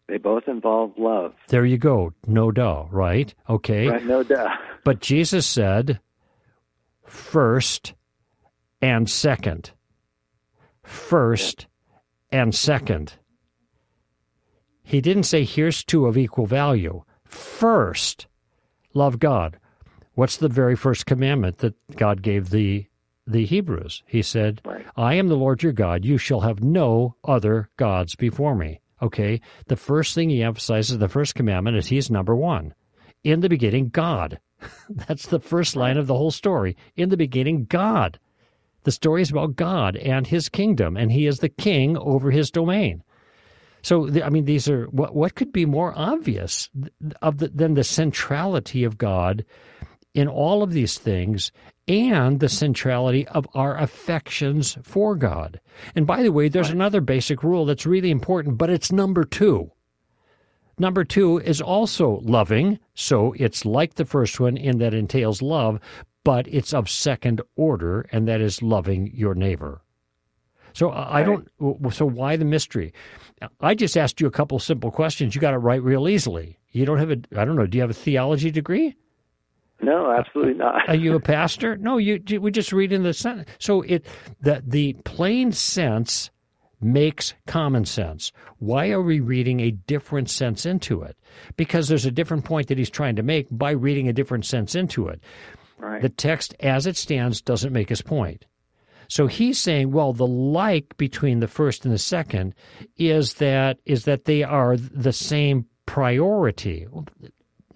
They 0.08 0.18
both 0.18 0.48
involve 0.48 0.94
love. 0.98 1.34
There 1.48 1.66
you 1.66 1.78
go. 1.78 2.14
No 2.28 2.52
duh, 2.52 2.86
right? 2.92 3.34
Okay. 3.50 3.88
Right? 3.88 4.06
No 4.06 4.24
doubt. 4.24 4.52
But 4.84 5.02
Jesus 5.02 5.48
said 5.48 6.00
first 7.06 7.94
and 8.82 9.10
second. 9.10 9.72
First 10.84 11.68
and 12.32 12.54
second. 12.54 13.14
He 14.84 15.02
didn't 15.02 15.24
say 15.24 15.44
here's 15.44 15.84
two 15.84 16.06
of 16.06 16.18
equal 16.18 16.46
value. 16.46 17.04
First, 17.26 18.28
love 18.94 19.20
God. 19.20 19.58
What's 20.14 20.38
the 20.38 20.48
very 20.48 20.76
first 20.76 21.06
commandment 21.06 21.58
that 21.58 21.76
God 21.96 22.22
gave 22.22 22.50
the 22.50 22.86
the 23.28 23.46
Hebrews? 23.46 24.04
He 24.06 24.22
said, 24.22 24.62
Right. 24.64 24.86
I 24.96 25.16
am 25.16 25.28
the 25.28 25.36
Lord 25.36 25.64
your 25.64 25.74
God. 25.74 26.06
You 26.06 26.18
shall 26.18 26.42
have 26.42 26.64
no 26.64 27.16
other 27.24 27.70
gods 27.78 28.16
before 28.16 28.56
me. 28.56 28.80
Okay? 29.02 29.42
The 29.68 29.76
first 29.76 30.14
thing 30.14 30.30
he 30.30 30.44
emphasizes, 30.44 30.98
the 30.98 31.10
first 31.10 31.36
commandment, 31.36 31.78
is 31.78 31.88
he's 31.88 32.12
number 32.12 32.36
one. 32.36 32.74
In 33.24 33.40
the 33.42 33.50
beginning, 33.50 33.90
God. 33.90 34.40
That's 34.90 35.28
the 35.28 35.40
first 35.40 35.76
line 35.76 35.98
of 35.98 36.08
the 36.08 36.16
whole 36.16 36.32
story. 36.32 36.76
In 36.96 37.10
the 37.10 37.18
beginning, 37.18 37.66
God. 37.66 38.20
The 38.84 38.92
story 38.92 39.24
is 39.24 39.32
about 39.32 39.56
God 39.56 39.96
and 39.98 40.28
his 40.28 40.48
kingdom, 40.48 40.96
and 40.96 41.12
he 41.12 41.26
is 41.26 41.40
the 41.40 41.50
king 41.50 41.98
over 41.98 42.30
his 42.30 42.52
domain. 42.52 43.04
So, 43.82 44.10
I 44.24 44.30
mean, 44.30 44.46
these 44.46 44.70
are 44.70 44.86
what, 44.86 45.16
what 45.16 45.36
could 45.36 45.52
be 45.52 45.66
more 45.66 45.94
obvious 45.96 46.70
of 47.22 47.40
the, 47.40 47.50
than 47.50 47.74
the 47.74 47.84
centrality 47.84 48.84
of 48.84 48.98
God 48.98 49.46
in 50.14 50.28
all 50.28 50.64
of 50.64 50.72
these 50.72 50.98
things 50.98 51.52
and 51.88 52.40
the 52.40 52.50
centrality 52.50 53.28
of 53.28 53.48
our 53.54 53.78
affections 53.78 54.78
for 54.82 55.16
God. 55.16 55.60
And 55.96 56.08
by 56.08 56.24
the 56.24 56.32
way, 56.32 56.48
there's 56.48 56.70
another 56.70 57.02
basic 57.02 57.44
rule 57.44 57.66
that's 57.66 57.86
really 57.86 58.10
important, 58.10 58.58
but 58.58 58.70
it's 58.70 58.92
number 58.92 59.24
two. 59.24 59.72
Number 60.80 61.04
two 61.04 61.38
is 61.40 61.62
also 61.62 62.22
loving, 62.24 62.80
so 62.96 63.34
it's 63.38 63.66
like 63.66 63.96
the 63.96 64.06
first 64.06 64.40
one 64.40 64.58
in 64.58 64.80
that 64.80 64.94
entails 64.94 65.42
love, 65.42 65.80
but 66.24 66.48
it's 66.48 66.74
of 66.74 66.90
second 66.90 67.42
order, 67.56 68.08
and 68.12 68.28
that 68.28 68.42
is 68.42 68.62
loving 68.62 69.12
your 69.14 69.36
neighbor. 69.36 69.82
So 70.74 70.90
uh, 70.90 71.08
I 71.10 71.20
I 71.20 71.24
don't. 71.24 71.48
So 71.94 72.06
why 72.06 72.36
the 72.36 72.46
mystery? 72.46 72.94
I 73.62 73.76
just 73.76 73.98
asked 73.98 74.20
you 74.20 74.28
a 74.28 74.32
couple 74.32 74.58
simple 74.60 74.92
questions. 74.92 75.36
You 75.36 75.42
got 75.42 75.54
it 75.54 75.58
right 75.58 75.82
real 75.82 76.08
easily. 76.08 76.58
You 76.72 76.86
don't 76.86 76.98
have 76.98 77.12
a. 77.12 77.18
I 77.38 77.46
don't 77.46 77.56
know. 77.56 77.66
Do 77.66 77.78
you 77.78 77.82
have 77.82 77.92
a 77.92 77.94
theology 77.94 78.52
degree? 78.52 78.96
No, 79.82 80.12
absolutely 80.12 80.54
uh, 80.54 80.66
not. 80.66 80.90
Are 80.90 80.96
you 80.96 81.16
a 81.16 81.20
pastor? 81.22 81.78
No, 81.78 81.98
you. 81.98 82.22
We 82.40 82.52
just 82.52 82.74
read 82.74 82.92
in 82.92 83.04
the 83.04 83.14
sentence. 83.14 83.50
So 83.60 83.82
it 83.84 84.06
that 84.42 84.70
the 84.70 84.94
plain 85.06 85.52
sense 85.52 86.32
makes 86.86 87.34
common 87.48 87.84
sense. 87.84 88.32
Why 88.60 88.92
are 88.92 89.02
we 89.02 89.20
reading 89.20 89.60
a 89.60 89.72
different 89.72 90.30
sense 90.30 90.66
into 90.66 91.02
it? 91.02 91.18
Because 91.58 91.88
there's 91.88 92.06
a 92.06 92.12
different 92.12 92.46
point 92.46 92.68
that 92.68 92.78
he's 92.78 92.90
trying 92.90 93.16
to 93.16 93.24
make 93.24 93.48
by 93.52 93.72
reading 93.72 94.08
a 94.08 94.14
different 94.14 94.46
sense 94.46 94.76
into 94.76 95.08
it. 95.08 95.22
Right. 95.78 96.02
The 96.02 96.10
text 96.10 96.56
as 96.62 96.88
it 96.88 96.96
stands 96.96 97.42
doesn't 97.42 97.74
make 97.74 97.90
his 97.90 98.02
point. 98.02 98.46
So 99.08 99.28
he's 99.28 99.60
saying, 99.60 99.92
well, 99.92 100.14
the 100.14 100.28
like 100.28 100.96
between 100.98 101.40
the 101.40 101.48
first 101.48 101.86
and 101.86 101.94
the 101.94 102.00
second 102.00 102.56
is 102.98 103.36
that 103.36 103.80
is 103.86 104.06
that 104.06 104.26
they 104.26 104.44
are 104.44 104.78
the 104.78 105.14
same 105.14 105.66
priority. 105.86 106.88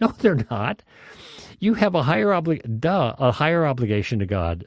No, 0.02 0.14
they're 0.20 0.46
not. 0.50 0.82
You 1.60 1.74
have 1.74 1.94
a 1.94 2.04
higher 2.04 2.28
obli- 2.28 2.80
duh, 2.80 3.16
a 3.18 3.34
higher 3.34 3.66
obligation 3.66 4.20
to 4.20 4.26
God 4.26 4.66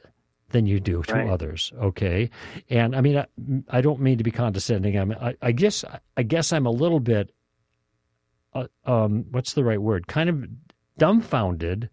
than 0.53 0.65
you 0.65 0.79
do 0.79 1.03
to 1.03 1.13
Right. 1.13 1.29
others. 1.29 1.73
Okay, 1.81 2.29
and 2.69 2.95
I 2.95 3.01
mean, 3.01 3.17
I, 3.17 3.25
I 3.69 3.81
don't 3.81 3.99
mean 3.99 4.17
to 4.17 4.23
be 4.23 4.31
condescending. 4.31 4.97
I, 4.97 5.03
mean, 5.03 5.17
I, 5.19 5.35
I 5.41 5.51
guess 5.51 5.83
I 6.15 6.23
guess 6.23 6.53
I'm 6.53 6.65
a 6.65 6.71
little 6.71 7.01
bit, 7.01 7.35
uh, 8.53 8.67
um, 8.85 9.25
what's 9.31 9.53
the 9.53 9.63
right 9.65 9.81
word? 9.81 10.07
Kind 10.07 10.29
of 10.29 10.45
dumbfounded 10.97 11.89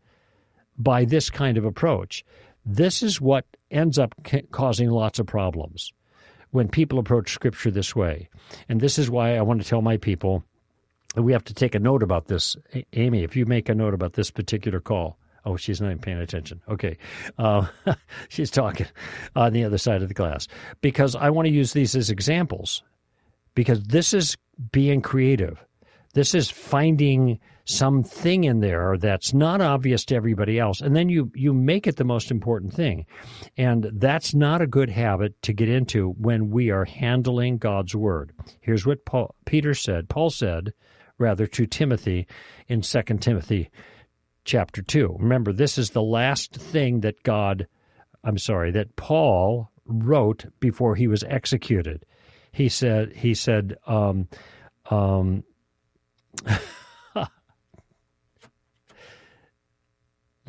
by 0.78 1.04
this 1.04 1.28
kind 1.30 1.58
of 1.58 1.64
approach. 1.64 2.24
This 2.64 3.02
is 3.02 3.20
what 3.20 3.44
ends 3.70 3.98
up 3.98 4.14
ca- 4.24 4.46
causing 4.52 4.90
lots 4.90 5.18
of 5.18 5.26
problems 5.26 5.92
when 6.50 6.68
people 6.68 6.98
approach 6.98 7.32
Scripture 7.32 7.70
this 7.70 7.94
way. 7.96 8.28
And 8.68 8.80
this 8.80 8.98
is 8.98 9.10
why 9.10 9.36
I 9.36 9.42
want 9.42 9.62
to 9.62 9.68
tell 9.68 9.82
my 9.82 9.96
people 9.96 10.44
that 11.14 11.22
we 11.22 11.32
have 11.32 11.44
to 11.44 11.54
take 11.54 11.74
a 11.74 11.78
note 11.78 12.02
about 12.02 12.26
this. 12.28 12.56
Amy, 12.92 13.22
if 13.24 13.34
you 13.36 13.46
make 13.46 13.68
a 13.68 13.74
note 13.74 13.94
about 13.94 14.12
this 14.14 14.30
particular 14.30 14.80
call, 14.80 15.18
oh, 15.44 15.56
she's 15.56 15.80
not 15.80 15.88
even 15.88 15.98
paying 15.98 16.18
attention. 16.18 16.60
Okay. 16.68 16.96
Uh, 17.38 17.66
she's 18.28 18.50
talking 18.50 18.86
on 19.36 19.52
the 19.52 19.64
other 19.64 19.78
side 19.78 20.02
of 20.02 20.08
the 20.08 20.14
glass. 20.14 20.46
Because 20.80 21.14
I 21.14 21.30
want 21.30 21.46
to 21.46 21.52
use 21.52 21.72
these 21.72 21.94
as 21.96 22.10
examples, 22.10 22.82
because 23.54 23.82
this 23.84 24.14
is 24.14 24.36
being 24.72 25.00
creative. 25.00 25.64
This 26.12 26.34
is 26.34 26.50
finding 26.50 27.38
something 27.66 28.42
in 28.44 28.60
there 28.60 28.96
that's 28.98 29.32
not 29.32 29.60
obvious 29.60 30.04
to 30.06 30.16
everybody 30.16 30.58
else, 30.58 30.80
and 30.80 30.96
then 30.96 31.08
you 31.08 31.30
you 31.36 31.52
make 31.52 31.86
it 31.86 31.96
the 31.96 32.04
most 32.04 32.32
important 32.32 32.74
thing, 32.74 33.06
and 33.56 33.88
that's 33.94 34.34
not 34.34 34.60
a 34.60 34.66
good 34.66 34.90
habit 34.90 35.40
to 35.42 35.52
get 35.52 35.68
into 35.68 36.10
when 36.18 36.50
we 36.50 36.70
are 36.70 36.84
handling 36.84 37.58
God's 37.58 37.94
word. 37.94 38.32
Here's 38.60 38.86
what 38.86 39.04
Paul, 39.04 39.36
Peter 39.44 39.72
said. 39.72 40.08
Paul 40.08 40.30
said, 40.30 40.72
rather 41.18 41.46
to 41.46 41.66
Timothy, 41.66 42.26
in 42.66 42.82
Second 42.82 43.22
Timothy, 43.22 43.70
chapter 44.44 44.82
two. 44.82 45.16
Remember, 45.18 45.52
this 45.52 45.78
is 45.78 45.90
the 45.90 46.02
last 46.02 46.54
thing 46.54 47.00
that 47.00 47.22
God, 47.22 47.66
I'm 48.24 48.38
sorry, 48.38 48.70
that 48.72 48.96
Paul 48.96 49.70
wrote 49.86 50.46
before 50.60 50.94
he 50.96 51.06
was 51.06 51.24
executed. 51.24 52.04
He 52.52 52.68
said 52.68 53.12
he 53.14 53.34
said. 53.34 53.76
Um, 53.86 54.28
um, 54.90 55.44
now 57.14 57.28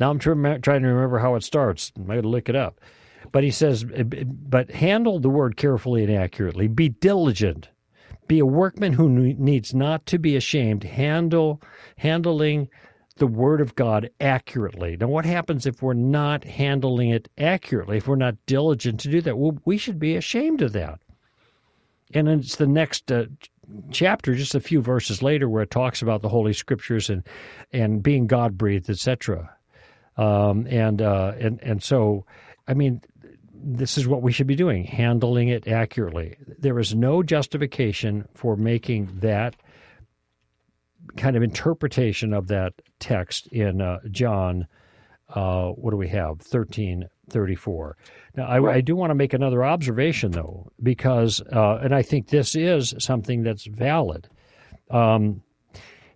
I'm 0.00 0.18
trying 0.18 0.62
to 0.62 0.88
remember 0.88 1.18
how 1.18 1.34
it 1.36 1.44
starts. 1.44 1.92
I 1.96 2.16
got 2.16 2.22
to 2.22 2.28
look 2.28 2.48
it 2.48 2.56
up. 2.56 2.80
But 3.30 3.44
he 3.44 3.50
says, 3.50 3.84
but 3.84 4.70
handle 4.70 5.20
the 5.20 5.30
word 5.30 5.56
carefully 5.56 6.04
and 6.04 6.12
accurately. 6.12 6.66
Be 6.66 6.88
diligent. 6.88 7.68
Be 8.28 8.40
a 8.40 8.46
workman 8.46 8.92
who 8.92 9.08
needs 9.08 9.74
not 9.74 10.06
to 10.06 10.18
be 10.18 10.36
ashamed. 10.36 10.84
Handle 10.84 11.62
handling 11.96 12.68
the 13.22 13.26
word 13.28 13.60
of 13.60 13.76
God 13.76 14.10
accurately. 14.20 14.96
Now, 14.96 15.06
what 15.06 15.24
happens 15.24 15.64
if 15.64 15.80
we're 15.80 15.92
not 15.92 16.42
handling 16.42 17.10
it 17.10 17.28
accurately? 17.38 17.98
If 17.98 18.08
we're 18.08 18.16
not 18.16 18.34
diligent 18.46 18.98
to 18.98 19.08
do 19.08 19.20
that, 19.20 19.38
well, 19.38 19.56
we 19.64 19.78
should 19.78 20.00
be 20.00 20.16
ashamed 20.16 20.60
of 20.60 20.72
that. 20.72 20.98
And 22.12 22.28
it's 22.28 22.56
the 22.56 22.66
next 22.66 23.12
uh, 23.12 23.26
chapter, 23.92 24.34
just 24.34 24.56
a 24.56 24.60
few 24.60 24.82
verses 24.82 25.22
later, 25.22 25.48
where 25.48 25.62
it 25.62 25.70
talks 25.70 26.02
about 26.02 26.20
the 26.20 26.28
Holy 26.28 26.52
Scriptures 26.52 27.08
and 27.08 27.22
and 27.72 28.02
being 28.02 28.26
God 28.26 28.58
breathed, 28.58 28.90
etc. 28.90 29.48
Um, 30.16 30.66
and 30.66 31.00
uh, 31.00 31.34
and 31.38 31.62
and 31.62 31.80
so, 31.80 32.26
I 32.66 32.74
mean, 32.74 33.02
this 33.54 33.96
is 33.96 34.08
what 34.08 34.22
we 34.22 34.32
should 34.32 34.48
be 34.48 34.56
doing, 34.56 34.82
handling 34.82 35.46
it 35.46 35.68
accurately. 35.68 36.34
There 36.58 36.80
is 36.80 36.92
no 36.92 37.22
justification 37.22 38.26
for 38.34 38.56
making 38.56 39.10
that 39.20 39.54
kind 41.16 41.36
of 41.36 41.42
interpretation 41.42 42.32
of 42.32 42.48
that 42.48 42.72
text 42.98 43.46
in 43.48 43.80
uh, 43.80 43.98
John. 44.10 44.66
Uh, 45.28 45.68
what 45.70 45.92
do 45.92 45.96
we 45.96 46.08
have? 46.08 46.40
Thirteen 46.40 47.08
thirty-four. 47.30 47.96
Now, 48.36 48.46
I, 48.46 48.58
right. 48.58 48.76
I 48.76 48.80
do 48.82 48.94
want 48.94 49.10
to 49.10 49.14
make 49.14 49.32
another 49.32 49.64
observation, 49.64 50.32
though, 50.32 50.70
because, 50.82 51.40
uh, 51.52 51.78
and 51.82 51.94
I 51.94 52.02
think 52.02 52.28
this 52.28 52.54
is 52.54 52.94
something 52.98 53.42
that's 53.42 53.64
valid. 53.66 54.28
Um, 54.90 55.42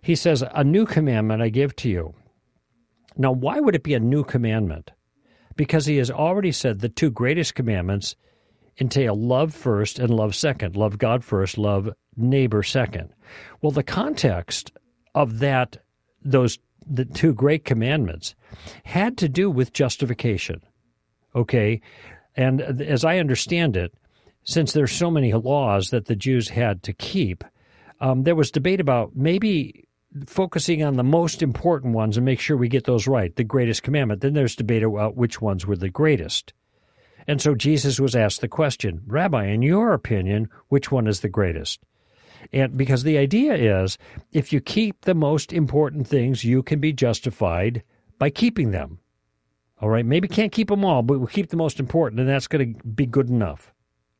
he 0.01 0.15
says, 0.15 0.43
"A 0.53 0.63
new 0.63 0.85
commandment 0.85 1.41
I 1.41 1.49
give 1.49 1.75
to 1.77 1.89
you." 1.89 2.13
Now, 3.15 3.31
why 3.31 3.59
would 3.59 3.73
it 3.73 3.83
be 3.83 3.95
a 3.95 3.99
new 3.99 4.23
commandment? 4.23 4.91
Because 5.55 5.87
he 5.87 5.97
has 5.97 6.11
already 6.11 6.51
said 6.51 6.79
the 6.79 6.89
two 6.89 7.09
greatest 7.09 7.55
commandments 7.55 8.15
entail 8.79 9.15
love 9.15 9.55
first 9.55 9.97
and 9.97 10.11
love 10.11 10.35
second. 10.35 10.75
Love 10.75 10.99
God 10.99 11.23
first, 11.23 11.57
love 11.57 11.89
neighbor 12.15 12.61
second. 12.61 13.09
Well, 13.59 13.71
the 13.71 13.81
context 13.81 14.71
of 15.17 15.39
that, 15.39 15.77
those 16.23 16.59
the 16.89 17.05
two 17.05 17.33
great 17.33 17.65
commandments, 17.65 18.35
had 18.83 19.17
to 19.17 19.27
do 19.27 19.49
with 19.49 19.73
justification. 19.73 20.61
Okay, 21.35 21.81
and 22.35 22.61
as 22.61 23.03
I 23.03 23.17
understand 23.17 23.75
it, 23.75 23.93
since 24.43 24.71
there's 24.71 24.93
so 24.93 25.11
many 25.11 25.33
laws 25.33 25.89
that 25.89 26.05
the 26.05 26.15
Jews 26.15 26.49
had 26.49 26.83
to 26.83 26.93
keep, 26.93 27.43
um, 27.99 28.23
there 28.23 28.35
was 28.35 28.51
debate 28.51 28.79
about 28.79 29.15
maybe 29.15 29.87
focusing 30.25 30.83
on 30.83 30.95
the 30.95 31.03
most 31.03 31.41
important 31.41 31.93
ones 31.93 32.15
and 32.15 32.25
make 32.25 32.39
sure 32.39 32.55
we 32.55 32.69
get 32.69 32.85
those 32.85 33.07
right, 33.07 33.35
the 33.35 33.43
greatest 33.43 33.83
commandment. 33.83 34.21
Then 34.21 34.33
there's 34.33 34.55
debate 34.55 34.83
about 34.83 35.17
which 35.17 35.41
ones 35.41 35.65
were 35.65 35.75
the 35.75 35.89
greatest. 35.89 36.53
And 37.27 37.41
so 37.41 37.55
Jesus 37.55 37.99
was 37.99 38.15
asked 38.15 38.39
the 38.39 38.47
question, 38.47 39.01
Rabbi, 39.05 39.47
in 39.47 39.61
your 39.61 39.91
opinion, 39.91 40.49
which 40.69 40.91
one 40.91 41.07
is 41.07 41.19
the 41.19 41.29
greatest? 41.29 41.81
And 42.53 42.77
because 42.77 43.03
the 43.03 43.17
idea 43.17 43.55
is 43.55 43.97
if 44.31 44.53
you 44.53 44.61
keep 44.61 45.01
the 45.01 45.15
most 45.15 45.53
important 45.53 46.07
things, 46.07 46.43
you 46.43 46.63
can 46.63 46.79
be 46.79 46.93
justified 46.93 47.83
by 48.19 48.29
keeping 48.29 48.71
them. 48.71 48.99
All 49.79 49.89
right, 49.89 50.05
maybe 50.05 50.27
can't 50.27 50.51
keep 50.51 50.69
them 50.69 50.83
all, 50.83 51.03
but 51.03 51.19
we'll 51.19 51.27
keep 51.27 51.49
the 51.49 51.57
most 51.57 51.79
important, 51.79 52.19
and 52.19 52.27
that's 52.27 52.47
going 52.47 52.73
to 52.73 52.83
be 52.83 53.05
good 53.05 53.29
enough. 53.29 53.73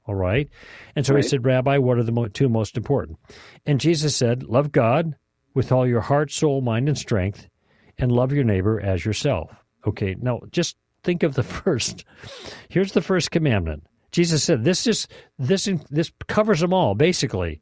All 0.06 0.16
right. 0.16 0.50
And 0.96 1.06
so 1.06 1.14
right. 1.14 1.24
he 1.24 1.30
said, 1.30 1.46
Rabbi, 1.46 1.78
what 1.78 1.98
are 1.98 2.04
the 2.04 2.30
two 2.34 2.48
most 2.48 2.78
important? 2.78 3.18
And 3.66 3.80
Jesus 3.80 4.16
said, 4.16 4.44
Love 4.44 4.72
God 4.72 5.16
with 5.54 5.72
all 5.72 5.86
your 5.86 6.02
heart, 6.02 6.32
soul, 6.32 6.62
mind, 6.62 6.88
and 6.88 6.98
strength, 6.98 7.50
and 7.98 8.12
love 8.12 8.32
your 8.32 8.44
neighbor 8.44 8.80
as 8.80 9.04
yourself. 9.04 9.52
Okay, 9.86 10.16
now 10.20 10.42
just 10.52 10.78
think 11.04 11.24
of 11.24 11.34
the 11.34 11.44
first. 11.44 12.06
Here's 12.70 12.94
the 12.94 13.02
first 13.02 13.32
commandment. 13.32 13.84
Jesus 14.12 14.44
said, 14.44 14.64
"This 14.64 14.88
is 14.88 15.08
this 15.38 15.68
this 15.90 16.12
covers 16.28 16.62
them 16.62 16.74
all. 16.74 16.96
Basically, 16.96 17.62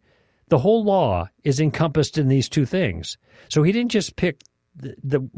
the 0.49 0.59
whole 0.59 0.83
law 0.83 1.29
is 1.43 1.59
encompassed 1.59 2.17
in 2.17 2.27
these 2.27 2.49
two 2.49 2.65
things. 2.65 3.17
So 3.49 3.63
he 3.63 3.71
didn't 3.71 3.91
just 3.91 4.15
pick 4.15 4.41
the 4.75 4.95
the 5.01 5.29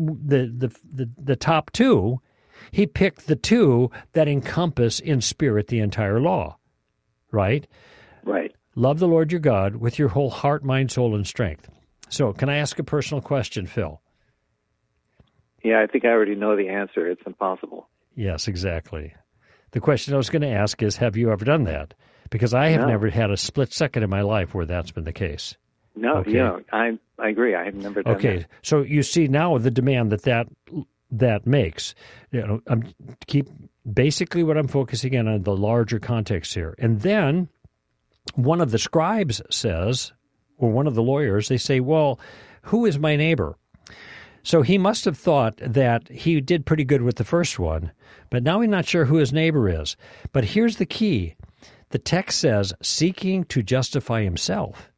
the 0.57 0.75
the, 0.93 1.09
the, 1.17 1.35
top 1.35 1.71
two. 1.71 2.21
He 2.71 2.87
picked 2.87 3.27
the 3.27 3.35
two 3.35 3.91
that 4.13 4.27
encompass 4.27 4.99
in 4.99 5.21
spirit 5.21 5.67
the 5.67 5.79
entire 5.79 6.19
law. 6.19 6.57
Right. 7.31 7.67
Right. 8.23 8.53
Love 8.75 8.99
the 8.99 9.07
Lord 9.07 9.31
your 9.31 9.39
God 9.39 9.77
with 9.77 9.97
your 9.97 10.09
whole 10.09 10.29
heart, 10.29 10.63
mind, 10.63 10.91
soul, 10.91 11.15
and 11.15 11.25
strength. 11.25 11.69
So, 12.09 12.33
can 12.33 12.49
I 12.49 12.57
ask 12.57 12.77
a 12.79 12.83
personal 12.83 13.21
question, 13.21 13.67
Phil? 13.67 14.01
Yeah, 15.63 15.81
I 15.81 15.87
think 15.87 16.05
I 16.05 16.09
already 16.09 16.35
know 16.35 16.55
the 16.55 16.69
answer. 16.69 17.09
It's 17.09 17.21
impossible. 17.25 17.89
Yes, 18.15 18.47
exactly. 18.47 19.13
The 19.71 19.79
question 19.79 20.13
I 20.13 20.17
was 20.17 20.29
going 20.29 20.43
to 20.43 20.47
ask 20.47 20.81
is 20.81 20.97
Have 20.97 21.17
you 21.17 21.31
ever 21.31 21.43
done 21.43 21.63
that? 21.65 21.93
Because 22.30 22.53
I 22.53 22.69
have 22.69 22.82
no. 22.82 22.88
never 22.88 23.09
had 23.09 23.32
a 23.32 23.38
split 23.38 23.73
second 23.73 24.03
in 24.03 24.09
my 24.09 24.21
life 24.21 24.53
where 24.53 24.65
that's 24.65 24.91
been 24.91 25.03
the 25.03 25.13
case. 25.13 25.55
No, 25.95 26.17
okay. 26.17 26.32
yeah, 26.32 26.59
I 26.71 26.97
I 27.17 27.30
agree. 27.30 27.55
I 27.55 27.65
have 27.65 27.75
never 27.75 28.03
done 28.03 28.15
okay. 28.15 28.38
That. 28.39 28.49
so 28.61 28.82
you 28.82 29.01
see 29.01 29.28
now 29.28 29.57
the 29.57 29.71
demand 29.71 30.11
that 30.11 30.23
that 30.23 30.47
that 31.11 31.47
makes. 31.47 31.95
You 32.32 32.45
know, 32.45 32.61
I'm 32.67 32.93
keep 33.25 33.47
basically 33.91 34.43
what 34.43 34.57
I'm 34.57 34.67
focusing 34.67 35.13
in 35.13 35.28
on 35.28 35.43
the 35.43 35.55
larger 35.55 35.99
context 35.99 36.53
here, 36.53 36.75
and 36.78 37.01
then 37.01 37.49
one 38.36 38.61
of 38.61 38.71
the 38.71 38.78
scribes 38.78 39.41
says, 39.49 40.11
or 40.57 40.69
one 40.69 40.86
of 40.86 40.95
the 40.95 41.03
lawyers, 41.03 41.47
they 41.47 41.57
say, 41.57 41.80
"Well, 41.80 42.19
who 42.63 42.86
is 42.86 42.99
my 42.99 43.15
neighbor?" 43.15 43.57
So 44.43 44.61
he 44.61 44.78
must 44.78 45.03
have 45.05 45.17
thought 45.17 45.57
that 45.57 46.07
he 46.09 46.39
did 46.39 46.65
pretty 46.65 46.86
good 46.86 47.01
with 47.01 47.15
the 47.15 47.25
first 47.25 47.59
one, 47.59 47.91
but 48.30 48.43
now 48.43 48.61
he's 48.61 48.69
not 48.69 48.86
sure 48.86 49.05
who 49.05 49.17
his 49.17 49.34
neighbor 49.34 49.67
is. 49.67 49.97
But 50.32 50.45
here's 50.45 50.78
the 50.78 50.86
key 50.86 51.36
the 51.89 51.99
text 51.99 52.39
says, 52.39 52.73
seeking 52.81 53.43
to 53.45 53.63
justify 53.63 54.23
himself, 54.23 54.91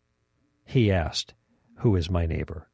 he 0.66 0.92
asked, 0.92 1.34
Who 1.80 1.96
is 1.96 2.10
my 2.10 2.26
neighbor? 2.26 2.68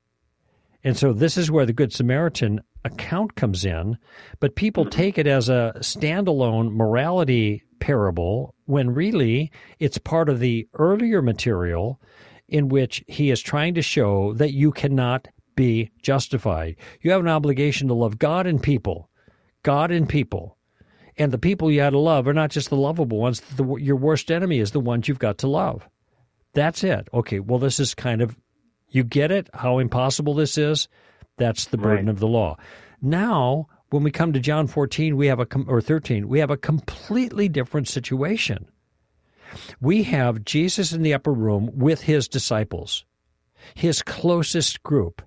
And 0.83 0.95
so 0.95 1.13
this 1.13 1.37
is 1.37 1.49
where 1.49 1.65
the 1.65 1.73
Good 1.73 1.91
Samaritan 1.91 2.61
account 2.83 3.35
comes 3.35 3.65
in, 3.65 3.97
but 4.39 4.55
people 4.55 4.83
mm-hmm. 4.83 4.99
take 4.99 5.17
it 5.17 5.27
as 5.27 5.49
a 5.49 5.73
standalone 5.77 6.71
morality 6.71 7.63
parable 7.79 8.53
when 8.65 8.93
really 8.93 9.51
it's 9.79 9.97
part 9.97 10.29
of 10.29 10.39
the 10.39 10.67
earlier 10.75 11.21
material 11.21 11.99
in 12.47 12.69
which 12.69 13.03
he 13.07 13.31
is 13.31 13.41
trying 13.41 13.73
to 13.73 13.81
show 13.81 14.33
that 14.33 14.53
you 14.53 14.71
cannot 14.71 15.27
be 15.55 15.91
justified. 16.01 16.75
You 17.01 17.11
have 17.11 17.21
an 17.21 17.27
obligation 17.27 17.87
to 17.87 17.93
love 17.93 18.19
God 18.19 18.45
and 18.45 18.61
people. 18.61 19.09
God 19.63 19.89
and 19.89 20.07
people. 20.07 20.54
And 21.17 21.31
the 21.31 21.37
people 21.37 21.71
you 21.71 21.81
had 21.81 21.91
to 21.91 21.99
love 21.99 22.27
are 22.27 22.33
not 22.33 22.51
just 22.51 22.69
the 22.69 22.75
lovable 22.75 23.19
ones. 23.19 23.41
The, 23.55 23.75
your 23.75 23.95
worst 23.95 24.31
enemy 24.31 24.59
is 24.59 24.71
the 24.71 24.79
ones 24.79 25.07
you've 25.07 25.19
got 25.19 25.37
to 25.39 25.47
love. 25.47 25.87
That's 26.53 26.83
it. 26.83 27.07
Okay, 27.13 27.39
well, 27.39 27.59
this 27.59 27.79
is 27.79 27.93
kind 27.93 28.21
of, 28.21 28.37
you 28.89 29.03
get 29.03 29.31
it, 29.31 29.49
how 29.53 29.79
impossible 29.79 30.33
this 30.33 30.57
is? 30.57 30.87
That's 31.37 31.65
the 31.65 31.77
burden 31.77 32.07
right. 32.07 32.13
of 32.13 32.19
the 32.19 32.27
law. 32.27 32.57
Now, 33.01 33.67
when 33.89 34.03
we 34.03 34.11
come 34.11 34.33
to 34.33 34.39
John 34.39 34.67
14, 34.67 35.15
we 35.15 35.27
have 35.27 35.39
a, 35.39 35.47
or 35.67 35.81
13, 35.81 36.27
we 36.27 36.39
have 36.39 36.49
a 36.49 36.57
completely 36.57 37.49
different 37.49 37.87
situation. 37.87 38.67
We 39.79 40.03
have 40.03 40.43
Jesus 40.43 40.91
in 40.91 41.01
the 41.01 41.13
upper 41.13 41.33
room 41.33 41.69
with 41.73 42.01
his 42.01 42.27
disciples, 42.27 43.05
his 43.73 44.01
closest 44.01 44.83
group 44.83 45.21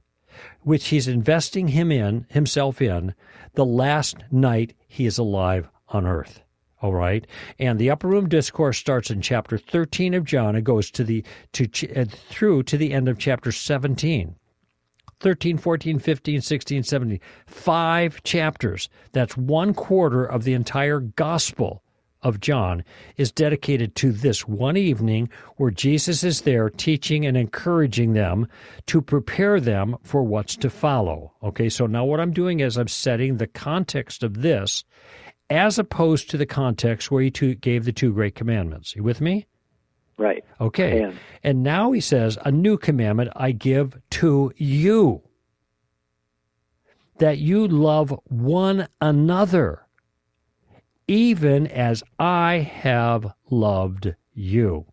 which 0.62 0.88
he's 0.88 1.08
investing 1.08 1.68
him 1.68 1.90
in, 1.90 2.26
himself 2.30 2.80
in, 2.80 3.14
the 3.54 3.64
last 3.64 4.16
night 4.30 4.74
he 4.86 5.06
is 5.06 5.18
alive 5.18 5.68
on 5.90 6.06
earth. 6.06 6.42
All 6.80 6.92
right, 6.92 7.26
and 7.58 7.78
the 7.78 7.90
upper 7.90 8.06
room 8.06 8.28
discourse 8.28 8.78
starts 8.78 9.10
in 9.10 9.20
chapter 9.20 9.58
13 9.58 10.14
of 10.14 10.24
John 10.24 10.54
and 10.54 10.64
goes 10.64 10.92
to 10.92 11.02
the 11.02 11.24
to 11.52 11.68
uh, 11.96 12.04
through 12.04 12.62
to 12.64 12.76
the 12.76 12.92
end 12.92 13.08
of 13.08 13.18
chapter 13.18 13.50
17. 13.50 14.36
13, 15.20 15.58
14, 15.58 15.98
15, 15.98 16.40
16, 16.40 16.82
17. 16.84 17.20
Five 17.46 18.22
chapters. 18.22 18.88
That's 19.10 19.36
one 19.36 19.74
quarter 19.74 20.24
of 20.24 20.44
the 20.44 20.54
entire 20.54 21.00
gospel 21.00 21.82
of 22.22 22.40
John 22.40 22.84
is 23.16 23.30
dedicated 23.30 23.94
to 23.96 24.12
this 24.12 24.46
one 24.46 24.76
evening 24.76 25.28
where 25.56 25.70
Jesus 25.70 26.24
is 26.24 26.42
there 26.42 26.68
teaching 26.68 27.24
and 27.24 27.36
encouraging 27.36 28.12
them 28.12 28.48
to 28.86 29.00
prepare 29.00 29.60
them 29.60 29.96
for 30.02 30.22
what's 30.22 30.56
to 30.56 30.70
follow. 30.70 31.32
Okay, 31.42 31.68
so 31.68 31.86
now 31.86 32.04
what 32.04 32.20
I'm 32.20 32.32
doing 32.32 32.60
is 32.60 32.76
I'm 32.76 32.88
setting 32.88 33.36
the 33.36 33.46
context 33.46 34.22
of 34.22 34.42
this 34.42 34.84
as 35.50 35.78
opposed 35.78 36.30
to 36.30 36.36
the 36.36 36.46
context 36.46 37.10
where 37.10 37.22
he 37.22 37.30
gave 37.30 37.84
the 37.84 37.92
two 37.92 38.12
great 38.12 38.34
commandments. 38.34 38.94
You 38.94 39.02
with 39.02 39.20
me? 39.20 39.46
Right. 40.16 40.44
Okay. 40.60 41.12
And 41.44 41.62
now 41.62 41.92
he 41.92 42.00
says, 42.00 42.38
A 42.44 42.50
new 42.50 42.76
commandment 42.76 43.30
I 43.36 43.52
give 43.52 44.00
to 44.10 44.52
you 44.56 45.22
that 47.18 47.38
you 47.38 47.66
love 47.68 48.14
one 48.24 48.88
another 49.00 49.86
even 51.08 51.66
as 51.68 52.02
I 52.18 52.58
have 52.58 53.32
loved 53.50 54.14
you. 54.34 54.84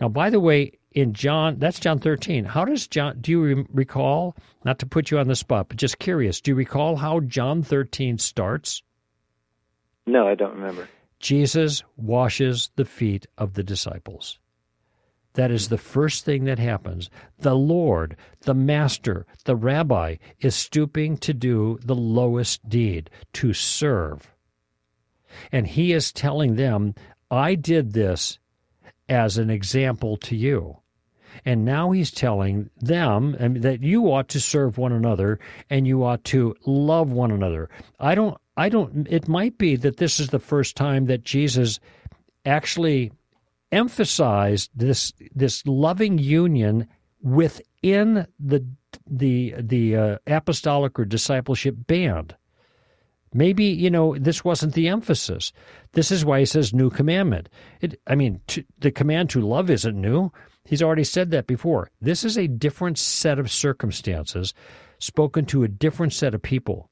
Now, 0.00 0.08
by 0.08 0.30
the 0.30 0.40
way, 0.40 0.78
in 0.92 1.12
John, 1.12 1.58
that's 1.58 1.80
John 1.80 1.98
13. 1.98 2.44
How 2.44 2.64
does 2.64 2.86
John, 2.86 3.18
do 3.20 3.32
you 3.32 3.66
recall, 3.72 4.36
not 4.64 4.78
to 4.78 4.86
put 4.86 5.10
you 5.10 5.18
on 5.18 5.26
the 5.26 5.36
spot, 5.36 5.68
but 5.68 5.76
just 5.76 5.98
curious, 5.98 6.40
do 6.40 6.52
you 6.52 6.54
recall 6.54 6.96
how 6.96 7.20
John 7.20 7.62
13 7.62 8.18
starts? 8.18 8.82
No, 10.06 10.28
I 10.28 10.34
don't 10.34 10.54
remember. 10.54 10.88
Jesus 11.18 11.82
washes 11.96 12.70
the 12.76 12.84
feet 12.84 13.26
of 13.38 13.54
the 13.54 13.62
disciples. 13.62 14.38
That 15.34 15.50
is 15.50 15.68
the 15.68 15.78
first 15.78 16.24
thing 16.24 16.44
that 16.44 16.58
happens. 16.58 17.10
The 17.38 17.56
Lord, 17.56 18.16
the 18.42 18.54
Master, 18.54 19.26
the 19.44 19.56
Rabbi 19.56 20.16
is 20.40 20.54
stooping 20.54 21.16
to 21.18 21.34
do 21.34 21.78
the 21.82 21.94
lowest 21.94 22.68
deed, 22.68 23.10
to 23.34 23.52
serve. 23.52 24.32
And 25.50 25.66
he 25.66 25.92
is 25.92 26.12
telling 26.12 26.54
them, 26.54 26.94
I 27.30 27.56
did 27.56 27.94
this 27.94 28.38
as 29.08 29.38
an 29.38 29.50
example 29.50 30.16
to 30.18 30.36
you. 30.36 30.78
And 31.44 31.64
now 31.64 31.90
he's 31.90 32.12
telling 32.12 32.70
them 32.80 33.34
that 33.60 33.82
you 33.82 34.12
ought 34.12 34.28
to 34.28 34.40
serve 34.40 34.78
one 34.78 34.92
another 34.92 35.40
and 35.68 35.84
you 35.84 36.04
ought 36.04 36.22
to 36.24 36.54
love 36.64 37.10
one 37.10 37.32
another. 37.32 37.68
I 37.98 38.14
don't 38.14 38.38
I 38.56 38.68
don't. 38.68 39.06
It 39.10 39.28
might 39.28 39.58
be 39.58 39.76
that 39.76 39.96
this 39.96 40.20
is 40.20 40.28
the 40.28 40.38
first 40.38 40.76
time 40.76 41.06
that 41.06 41.24
Jesus 41.24 41.80
actually 42.44 43.12
emphasized 43.72 44.70
this 44.74 45.12
this 45.34 45.66
loving 45.66 46.18
union 46.18 46.86
within 47.20 48.26
the 48.38 48.64
the 49.06 49.54
the 49.58 49.96
uh, 49.96 50.18
apostolic 50.26 50.98
or 50.98 51.04
discipleship 51.04 51.74
band. 51.86 52.36
Maybe 53.32 53.64
you 53.64 53.90
know 53.90 54.16
this 54.16 54.44
wasn't 54.44 54.74
the 54.74 54.86
emphasis. 54.86 55.52
This 55.92 56.12
is 56.12 56.24
why 56.24 56.38
he 56.38 56.46
says 56.46 56.72
new 56.72 56.90
commandment. 56.90 57.48
It, 57.80 58.00
I 58.06 58.14
mean, 58.14 58.40
to, 58.48 58.64
the 58.78 58.92
command 58.92 59.30
to 59.30 59.40
love 59.40 59.68
isn't 59.70 60.00
new. 60.00 60.30
He's 60.64 60.82
already 60.82 61.04
said 61.04 61.32
that 61.32 61.48
before. 61.48 61.90
This 62.00 62.24
is 62.24 62.38
a 62.38 62.46
different 62.46 62.98
set 62.98 63.40
of 63.40 63.50
circumstances 63.50 64.54
spoken 65.00 65.44
to 65.46 65.64
a 65.64 65.68
different 65.68 66.12
set 66.12 66.34
of 66.34 66.42
people 66.42 66.88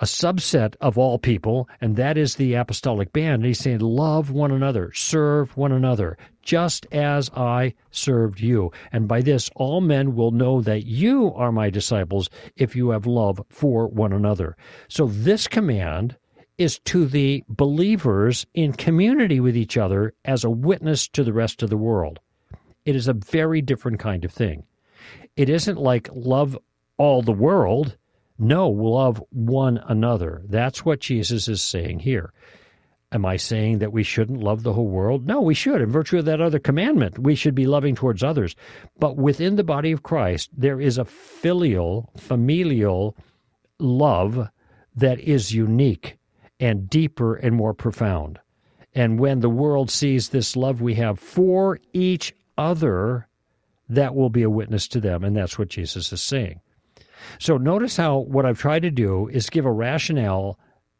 a 0.00 0.04
subset 0.04 0.76
of 0.80 0.96
all 0.96 1.18
people, 1.18 1.68
and 1.80 1.96
that 1.96 2.16
is 2.16 2.36
the 2.36 2.54
apostolic 2.54 3.12
band. 3.12 3.36
And 3.36 3.46
he's 3.46 3.58
saying, 3.58 3.80
Love 3.80 4.30
one 4.30 4.50
another, 4.50 4.92
serve 4.94 5.56
one 5.56 5.72
another, 5.72 6.16
just 6.42 6.86
as 6.92 7.30
I 7.36 7.74
served 7.90 8.40
you. 8.40 8.70
And 8.92 9.08
by 9.08 9.22
this, 9.22 9.50
all 9.56 9.80
men 9.80 10.14
will 10.14 10.30
know 10.30 10.60
that 10.62 10.86
you 10.86 11.32
are 11.34 11.52
my 11.52 11.70
disciples 11.70 12.30
if 12.56 12.76
you 12.76 12.90
have 12.90 13.06
love 13.06 13.40
for 13.48 13.88
one 13.88 14.12
another. 14.12 14.56
So 14.88 15.06
this 15.06 15.48
command 15.48 16.16
is 16.58 16.78
to 16.80 17.06
the 17.06 17.44
believers 17.48 18.46
in 18.54 18.72
community 18.72 19.40
with 19.40 19.56
each 19.56 19.76
other 19.76 20.14
as 20.24 20.44
a 20.44 20.50
witness 20.50 21.08
to 21.08 21.22
the 21.22 21.32
rest 21.32 21.62
of 21.62 21.70
the 21.70 21.76
world. 21.76 22.18
It 22.84 22.96
is 22.96 23.08
a 23.08 23.12
very 23.12 23.62
different 23.62 24.00
kind 24.00 24.24
of 24.24 24.32
thing. 24.32 24.64
It 25.36 25.48
isn't 25.48 25.78
like 25.78 26.08
love 26.12 26.58
all 26.96 27.22
the 27.22 27.32
world 27.32 27.97
no, 28.38 28.68
love 28.68 29.22
one 29.30 29.78
another. 29.88 30.42
That's 30.46 30.84
what 30.84 31.00
Jesus 31.00 31.48
is 31.48 31.62
saying 31.62 32.00
here. 32.00 32.32
Am 33.10 33.24
I 33.24 33.36
saying 33.36 33.78
that 33.78 33.92
we 33.92 34.02
shouldn't 34.02 34.42
love 34.42 34.62
the 34.62 34.74
whole 34.74 34.88
world? 34.88 35.26
No, 35.26 35.40
we 35.40 35.54
should. 35.54 35.80
In 35.80 35.90
virtue 35.90 36.18
of 36.18 36.26
that 36.26 36.42
other 36.42 36.58
commandment, 36.58 37.18
we 37.18 37.34
should 37.34 37.54
be 37.54 37.66
loving 37.66 37.94
towards 37.94 38.22
others. 38.22 38.54
But 38.98 39.16
within 39.16 39.56
the 39.56 39.64
body 39.64 39.92
of 39.92 40.02
Christ, 40.02 40.50
there 40.54 40.80
is 40.80 40.98
a 40.98 41.06
filial, 41.06 42.12
familial 42.18 43.16
love 43.78 44.50
that 44.94 45.18
is 45.20 45.54
unique 45.54 46.18
and 46.60 46.88
deeper 46.90 47.34
and 47.34 47.56
more 47.56 47.72
profound. 47.72 48.38
And 48.94 49.18
when 49.18 49.40
the 49.40 49.48
world 49.48 49.90
sees 49.90 50.28
this 50.28 50.54
love 50.54 50.82
we 50.82 50.94
have 50.96 51.18
for 51.18 51.78
each 51.92 52.34
other, 52.58 53.28
that 53.88 54.14
will 54.14 54.30
be 54.30 54.42
a 54.42 54.50
witness 54.50 54.86
to 54.88 55.00
them. 55.00 55.24
And 55.24 55.36
that's 55.36 55.58
what 55.58 55.68
Jesus 55.68 56.12
is 56.12 56.20
saying. 56.20 56.60
So 57.38 57.56
notice 57.56 57.96
how 57.96 58.18
what 58.18 58.46
I've 58.46 58.58
tried 58.58 58.82
to 58.82 58.90
do 58.90 59.28
is 59.28 59.50
give 59.50 59.66
a 59.66 59.72
rationale 59.72 60.58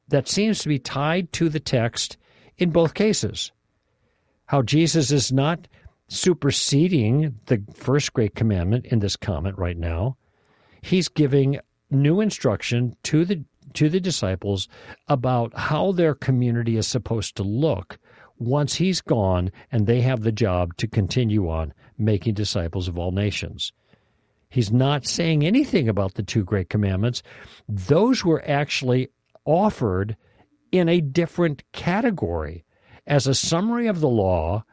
that 0.09 0.29
seems 0.29 0.61
to 0.61 0.69
be 0.69 0.79
tied 0.79 1.33
to 1.35 1.49
the 1.49 1.61
text 1.61 2.17
in 2.57 2.71
both 2.71 2.95
cases. 2.95 3.53
How 4.47 4.63
Jesus 4.63 5.11
is 5.13 5.31
not 5.31 5.69
superseding 6.09 7.39
the 7.47 7.63
first 7.75 8.13
great 8.15 8.35
commandment 8.35 8.87
in 8.87 8.99
this 8.99 9.17
comment 9.17 9.59
right 9.59 9.77
now. 9.77 10.17
He's 10.81 11.09
giving 11.09 11.61
new 11.91 12.21
instruction 12.21 12.97
to 13.05 13.25
the 13.25 13.45
to 13.75 13.91
the 13.91 14.01
disciples 14.01 14.67
about 15.09 15.55
how 15.55 15.93
their 15.93 16.15
community 16.15 16.79
is 16.79 16.89
supposed 16.89 17.37
to 17.37 17.43
look 17.43 17.99
once 18.39 18.75
he's 18.77 19.03
gone 19.03 19.51
and 19.71 19.87
they 19.87 20.01
have 20.01 20.23
the 20.23 20.33
job 20.33 20.75
to 20.79 20.89
continue 20.89 21.51
on 21.51 21.75
making 21.99 22.33
disciples 22.33 22.89
of 22.89 22.99
all 22.99 23.13
nations. 23.13 23.73
He's 24.51 24.73
not 24.73 25.07
saying 25.07 25.45
anything 25.45 25.89
about 25.89 26.15
the 26.15 26.23
two 26.23 26.45
great 26.45 26.71
commandments. 26.71 27.23
Those 27.69 28.25
were 28.25 28.43
actually 28.47 29.09
offered 29.45 30.17
in 30.73 30.89
a 30.89 31.01
different 31.01 31.63
category 31.73 32.65
as 33.07 33.27
a 33.27 33.35
summary 33.35 33.87
of 33.87 34.01
the 34.01 34.09
law, 34.09 34.65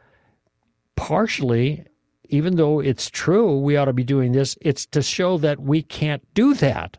partially, 0.96 1.86
even 2.26 2.56
though 2.56 2.80
it's 2.80 3.10
true 3.10 3.58
we 3.60 3.78
ought 3.78 3.86
to 3.86 3.94
be 3.94 4.04
doing 4.04 4.34
this, 4.34 4.58
it's 4.62 4.86
to 4.88 5.02
show 5.02 5.38
that 5.38 5.60
we 5.60 5.82
can't 5.82 6.22
do 6.34 6.54
that. 6.56 6.98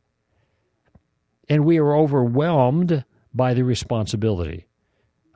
And 1.48 1.64
we 1.64 1.78
are 1.78 1.94
overwhelmed 1.94 3.04
by 3.34 3.54
the 3.54 3.64
responsibility. 3.64 4.66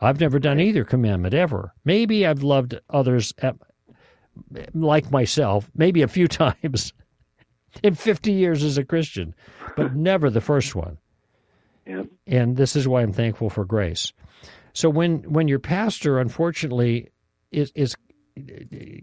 I've 0.01 0.21
never 0.21 0.39
done 0.39 0.59
either 0.59 0.85
commandment 0.85 1.35
ever. 1.35 1.75
Maybe 1.85 2.27
I've 2.27 2.43
loved 2.43 2.81
others 2.89 3.35
at, 3.39 3.57
like 4.73 5.11
myself, 5.11 5.71
maybe 5.75 6.01
a 6.03 6.09
few 6.09 6.27
times 6.29 6.93
in 7.83 7.95
50 7.95 8.33
years 8.33 8.63
as 8.63 8.79
a 8.79 8.85
Christian, 8.85 9.35
but 9.77 9.95
never 9.95 10.31
the 10.31 10.41
first 10.41 10.75
one. 10.75 10.99
Yep. 11.87 12.07
And 12.27 12.57
this 12.57 12.77
is 12.77 12.87
why 12.87 13.03
I'm 13.03 13.13
thankful 13.13 13.51
for 13.51 13.65
grace. 13.65 14.13
So 14.73 14.89
when 14.89 15.23
when 15.33 15.49
your 15.49 15.59
pastor 15.59 16.19
unfortunately 16.19 17.11
is, 17.51 17.73
is 17.75 17.97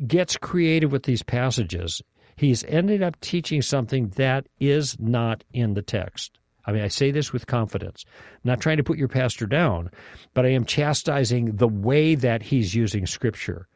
gets 0.07 0.37
creative 0.37 0.91
with 0.91 1.03
these 1.03 1.23
passages, 1.23 2.01
he's 2.37 2.63
ended 2.65 3.03
up 3.03 3.19
teaching 3.19 3.61
something 3.61 4.09
that 4.09 4.47
is 4.59 4.97
not 4.99 5.43
in 5.51 5.73
the 5.73 5.81
text. 5.81 6.39
I 6.65 6.71
mean, 6.71 6.83
I 6.83 6.87
say 6.87 7.11
this 7.11 7.31
with 7.31 7.47
confidence. 7.47 8.03
I'm 8.07 8.41
not 8.43 8.61
trying 8.61 8.77
to 8.77 8.83
put 8.83 8.97
your 8.97 9.07
pastor 9.07 9.45
down, 9.45 9.89
but 10.33 10.45
I 10.45 10.49
am 10.49 10.65
chastising 10.65 11.55
the 11.55 11.67
way 11.67 12.15
that 12.15 12.43
he's 12.43 12.75
using 12.75 13.05
scripture. 13.05 13.67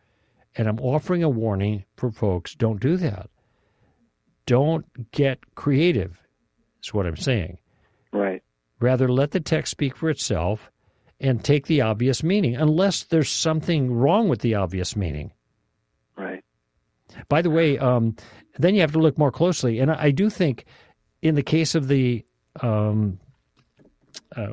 And 0.56 0.68
I'm 0.68 0.80
offering 0.80 1.24
a 1.24 1.30
warning 1.30 1.86
for 1.96 2.12
folks 2.12 2.54
don't 2.56 2.82
do 2.82 2.98
that 2.98 3.30
don't 4.52 5.12
get 5.14 5.40
creative, 5.56 6.20
is 6.84 6.94
what 6.94 7.08
I'm 7.08 7.16
saying. 7.16 7.58
Right. 8.12 8.44
Rather, 8.82 9.08
let 9.08 9.32
the 9.32 9.40
text 9.40 9.72
speak 9.72 9.96
for 9.96 10.10
itself 10.10 10.70
and 11.22 11.42
take 11.42 11.68
the 11.68 11.80
obvious 11.80 12.22
meaning, 12.22 12.58
unless 12.58 13.04
there's 13.04 13.30
something 13.30 13.94
wrong 13.94 14.28
with 14.28 14.42
the 14.42 14.56
obvious 14.56 14.94
meaning. 14.98 15.32
Right. 16.18 16.44
By 17.30 17.42
the 17.42 17.50
way, 17.50 17.78
um, 17.78 18.18
then 18.58 18.76
you 18.76 18.82
have 18.82 18.92
to 18.92 19.00
look 19.00 19.18
more 19.18 19.32
closely. 19.32 19.80
And 19.80 19.90
I, 19.90 20.08
I 20.08 20.12
do 20.12 20.30
think, 20.30 20.66
in 21.22 21.36
the 21.36 21.44
case 21.44 21.74
of 21.74 21.88
the 21.88 22.26
um, 22.62 23.20
uh, 24.36 24.48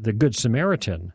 the 0.00 0.12
Good 0.12 0.36
Samaritan, 0.36 1.12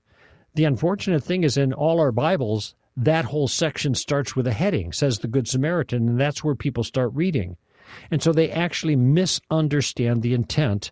the 0.56 0.66
unfortunate 0.66 1.24
thing 1.24 1.46
is 1.46 1.56
in 1.56 1.72
all 1.72 2.02
our 2.02 2.12
Bibles, 2.12 2.76
that 2.98 3.24
whole 3.24 3.48
section 3.48 3.96
starts 3.96 4.36
with 4.36 4.46
a 4.46 4.52
heading, 4.54 4.92
says 4.92 5.20
the 5.20 5.30
Good 5.30 5.48
Samaritan, 5.48 6.10
and 6.10 6.20
that's 6.20 6.44
where 6.44 6.56
people 6.56 6.84
start 6.84 7.12
reading. 7.14 7.56
And 8.12 8.22
so 8.22 8.32
they 8.32 8.52
actually 8.52 8.96
misunderstand 8.96 10.22
the 10.22 10.34
intent 10.34 10.92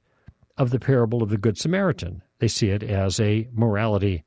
of 0.58 0.70
the 0.70 0.80
parable 0.80 1.24
of 1.24 1.30
the 1.30 1.38
Good 1.38 1.58
Samaritan. 1.58 2.22
They 2.40 2.48
see 2.48 2.70
it 2.70 2.84
as 2.84 3.20
a 3.20 3.48
morality 3.54 4.24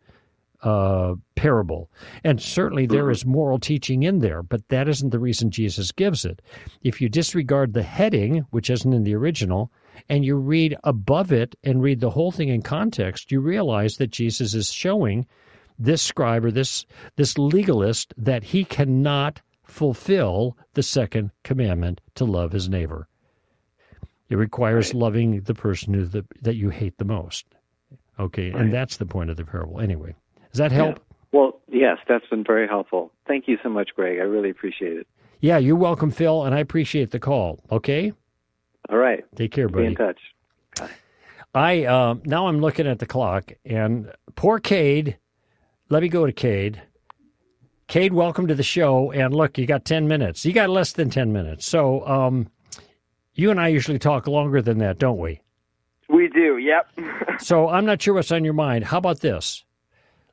uh, 0.64 1.14
parable. 1.34 1.90
And 2.24 2.40
certainly 2.40 2.86
there 2.86 3.10
is 3.10 3.26
moral 3.26 3.58
teaching 3.58 4.02
in 4.02 4.20
there, 4.20 4.42
but 4.42 4.66
that 4.70 4.88
isn't 4.88 5.10
the 5.10 5.18
reason 5.18 5.50
Jesus 5.50 5.92
gives 5.92 6.24
it. 6.24 6.40
If 6.82 7.00
you 7.00 7.08
disregard 7.10 7.74
the 7.74 7.82
heading, 7.82 8.46
which 8.50 8.70
isn't 8.70 8.92
in 8.92 9.04
the 9.04 9.14
original, 9.14 9.70
and 10.08 10.24
you 10.24 10.36
read 10.36 10.76
above 10.82 11.32
it 11.32 11.54
and 11.62 11.82
read 11.82 12.00
the 12.00 12.10
whole 12.10 12.32
thing 12.32 12.48
in 12.48 12.62
context, 12.62 13.30
you 13.30 13.40
realize 13.40 13.98
that 13.98 14.10
Jesus 14.10 14.54
is 14.54 14.72
showing 14.72 15.26
this 15.78 16.02
scribe 16.02 16.44
or 16.44 16.50
this 16.50 16.86
this 17.16 17.36
legalist 17.36 18.14
that 18.16 18.44
he 18.44 18.64
cannot 18.64 19.40
fulfill 19.64 20.56
the 20.74 20.82
second 20.82 21.30
commandment 21.42 22.00
to 22.14 22.24
love 22.24 22.52
his 22.52 22.68
neighbor. 22.68 23.08
It 24.28 24.36
requires 24.36 24.88
right. 24.88 25.00
loving 25.00 25.40
the 25.42 25.54
person 25.54 25.94
who 25.94 26.04
the, 26.04 26.24
that 26.42 26.56
you 26.56 26.70
hate 26.70 26.98
the 26.98 27.04
most. 27.04 27.46
Okay, 28.18 28.50
right. 28.50 28.62
and 28.62 28.72
that's 28.72 28.96
the 28.96 29.06
point 29.06 29.30
of 29.30 29.36
the 29.36 29.44
parable. 29.44 29.80
Anyway, 29.80 30.14
does 30.50 30.58
that 30.58 30.72
help? 30.72 30.98
Yeah. 30.98 31.16
Well, 31.32 31.60
yes, 31.68 31.98
that's 32.08 32.26
been 32.28 32.44
very 32.44 32.68
helpful. 32.68 33.12
Thank 33.26 33.48
you 33.48 33.58
so 33.62 33.68
much, 33.68 33.90
Greg. 33.96 34.18
I 34.18 34.22
really 34.22 34.50
appreciate 34.50 34.96
it. 34.96 35.06
Yeah, 35.40 35.58
you're 35.58 35.76
welcome, 35.76 36.10
Phil, 36.10 36.44
and 36.44 36.54
I 36.54 36.60
appreciate 36.60 37.10
the 37.10 37.18
call. 37.18 37.58
Okay. 37.70 38.12
All 38.88 38.96
right. 38.96 39.24
Take 39.34 39.50
care, 39.50 39.68
buddy. 39.68 39.84
Be 39.84 39.88
in 39.88 39.94
touch. 39.96 40.18
Bye. 40.76 40.90
I 41.54 41.84
uh, 41.84 42.14
now 42.24 42.46
I'm 42.46 42.60
looking 42.60 42.86
at 42.86 42.98
the 42.98 43.06
clock, 43.06 43.52
and 43.64 44.12
poor 44.36 44.58
Cade. 44.58 45.18
Let 45.88 46.02
me 46.02 46.08
go 46.08 46.24
to 46.24 46.32
Cade. 46.32 46.80
Cade, 47.87 48.14
welcome 48.14 48.47
to 48.47 48.55
the 48.55 48.62
show. 48.62 49.12
And 49.12 49.35
look, 49.35 49.59
you 49.59 49.66
got 49.66 49.85
10 49.85 50.09
minutes. 50.09 50.45
You 50.45 50.53
got 50.53 50.70
less 50.70 50.93
than 50.93 51.11
10 51.11 51.32
minutes. 51.32 51.66
So 51.66 52.07
um, 52.07 52.49
you 53.35 53.51
and 53.51 53.61
I 53.61 53.68
usually 53.68 53.99
talk 53.99 54.26
longer 54.26 54.62
than 54.62 54.78
that, 54.78 54.99
don't 54.99 55.18
we? 55.18 55.41
We 56.09 56.28
do, 56.28 56.59
yep. 56.59 56.89
so 57.39 57.68
I'm 57.68 57.85
not 57.85 58.01
sure 58.01 58.14
what's 58.14 58.32
on 58.32 58.45
your 58.45 58.55
mind. 58.55 58.85
How 58.85 58.99
about 58.99 59.20
this? 59.20 59.64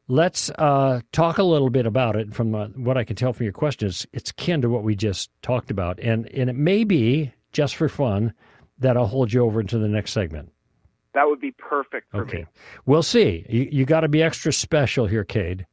Let's 0.07 0.49
uh, 0.51 1.01
talk 1.11 1.37
a 1.37 1.43
little 1.43 1.69
bit 1.69 1.85
about 1.85 2.15
it 2.15 2.33
from 2.33 2.55
uh, 2.55 2.67
what 2.69 2.97
I 2.97 3.03
can 3.03 3.15
tell 3.15 3.33
from 3.33 3.45
your 3.45 3.53
questions. 3.53 4.05
It's 4.11 4.31
kin 4.31 4.61
to 4.61 4.69
what 4.69 4.83
we 4.83 4.95
just 4.95 5.29
talked 5.41 5.71
about. 5.71 5.99
And, 5.99 6.27
and 6.27 6.49
it 6.49 6.55
may 6.55 6.83
be, 6.83 7.33
just 7.53 7.75
for 7.75 7.87
fun, 7.87 8.33
that 8.79 8.97
I'll 8.97 9.07
hold 9.07 9.31
you 9.31 9.41
over 9.41 9.61
into 9.61 9.77
the 9.77 9.87
next 9.87 10.11
segment. 10.11 10.51
That 11.13 11.27
would 11.27 11.41
be 11.41 11.51
perfect 11.51 12.11
for 12.11 12.21
okay. 12.21 12.39
me. 12.39 12.45
We'll 12.85 13.03
see. 13.03 13.45
You, 13.49 13.67
you 13.71 13.85
got 13.85 14.01
to 14.01 14.07
be 14.07 14.23
extra 14.23 14.51
special 14.51 15.05
here, 15.05 15.23
Cade 15.23 15.65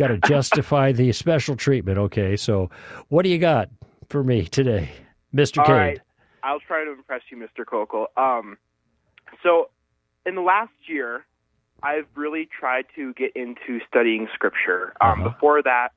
got 0.00 0.08
to 0.08 0.18
justify 0.18 0.92
the 0.92 1.12
special 1.12 1.54
treatment. 1.54 1.98
Okay, 1.98 2.36
so 2.36 2.70
what 3.08 3.22
do 3.22 3.28
you 3.28 3.38
got 3.38 3.68
for 4.08 4.24
me 4.24 4.46
today, 4.46 4.90
Mister 5.32 5.60
Cade? 5.60 5.70
Right. 5.70 6.00
I'll 6.42 6.60
try 6.60 6.84
to 6.84 6.92
impress 6.92 7.20
you, 7.30 7.36
Mr. 7.36 7.64
Koukl. 7.66 8.06
Um, 8.16 8.56
so 9.42 9.68
in 10.24 10.34
the 10.34 10.40
last 10.40 10.72
year, 10.86 11.26
I've 11.82 12.06
really 12.14 12.48
tried 12.58 12.86
to 12.96 13.12
get 13.12 13.36
into 13.36 13.80
studying 13.86 14.26
scripture. 14.32 14.94
Um, 15.02 15.20
Uh-huh. 15.20 15.28
Before 15.30 15.62
that, 15.62 15.90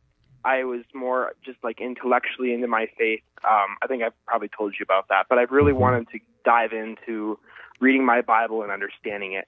I 0.43 0.65
was 0.65 0.81
more 0.93 1.31
just 1.45 1.63
like 1.63 1.79
intellectually 1.79 2.53
into 2.53 2.67
my 2.67 2.87
faith. 2.97 3.23
Um, 3.49 3.77
I 3.81 3.87
think 3.87 4.03
I've 4.03 4.25
probably 4.25 4.49
told 4.49 4.75
you 4.77 4.83
about 4.83 5.07
that, 5.07 5.27
but 5.29 5.37
I've 5.37 5.51
really 5.51 5.71
Mhm. 5.71 5.77
wanted 5.77 6.09
to 6.09 6.19
dive 6.43 6.73
into 6.73 7.39
reading 7.79 8.03
my 8.03 8.19
Bible 8.21 8.63
and 8.63 8.71
understanding 8.71 9.31
it. 9.31 9.47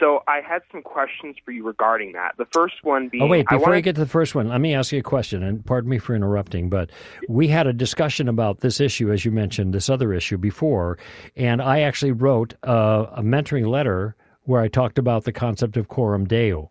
So 0.00 0.22
I 0.26 0.40
had 0.46 0.62
some 0.70 0.82
questions 0.82 1.36
for 1.44 1.50
you 1.50 1.64
regarding 1.64 2.12
that. 2.12 2.32
The 2.38 2.46
first 2.52 2.76
one 2.82 3.08
being, 3.08 3.22
Oh, 3.22 3.26
wait, 3.26 3.46
I 3.48 3.56
before 3.56 3.68
wanted, 3.68 3.76
you 3.76 3.82
get 3.82 3.94
to 3.96 4.00
the 4.00 4.06
first 4.06 4.34
one, 4.34 4.48
let 4.48 4.60
me 4.60 4.74
ask 4.74 4.92
you 4.92 4.98
a 4.98 5.02
question, 5.02 5.42
and 5.42 5.64
pardon 5.64 5.90
me 5.90 5.98
for 5.98 6.14
interrupting, 6.14 6.68
but 6.70 6.90
we 7.28 7.48
had 7.48 7.66
a 7.66 7.72
discussion 7.72 8.28
about 8.28 8.60
this 8.60 8.80
issue, 8.80 9.12
as 9.12 9.24
you 9.24 9.30
mentioned, 9.30 9.74
this 9.74 9.90
other 9.90 10.12
issue 10.12 10.38
before, 10.38 10.98
and 11.36 11.60
I 11.60 11.80
actually 11.80 12.12
wrote 12.12 12.54
uh, 12.66 13.06
a 13.12 13.22
mentoring 13.22 13.68
letter 13.68 14.16
where 14.44 14.62
I 14.62 14.68
talked 14.68 14.98
about 14.98 15.24
the 15.24 15.32
concept 15.32 15.76
of 15.76 15.88
coram 15.88 16.26
deo, 16.26 16.70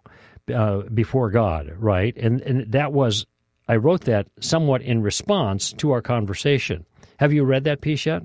uh, 0.53 0.81
before 0.93 1.29
God, 1.29 1.71
right? 1.77 2.15
And, 2.17 2.41
and 2.41 2.71
that 2.71 2.91
was, 2.91 3.25
I 3.67 3.75
wrote 3.75 4.01
that 4.01 4.27
somewhat 4.39 4.81
in 4.81 5.01
response 5.01 5.73
to 5.73 5.91
our 5.91 6.01
conversation. 6.01 6.85
Have 7.19 7.31
you 7.31 7.43
read 7.43 7.65
that 7.65 7.81
piece 7.81 8.05
yet? 8.05 8.23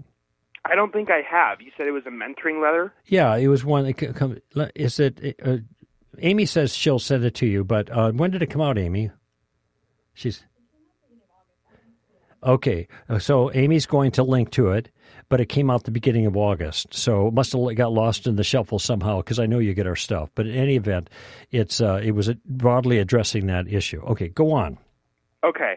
I 0.70 0.74
don't 0.74 0.92
think 0.92 1.10
I 1.10 1.22
have. 1.28 1.60
You 1.60 1.70
said 1.76 1.86
it 1.86 1.92
was 1.92 2.06
a 2.06 2.10
mentoring 2.10 2.62
letter. 2.62 2.92
Yeah, 3.06 3.36
it 3.36 3.48
was 3.48 3.64
one. 3.64 3.84
that 3.84 4.14
come- 4.14 4.38
Is 4.74 4.98
it? 5.00 5.36
Uh, 5.44 5.58
Amy 6.18 6.46
says 6.46 6.74
she'll 6.74 6.98
send 6.98 7.24
it 7.24 7.34
to 7.36 7.46
you, 7.46 7.62
but 7.64 7.90
uh, 7.90 8.10
when 8.12 8.30
did 8.30 8.42
it 8.42 8.46
come 8.50 8.62
out, 8.62 8.78
Amy? 8.78 9.10
She's 10.14 10.42
okay. 12.42 12.88
uh, 13.08 13.18
So 13.18 13.52
Amy's 13.52 13.86
going 13.86 14.12
to 14.12 14.22
link 14.22 14.50
to 14.52 14.70
it, 14.70 14.90
but 15.28 15.40
it 15.40 15.46
came 15.46 15.70
out 15.70 15.84
the 15.84 15.90
beginning 15.90 16.26
of 16.26 16.36
August, 16.36 16.94
so 16.94 17.28
it 17.28 17.34
must 17.34 17.52
have 17.52 17.74
got 17.76 17.92
lost 17.92 18.26
in 18.26 18.36
the 18.36 18.44
shuffle 18.44 18.78
somehow. 18.78 19.18
Because 19.18 19.38
I 19.38 19.46
know 19.46 19.58
you 19.58 19.74
get 19.74 19.86
our 19.86 19.96
stuff, 19.96 20.30
but 20.34 20.46
in 20.46 20.54
any 20.54 20.76
event, 20.76 21.10
it's 21.50 21.80
uh, 21.80 22.00
it 22.02 22.12
was 22.12 22.32
broadly 22.46 22.98
addressing 22.98 23.46
that 23.46 23.68
issue. 23.72 24.00
Okay, 24.02 24.28
go 24.28 24.52
on. 24.52 24.78
Okay. 25.44 25.75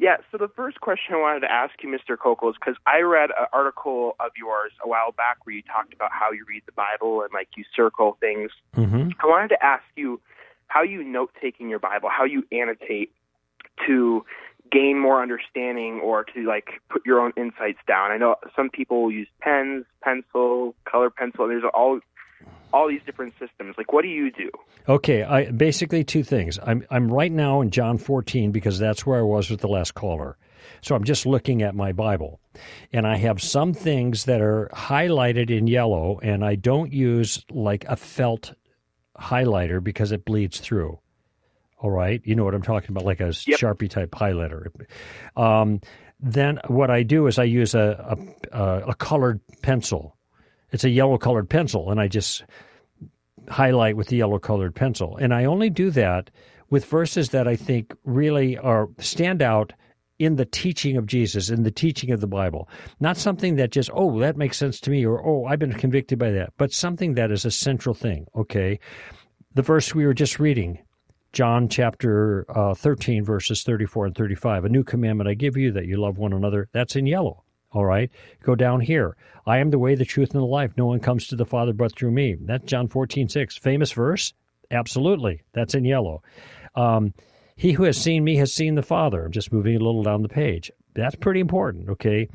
Yeah, 0.00 0.16
so 0.32 0.38
the 0.38 0.48
first 0.48 0.80
question 0.80 1.14
I 1.14 1.18
wanted 1.18 1.40
to 1.40 1.52
ask 1.52 1.74
you, 1.82 1.90
Mr. 1.90 2.16
Koukl, 2.16 2.48
is 2.48 2.56
because 2.58 2.74
I 2.86 3.00
read 3.00 3.28
an 3.38 3.46
article 3.52 4.16
of 4.18 4.30
yours 4.34 4.72
a 4.82 4.88
while 4.88 5.12
back 5.12 5.44
where 5.44 5.54
you 5.54 5.60
talked 5.62 5.92
about 5.92 6.10
how 6.10 6.32
you 6.32 6.46
read 6.48 6.62
the 6.64 6.72
Bible 6.72 7.20
and 7.20 7.30
like 7.34 7.48
you 7.54 7.64
circle 7.76 8.16
things. 8.18 8.50
hmm 8.74 9.10
I 9.22 9.26
wanted 9.26 9.48
to 9.48 9.62
ask 9.62 9.84
you 9.96 10.18
how 10.68 10.82
you 10.82 11.04
note 11.04 11.32
taking 11.38 11.68
your 11.68 11.80
Bible, 11.80 12.08
how 12.10 12.24
you 12.24 12.44
annotate 12.50 13.12
to 13.86 14.24
gain 14.72 14.98
more 14.98 15.22
understanding 15.22 16.00
or 16.02 16.24
to 16.24 16.46
like 16.46 16.80
put 16.88 17.04
your 17.04 17.20
own 17.20 17.32
insights 17.36 17.80
down. 17.86 18.10
I 18.10 18.16
know 18.16 18.36
some 18.56 18.70
people 18.70 19.12
use 19.12 19.28
pens, 19.42 19.84
pencil, 20.02 20.74
color 20.90 21.10
pencil. 21.10 21.46
There's 21.46 21.64
all 21.74 22.00
all 22.72 22.88
these 22.88 23.00
different 23.06 23.34
systems. 23.38 23.74
Like, 23.78 23.92
what 23.92 24.02
do 24.02 24.08
you 24.08 24.30
do? 24.30 24.50
Okay, 24.88 25.22
I 25.22 25.50
basically 25.50 26.04
two 26.04 26.22
things. 26.22 26.58
I'm 26.64 26.84
I'm 26.90 27.10
right 27.12 27.32
now 27.32 27.60
in 27.60 27.70
John 27.70 27.98
14 27.98 28.50
because 28.52 28.78
that's 28.78 29.04
where 29.06 29.18
I 29.18 29.22
was 29.22 29.50
with 29.50 29.60
the 29.60 29.68
last 29.68 29.94
caller. 29.94 30.36
So 30.82 30.94
I'm 30.94 31.04
just 31.04 31.26
looking 31.26 31.62
at 31.62 31.74
my 31.74 31.92
Bible. 31.92 32.40
And 32.92 33.06
I 33.06 33.16
have 33.16 33.42
some 33.42 33.72
things 33.74 34.24
that 34.24 34.40
are 34.40 34.70
highlighted 34.72 35.50
in 35.50 35.66
yellow 35.66 36.18
and 36.22 36.44
I 36.44 36.54
don't 36.54 36.92
use 36.92 37.44
like 37.50 37.84
a 37.86 37.96
felt 37.96 38.54
highlighter 39.18 39.82
because 39.82 40.12
it 40.12 40.24
bleeds 40.24 40.60
through. 40.60 40.98
All 41.78 41.90
right, 41.90 42.20
you 42.24 42.34
know 42.34 42.44
what 42.44 42.54
I'm 42.54 42.62
talking 42.62 42.90
about, 42.90 43.04
like 43.04 43.20
a 43.20 43.26
Yep. 43.46 43.58
Sharpie 43.58 43.88
type 43.88 44.10
highlighter. 44.10 44.66
Um, 45.36 45.80
then 46.18 46.60
what 46.68 46.90
I 46.90 47.02
do 47.02 47.26
is 47.26 47.38
I 47.38 47.44
use 47.44 47.74
a, 47.74 48.16
a 48.52 48.90
a 48.90 48.94
colored 48.94 49.40
pencil. 49.62 50.16
It's 50.72 50.84
a 50.84 50.90
yellow 50.90 51.18
colored 51.18 51.48
pencil, 51.48 51.90
and 51.90 52.00
I 52.00 52.08
just 52.08 52.44
highlight 53.48 53.96
with 53.96 54.08
the 54.08 54.16
yellow 54.16 54.38
colored 54.38 54.74
pencil. 54.74 55.16
And 55.16 55.34
I 55.34 55.44
only 55.44 55.70
do 55.70 55.90
that 55.90 56.30
with 56.70 56.84
verses 56.84 57.30
that 57.30 57.48
I 57.48 57.56
think 57.56 57.94
really 58.04 58.56
are 58.58 58.88
stand 58.98 59.42
out 59.42 59.72
in 60.18 60.36
the 60.36 60.44
teaching 60.44 60.96
of 60.96 61.06
Jesus, 61.06 61.48
in 61.48 61.62
the 61.62 61.70
teaching 61.70 62.10
of 62.10 62.20
the 62.20 62.26
Bible. 62.26 62.68
Not 63.00 63.16
something 63.16 63.56
that 63.56 63.70
just, 63.70 63.90
oh, 63.94 64.20
that 64.20 64.36
makes 64.36 64.58
sense 64.58 64.78
to 64.80 64.90
me, 64.90 65.04
or 65.04 65.26
oh, 65.26 65.46
I've 65.46 65.58
been 65.58 65.72
convicted 65.72 66.18
by 66.18 66.30
that, 66.32 66.52
but 66.58 66.72
something 66.72 67.14
that 67.14 67.30
is 67.30 67.46
a 67.46 67.50
central 67.50 67.94
thing, 67.94 68.26
okay? 68.36 68.78
The 69.54 69.62
verse 69.62 69.94
we 69.94 70.04
were 70.04 70.14
just 70.14 70.38
reading, 70.38 70.78
John 71.32 71.68
chapter 71.68 72.44
uh, 72.50 72.74
13, 72.74 73.24
verses 73.24 73.62
34 73.62 74.06
and 74.06 74.14
35. 74.14 74.66
A 74.66 74.68
new 74.68 74.84
commandment 74.84 75.28
I 75.28 75.34
give 75.34 75.56
you 75.56 75.72
that 75.72 75.86
you 75.86 75.96
love 75.96 76.18
one 76.18 76.34
another. 76.34 76.68
That's 76.72 76.96
in 76.96 77.06
yellow. 77.06 77.44
All 77.72 77.84
right. 77.84 78.10
Go 78.42 78.54
down 78.54 78.80
here. 78.80 79.16
I 79.46 79.58
am 79.58 79.70
the 79.70 79.78
way, 79.78 79.94
the 79.94 80.04
truth, 80.04 80.32
and 80.32 80.42
the 80.42 80.46
life. 80.46 80.72
No 80.76 80.86
one 80.86 81.00
comes 81.00 81.26
to 81.28 81.36
the 81.36 81.44
Father 81.44 81.72
but 81.72 81.94
through 81.96 82.10
me. 82.10 82.36
That's 82.40 82.64
John 82.64 82.88
14, 82.88 83.28
6. 83.28 83.56
Famous 83.58 83.92
verse? 83.92 84.34
Absolutely. 84.70 85.42
That's 85.52 85.74
in 85.74 85.84
yellow. 85.84 86.22
Um, 86.74 87.14
he 87.56 87.72
who 87.72 87.84
has 87.84 87.96
seen 87.96 88.24
me 88.24 88.36
has 88.36 88.52
seen 88.52 88.74
the 88.74 88.82
Father. 88.82 89.24
I'm 89.24 89.32
just 89.32 89.52
moving 89.52 89.76
a 89.76 89.80
little 89.80 90.02
down 90.02 90.22
the 90.22 90.28
page. 90.28 90.70
That's 90.94 91.16
pretty 91.16 91.40
important, 91.40 91.88
okay? 91.90 92.28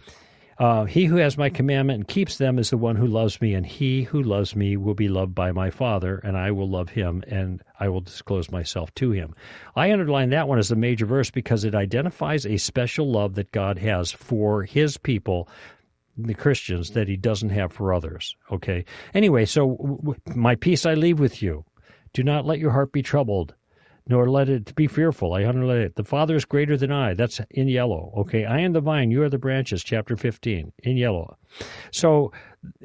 Uh, 0.57 0.85
he 0.85 1.05
who 1.05 1.17
has 1.17 1.37
my 1.37 1.49
commandment 1.49 1.97
and 1.97 2.07
keeps 2.07 2.37
them 2.37 2.57
is 2.57 2.69
the 2.69 2.77
one 2.77 2.95
who 2.95 3.07
loves 3.07 3.41
me, 3.41 3.53
and 3.53 3.65
he 3.65 4.03
who 4.03 4.23
loves 4.23 4.55
me 4.55 4.77
will 4.77 4.93
be 4.93 5.09
loved 5.09 5.35
by 5.35 5.51
my 5.51 5.69
Father, 5.69 6.17
and 6.19 6.37
I 6.37 6.51
will 6.51 6.69
love 6.69 6.89
him, 6.89 7.23
and 7.27 7.61
I 7.79 7.89
will 7.89 7.99
disclose 7.99 8.49
myself 8.49 8.93
to 8.95 9.11
him. 9.11 9.35
I 9.75 9.91
underline 9.91 10.29
that 10.29 10.47
one 10.47 10.57
as 10.57 10.71
a 10.71 10.75
major 10.75 11.05
verse 11.05 11.29
because 11.29 11.65
it 11.65 11.75
identifies 11.75 12.45
a 12.45 12.55
special 12.57 13.11
love 13.11 13.35
that 13.35 13.51
God 13.51 13.77
has 13.79 14.11
for 14.11 14.63
his 14.63 14.95
people, 14.97 15.49
the 16.17 16.33
Christians, 16.33 16.91
that 16.91 17.09
he 17.09 17.17
doesn't 17.17 17.49
have 17.49 17.73
for 17.73 17.93
others. 17.93 18.37
Okay? 18.49 18.85
Anyway, 19.13 19.43
so 19.43 19.71
w- 19.71 19.97
w- 19.97 20.21
my 20.35 20.55
peace 20.55 20.85
I 20.85 20.93
leave 20.93 21.19
with 21.19 21.41
you. 21.41 21.65
Do 22.13 22.23
not 22.23 22.45
let 22.45 22.59
your 22.59 22.71
heart 22.71 22.93
be 22.93 23.01
troubled 23.01 23.55
nor 24.07 24.29
let 24.29 24.49
it 24.49 24.75
be 24.75 24.87
fearful. 24.87 25.33
I 25.33 25.45
underline 25.45 25.81
it. 25.81 25.95
The 25.95 26.03
Father 26.03 26.35
is 26.35 26.45
greater 26.45 26.77
than 26.77 26.91
I. 26.91 27.13
That's 27.13 27.41
in 27.49 27.67
yellow. 27.67 28.13
Okay. 28.17 28.45
I 28.45 28.59
am 28.59 28.73
the 28.73 28.81
vine, 28.81 29.11
you 29.11 29.23
are 29.23 29.29
the 29.29 29.39
branches, 29.39 29.83
chapter 29.83 30.15
15, 30.15 30.71
in 30.83 30.97
yellow. 30.97 31.37
So, 31.91 32.31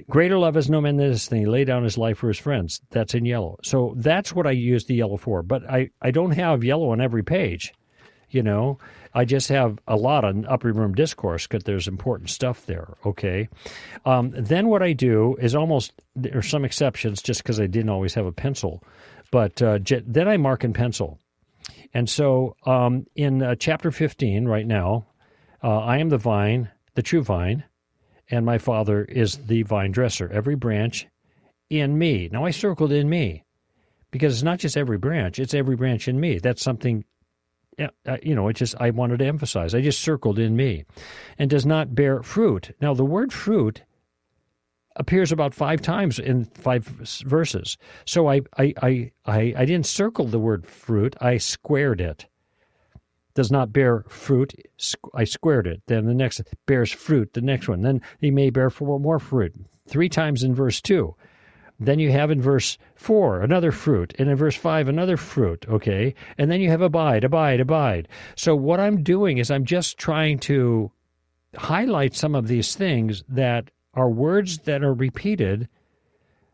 greater 0.08 0.38
love 0.38 0.54
has 0.54 0.70
no 0.70 0.80
man 0.80 0.96
than 0.96 1.10
this 1.10 1.26
thing. 1.28 1.40
He 1.40 1.46
lay 1.46 1.64
down 1.64 1.84
his 1.84 1.98
life 1.98 2.18
for 2.18 2.28
his 2.28 2.38
friends. 2.38 2.80
That's 2.90 3.14
in 3.14 3.24
yellow. 3.24 3.58
So, 3.62 3.94
that's 3.96 4.34
what 4.34 4.46
I 4.46 4.52
use 4.52 4.86
the 4.86 4.94
yellow 4.94 5.18
for. 5.18 5.42
But 5.42 5.68
I, 5.68 5.90
I 6.00 6.10
don't 6.10 6.32
have 6.32 6.64
yellow 6.64 6.90
on 6.90 7.00
every 7.00 7.22
page. 7.22 7.74
You 8.30 8.44
know, 8.44 8.78
I 9.12 9.24
just 9.24 9.48
have 9.48 9.78
a 9.88 9.96
lot 9.96 10.24
on 10.24 10.46
upper 10.46 10.72
room 10.72 10.94
discourse 10.94 11.46
because 11.46 11.64
there's 11.64 11.88
important 11.88 12.30
stuff 12.30 12.64
there. 12.66 12.96
Okay. 13.04 13.48
Um, 14.04 14.32
then 14.36 14.68
what 14.68 14.82
I 14.82 14.92
do 14.92 15.36
is 15.40 15.56
almost, 15.56 15.92
there 16.14 16.38
are 16.38 16.42
some 16.42 16.64
exceptions 16.64 17.20
just 17.20 17.42
because 17.42 17.58
I 17.58 17.66
didn't 17.66 17.90
always 17.90 18.14
have 18.14 18.26
a 18.26 18.32
pencil. 18.32 18.84
But 19.30 19.62
uh, 19.62 19.78
then 20.06 20.28
I 20.28 20.36
mark 20.36 20.64
in 20.64 20.72
pencil. 20.72 21.18
And 21.94 22.08
so 22.08 22.56
um, 22.66 23.06
in 23.14 23.42
uh, 23.42 23.54
chapter 23.56 23.90
15, 23.90 24.46
right 24.46 24.66
now, 24.66 25.06
uh, 25.62 25.78
I 25.78 25.98
am 25.98 26.08
the 26.08 26.18
vine, 26.18 26.70
the 26.94 27.02
true 27.02 27.22
vine, 27.22 27.64
and 28.30 28.46
my 28.46 28.58
Father 28.58 29.04
is 29.04 29.36
the 29.46 29.62
vine 29.62 29.90
dresser. 29.92 30.30
Every 30.32 30.54
branch 30.54 31.06
in 31.68 31.98
me. 31.98 32.28
Now 32.30 32.44
I 32.44 32.50
circled 32.50 32.92
in 32.92 33.08
me 33.08 33.44
because 34.10 34.34
it's 34.34 34.42
not 34.42 34.58
just 34.58 34.76
every 34.76 34.98
branch, 34.98 35.38
it's 35.38 35.54
every 35.54 35.76
branch 35.76 36.08
in 36.08 36.18
me. 36.18 36.38
That's 36.38 36.62
something, 36.62 37.04
uh, 37.78 38.16
you 38.22 38.34
know, 38.34 38.48
it 38.48 38.54
just, 38.54 38.74
I 38.80 38.90
wanted 38.90 39.18
to 39.18 39.26
emphasize. 39.26 39.74
I 39.74 39.80
just 39.80 40.00
circled 40.00 40.38
in 40.38 40.56
me 40.56 40.84
and 41.38 41.50
does 41.50 41.66
not 41.66 41.94
bear 41.94 42.22
fruit. 42.22 42.74
Now 42.80 42.94
the 42.94 43.04
word 43.04 43.32
fruit 43.32 43.82
appears 44.96 45.32
about 45.32 45.54
five 45.54 45.80
times 45.80 46.18
in 46.18 46.44
five 46.44 46.84
verses. 46.84 47.76
So 48.04 48.28
I, 48.28 48.40
I, 48.58 48.74
I, 48.82 49.12
I, 49.26 49.54
I 49.56 49.64
didn't 49.64 49.86
circle 49.86 50.26
the 50.26 50.38
word 50.38 50.66
fruit, 50.66 51.16
I 51.20 51.38
squared 51.38 52.00
it. 52.00 52.26
Does 53.34 53.50
not 53.50 53.72
bear 53.72 54.04
fruit, 54.08 54.54
I 55.14 55.24
squared 55.24 55.66
it. 55.66 55.82
Then 55.86 56.06
the 56.06 56.14
next 56.14 56.42
bears 56.66 56.90
fruit, 56.90 57.32
the 57.32 57.40
next 57.40 57.68
one. 57.68 57.82
Then 57.82 58.02
he 58.20 58.30
may 58.30 58.50
bear 58.50 58.70
four 58.70 58.98
more 58.98 59.20
fruit. 59.20 59.54
Three 59.86 60.08
times 60.08 60.42
in 60.42 60.54
verse 60.54 60.80
2. 60.80 61.14
Then 61.78 61.98
you 61.98 62.12
have 62.12 62.30
in 62.30 62.42
verse 62.42 62.76
4 62.96 63.40
another 63.40 63.72
fruit, 63.72 64.14
and 64.18 64.28
in 64.28 64.36
verse 64.36 64.54
5 64.54 64.88
another 64.88 65.16
fruit, 65.16 65.64
okay? 65.66 66.14
And 66.36 66.50
then 66.50 66.60
you 66.60 66.68
have 66.68 66.82
abide, 66.82 67.24
abide, 67.24 67.58
abide. 67.58 68.06
So 68.36 68.54
what 68.54 68.80
I'm 68.80 69.02
doing 69.02 69.38
is 69.38 69.50
I'm 69.50 69.64
just 69.64 69.96
trying 69.96 70.40
to 70.40 70.92
highlight 71.56 72.14
some 72.14 72.34
of 72.34 72.48
these 72.48 72.74
things 72.74 73.24
that 73.28 73.70
are 73.94 74.10
words 74.10 74.58
that 74.60 74.82
are 74.82 74.94
repeated 74.94 75.68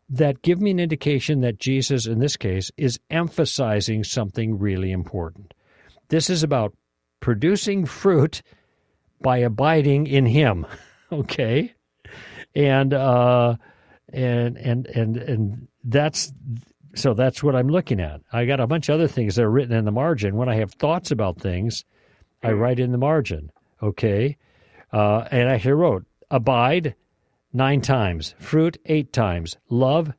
that 0.09 0.41
give 0.41 0.61
me 0.61 0.71
an 0.71 0.79
indication 0.79 1.41
that 1.41 1.59
Jesus, 1.59 2.07
in 2.07 2.19
this 2.19 2.37
case, 2.37 2.71
is 2.77 2.99
emphasizing 3.09 4.03
something 4.03 4.57
really 4.57 4.91
important. 4.91 5.53
This 6.09 6.29
is 6.29 6.43
about 6.43 6.73
producing 7.19 7.85
fruit 7.85 8.41
by 9.21 9.37
abiding 9.39 10.07
in 10.07 10.25
Him, 10.25 10.65
okay? 11.11 11.73
And 12.55 12.93
uh, 12.93 13.55
and 14.13 14.57
and 14.57 14.87
and 14.87 15.17
and 15.17 15.67
that's 15.83 16.31
so 16.95 17.13
that's 17.13 17.43
what 17.43 17.55
I'm 17.55 17.67
looking 17.67 17.99
at. 17.99 18.21
I 18.31 18.45
got 18.45 18.59
a 18.59 18.67
bunch 18.67 18.89
of 18.89 18.95
other 18.95 19.07
things 19.07 19.35
that 19.35 19.43
are 19.43 19.51
written 19.51 19.75
in 19.75 19.85
the 19.85 19.91
margin. 19.91 20.35
When 20.35 20.49
I 20.49 20.55
have 20.55 20.73
thoughts 20.73 21.11
about 21.11 21.39
things, 21.39 21.83
I 22.41 22.51
write 22.51 22.79
in 22.79 22.91
the 22.91 22.97
margin, 22.97 23.51
okay? 23.83 24.37
Uh, 24.91 25.27
and 25.31 25.49
I 25.49 25.55
actually 25.55 25.73
wrote 25.73 26.05
abide 26.31 26.95
nine 27.53 27.81
times, 27.81 28.35
fruit 28.39 28.77
eight 28.85 29.13
times, 29.13 29.57
love 29.69 30.13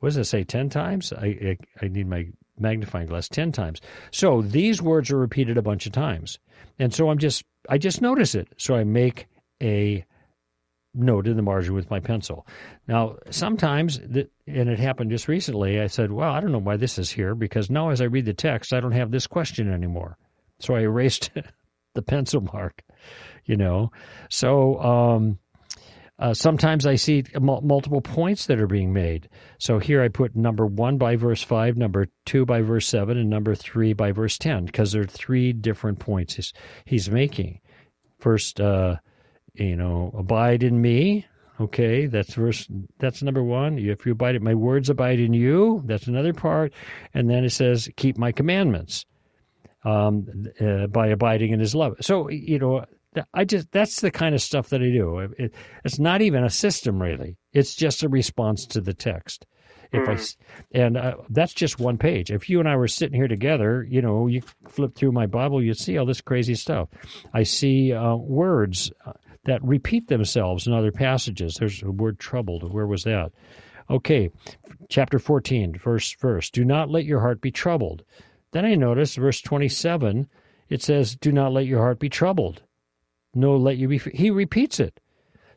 what 0.00 0.10
does 0.10 0.16
it 0.18 0.24
say? 0.24 0.44
Ten 0.44 0.68
times? 0.68 1.12
I, 1.12 1.26
I 1.26 1.58
I 1.82 1.88
need 1.88 2.06
my 2.06 2.26
magnifying 2.58 3.06
glass 3.06 3.28
ten 3.28 3.50
times. 3.50 3.80
So 4.10 4.42
these 4.42 4.82
words 4.82 5.10
are 5.10 5.16
repeated 5.16 5.56
a 5.56 5.62
bunch 5.62 5.86
of 5.86 5.92
times, 5.92 6.38
and 6.78 6.92
so 6.92 7.10
I'm 7.10 7.18
just 7.18 7.44
I 7.68 7.78
just 7.78 8.02
notice 8.02 8.34
it. 8.34 8.48
So 8.58 8.74
I 8.74 8.84
make 8.84 9.26
a 9.62 10.04
note 10.94 11.26
in 11.26 11.36
the 11.36 11.42
margin 11.42 11.74
with 11.74 11.90
my 11.90 12.00
pencil. 12.00 12.46
Now, 12.88 13.16
sometimes, 13.30 13.98
and 13.98 14.28
it 14.46 14.78
happened 14.78 15.10
just 15.10 15.28
recently, 15.28 15.80
I 15.80 15.88
said, 15.88 16.12
Well, 16.12 16.32
I 16.32 16.40
don't 16.40 16.52
know 16.52 16.58
why 16.58 16.76
this 16.76 16.98
is 16.98 17.10
here 17.10 17.34
because 17.34 17.70
now 17.70 17.90
as 17.90 18.00
I 18.00 18.04
read 18.04 18.24
the 18.24 18.34
text, 18.34 18.72
I 18.72 18.80
don't 18.80 18.92
have 18.92 19.10
this 19.10 19.26
question 19.26 19.72
anymore. 19.72 20.16
So 20.58 20.74
I 20.74 20.80
erased 20.80 21.30
the 21.94 22.02
pencil 22.02 22.42
mark, 22.42 22.82
you 23.46 23.56
know. 23.56 23.90
So 24.28 24.80
um, 24.80 25.38
uh, 26.18 26.32
sometimes 26.32 26.86
I 26.86 26.94
see 26.94 27.24
multiple 27.38 28.00
points 28.00 28.46
that 28.46 28.60
are 28.60 28.66
being 28.66 28.92
made. 28.92 29.28
So 29.58 29.78
here 29.78 30.02
I 30.02 30.08
put 30.08 30.34
number 30.34 30.66
one 30.66 30.96
by 30.96 31.16
verse 31.16 31.42
5, 31.42 31.76
number 31.76 32.06
two 32.24 32.46
by 32.46 32.62
verse 32.62 32.86
7, 32.86 33.18
and 33.18 33.28
number 33.28 33.54
three 33.54 33.92
by 33.92 34.12
verse 34.12 34.38
10 34.38 34.64
because 34.64 34.92
there 34.92 35.02
are 35.02 35.06
three 35.06 35.52
different 35.52 35.98
points 35.98 36.34
he's, 36.34 36.52
he's 36.86 37.10
making. 37.10 37.60
First, 38.18 38.60
uh, 38.60 38.96
you 39.52 39.76
know, 39.76 40.10
abide 40.16 40.62
in 40.62 40.80
me. 40.80 41.26
Okay, 41.60 42.06
that's 42.06 42.34
verse. 42.34 42.68
That's 42.98 43.22
number 43.22 43.42
one. 43.42 43.78
If 43.78 44.04
you 44.04 44.12
abide, 44.12 44.36
in 44.36 44.44
my 44.44 44.54
words 44.54 44.90
abide 44.90 45.20
in 45.20 45.32
you. 45.32 45.82
That's 45.86 46.06
another 46.06 46.34
part, 46.34 46.74
and 47.14 47.30
then 47.30 47.44
it 47.44 47.50
says, 47.50 47.88
keep 47.96 48.18
my 48.18 48.30
commandments, 48.30 49.06
um, 49.82 50.26
uh, 50.60 50.86
by 50.88 51.06
abiding 51.06 51.52
in 51.52 51.60
His 51.60 51.74
love. 51.74 51.96
So 52.02 52.28
you 52.28 52.58
know, 52.58 52.84
I 53.34 53.44
just 53.44 53.70
that's 53.72 54.00
the 54.00 54.10
kind 54.10 54.34
of 54.34 54.42
stuff 54.42 54.68
that 54.70 54.82
I 54.82 54.90
do. 54.90 55.18
It, 55.38 55.54
it's 55.84 55.98
not 55.98 56.22
even 56.22 56.44
a 56.44 56.50
system 56.50 57.00
really. 57.00 57.36
It's 57.52 57.74
just 57.74 58.02
a 58.02 58.08
response 58.08 58.66
to 58.66 58.80
the 58.80 58.94
text. 58.94 59.46
If 59.92 60.02
mm. 60.02 60.08
I 60.08 60.14
hmm. 60.14 60.82
and 60.82 60.96
uh, 60.96 61.16
that's 61.30 61.54
just 61.54 61.78
one 61.78 61.98
page. 61.98 62.30
If 62.30 62.50
you 62.50 62.60
and 62.60 62.68
I 62.68 62.76
were 62.76 62.88
sitting 62.88 63.18
here 63.18 63.28
together, 63.28 63.86
you 63.88 64.02
know, 64.02 64.26
you 64.26 64.42
flip 64.68 64.94
through 64.94 65.12
my 65.12 65.26
Bible, 65.26 65.62
you'd 65.62 65.78
see 65.78 65.96
all 65.96 66.06
this 66.06 66.20
crazy 66.20 66.54
stuff. 66.54 66.88
I 67.32 67.44
see 67.44 67.92
uh, 67.92 68.16
words 68.16 68.90
uh, 69.06 69.12
that 69.44 69.62
repeat 69.62 70.08
themselves 70.08 70.66
in 70.66 70.72
other 70.72 70.92
passages. 70.92 71.54
There's 71.54 71.80
the 71.80 71.92
word 71.92 72.18
troubled. 72.18 72.72
Where 72.72 72.86
was 72.86 73.04
that? 73.04 73.32
Okay, 73.88 74.30
chapter 74.88 75.20
14, 75.20 75.78
verse 75.78 76.14
verse. 76.16 76.50
Do 76.50 76.64
not 76.64 76.90
let 76.90 77.04
your 77.04 77.20
heart 77.20 77.40
be 77.40 77.52
troubled. 77.52 78.02
Then 78.50 78.64
I 78.64 78.74
notice 78.74 79.14
verse 79.14 79.40
27, 79.40 80.28
it 80.68 80.82
says, 80.82 81.14
Do 81.14 81.30
not 81.30 81.52
let 81.52 81.66
your 81.66 81.80
heart 81.80 82.00
be 82.00 82.08
troubled. 82.08 82.62
No, 83.36 83.56
let 83.56 83.76
you 83.76 83.86
be. 83.88 83.98
He 83.98 84.30
repeats 84.30 84.80
it. 84.80 84.98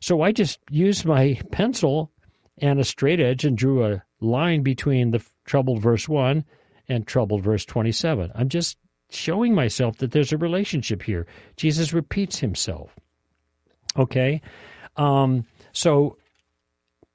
So 0.00 0.22
I 0.22 0.32
just 0.32 0.60
used 0.70 1.04
my 1.04 1.40
pencil 1.50 2.10
and 2.58 2.78
a 2.78 2.84
straight 2.84 3.20
edge 3.20 3.44
and 3.44 3.56
drew 3.56 3.84
a 3.84 4.02
line 4.20 4.62
between 4.62 5.10
the 5.10 5.24
troubled 5.44 5.80
verse 5.82 6.08
1 6.08 6.44
and 6.88 7.06
troubled 7.06 7.42
verse 7.42 7.64
27. 7.64 8.30
I'm 8.34 8.48
just 8.48 8.76
showing 9.10 9.54
myself 9.54 9.98
that 9.98 10.12
there's 10.12 10.32
a 10.32 10.38
relationship 10.38 11.02
here. 11.02 11.26
Jesus 11.56 11.92
repeats 11.92 12.38
himself. 12.38 12.94
Okay. 13.96 14.40
Um, 14.96 15.46
so, 15.72 16.16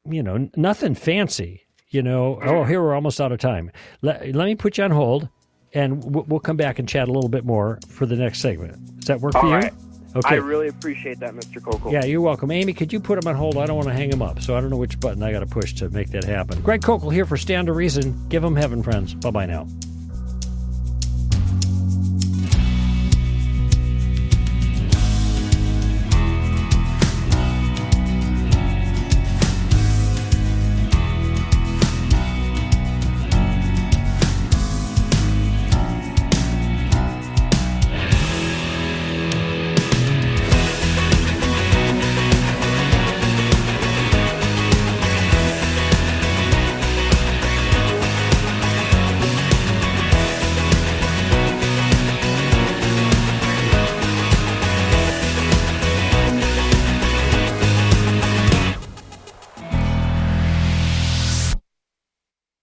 you 0.10 0.24
know, 0.24 0.50
nothing 0.56 0.96
fancy, 0.96 1.62
you 1.90 2.02
know. 2.02 2.40
Oh, 2.44 2.64
here 2.64 2.82
we're 2.82 2.96
almost 2.96 3.22
out 3.22 3.32
of 3.32 3.40
time. 3.40 3.72
Let, 4.02 4.34
let 4.36 4.46
me 4.46 4.56
put 4.56 4.78
you 4.78 4.84
on 4.84 4.92
hold 4.92 5.30
and 5.74 6.04
we'll, 6.04 6.24
we'll 6.24 6.40
come 6.40 6.58
back 6.58 6.80
and 6.80 6.88
chat 6.88 7.08
a 7.08 7.12
little 7.12 7.30
bit 7.30 7.46
more 7.46 7.80
for 7.88 8.06
the 8.06 8.16
next 8.16 8.40
segment. 8.40 9.00
Does 9.00 9.08
that 9.08 9.22
work 9.22 9.36
All 9.36 9.42
for 9.42 9.50
right. 9.50 9.72
you? 9.72 9.95
Okay. 10.16 10.36
I 10.36 10.38
really 10.38 10.70
appreciate 10.70 11.20
that, 11.20 11.34
Mr. 11.34 11.62
Koukl. 11.62 11.92
Yeah, 11.92 12.06
you're 12.06 12.22
welcome. 12.22 12.50
Amy, 12.50 12.74
could 12.74 12.94
you 12.94 13.02
put 13.02 13.22
him 13.22 13.28
on 13.28 13.36
hold? 13.36 13.58
I 13.58 13.66
don't 13.66 13.76
want 13.76 13.90
to 13.90 13.94
hang 13.94 14.10
him 14.10 14.22
up, 14.22 14.42
so 14.42 14.56
I 14.56 14.62
don't 14.62 14.70
know 14.70 14.78
which 14.78 14.98
button 15.00 15.22
I 15.22 15.32
got 15.32 15.42
to 15.42 15.46
push 15.46 15.74
to 15.76 15.90
make 15.90 16.10
that 16.12 16.24
happen. 16.24 16.62
Greg 16.62 16.82
Koukl 16.82 17.12
here 17.12 17.26
for 17.26 17.36
Stand 17.36 17.68
to 17.68 17.74
Reason. 17.74 18.28
Give 18.30 18.44
him 18.44 18.56
heaven, 18.56 18.82
friends. 18.82 19.14
Bye 19.14 19.32
bye 19.32 19.46
now. 19.46 19.68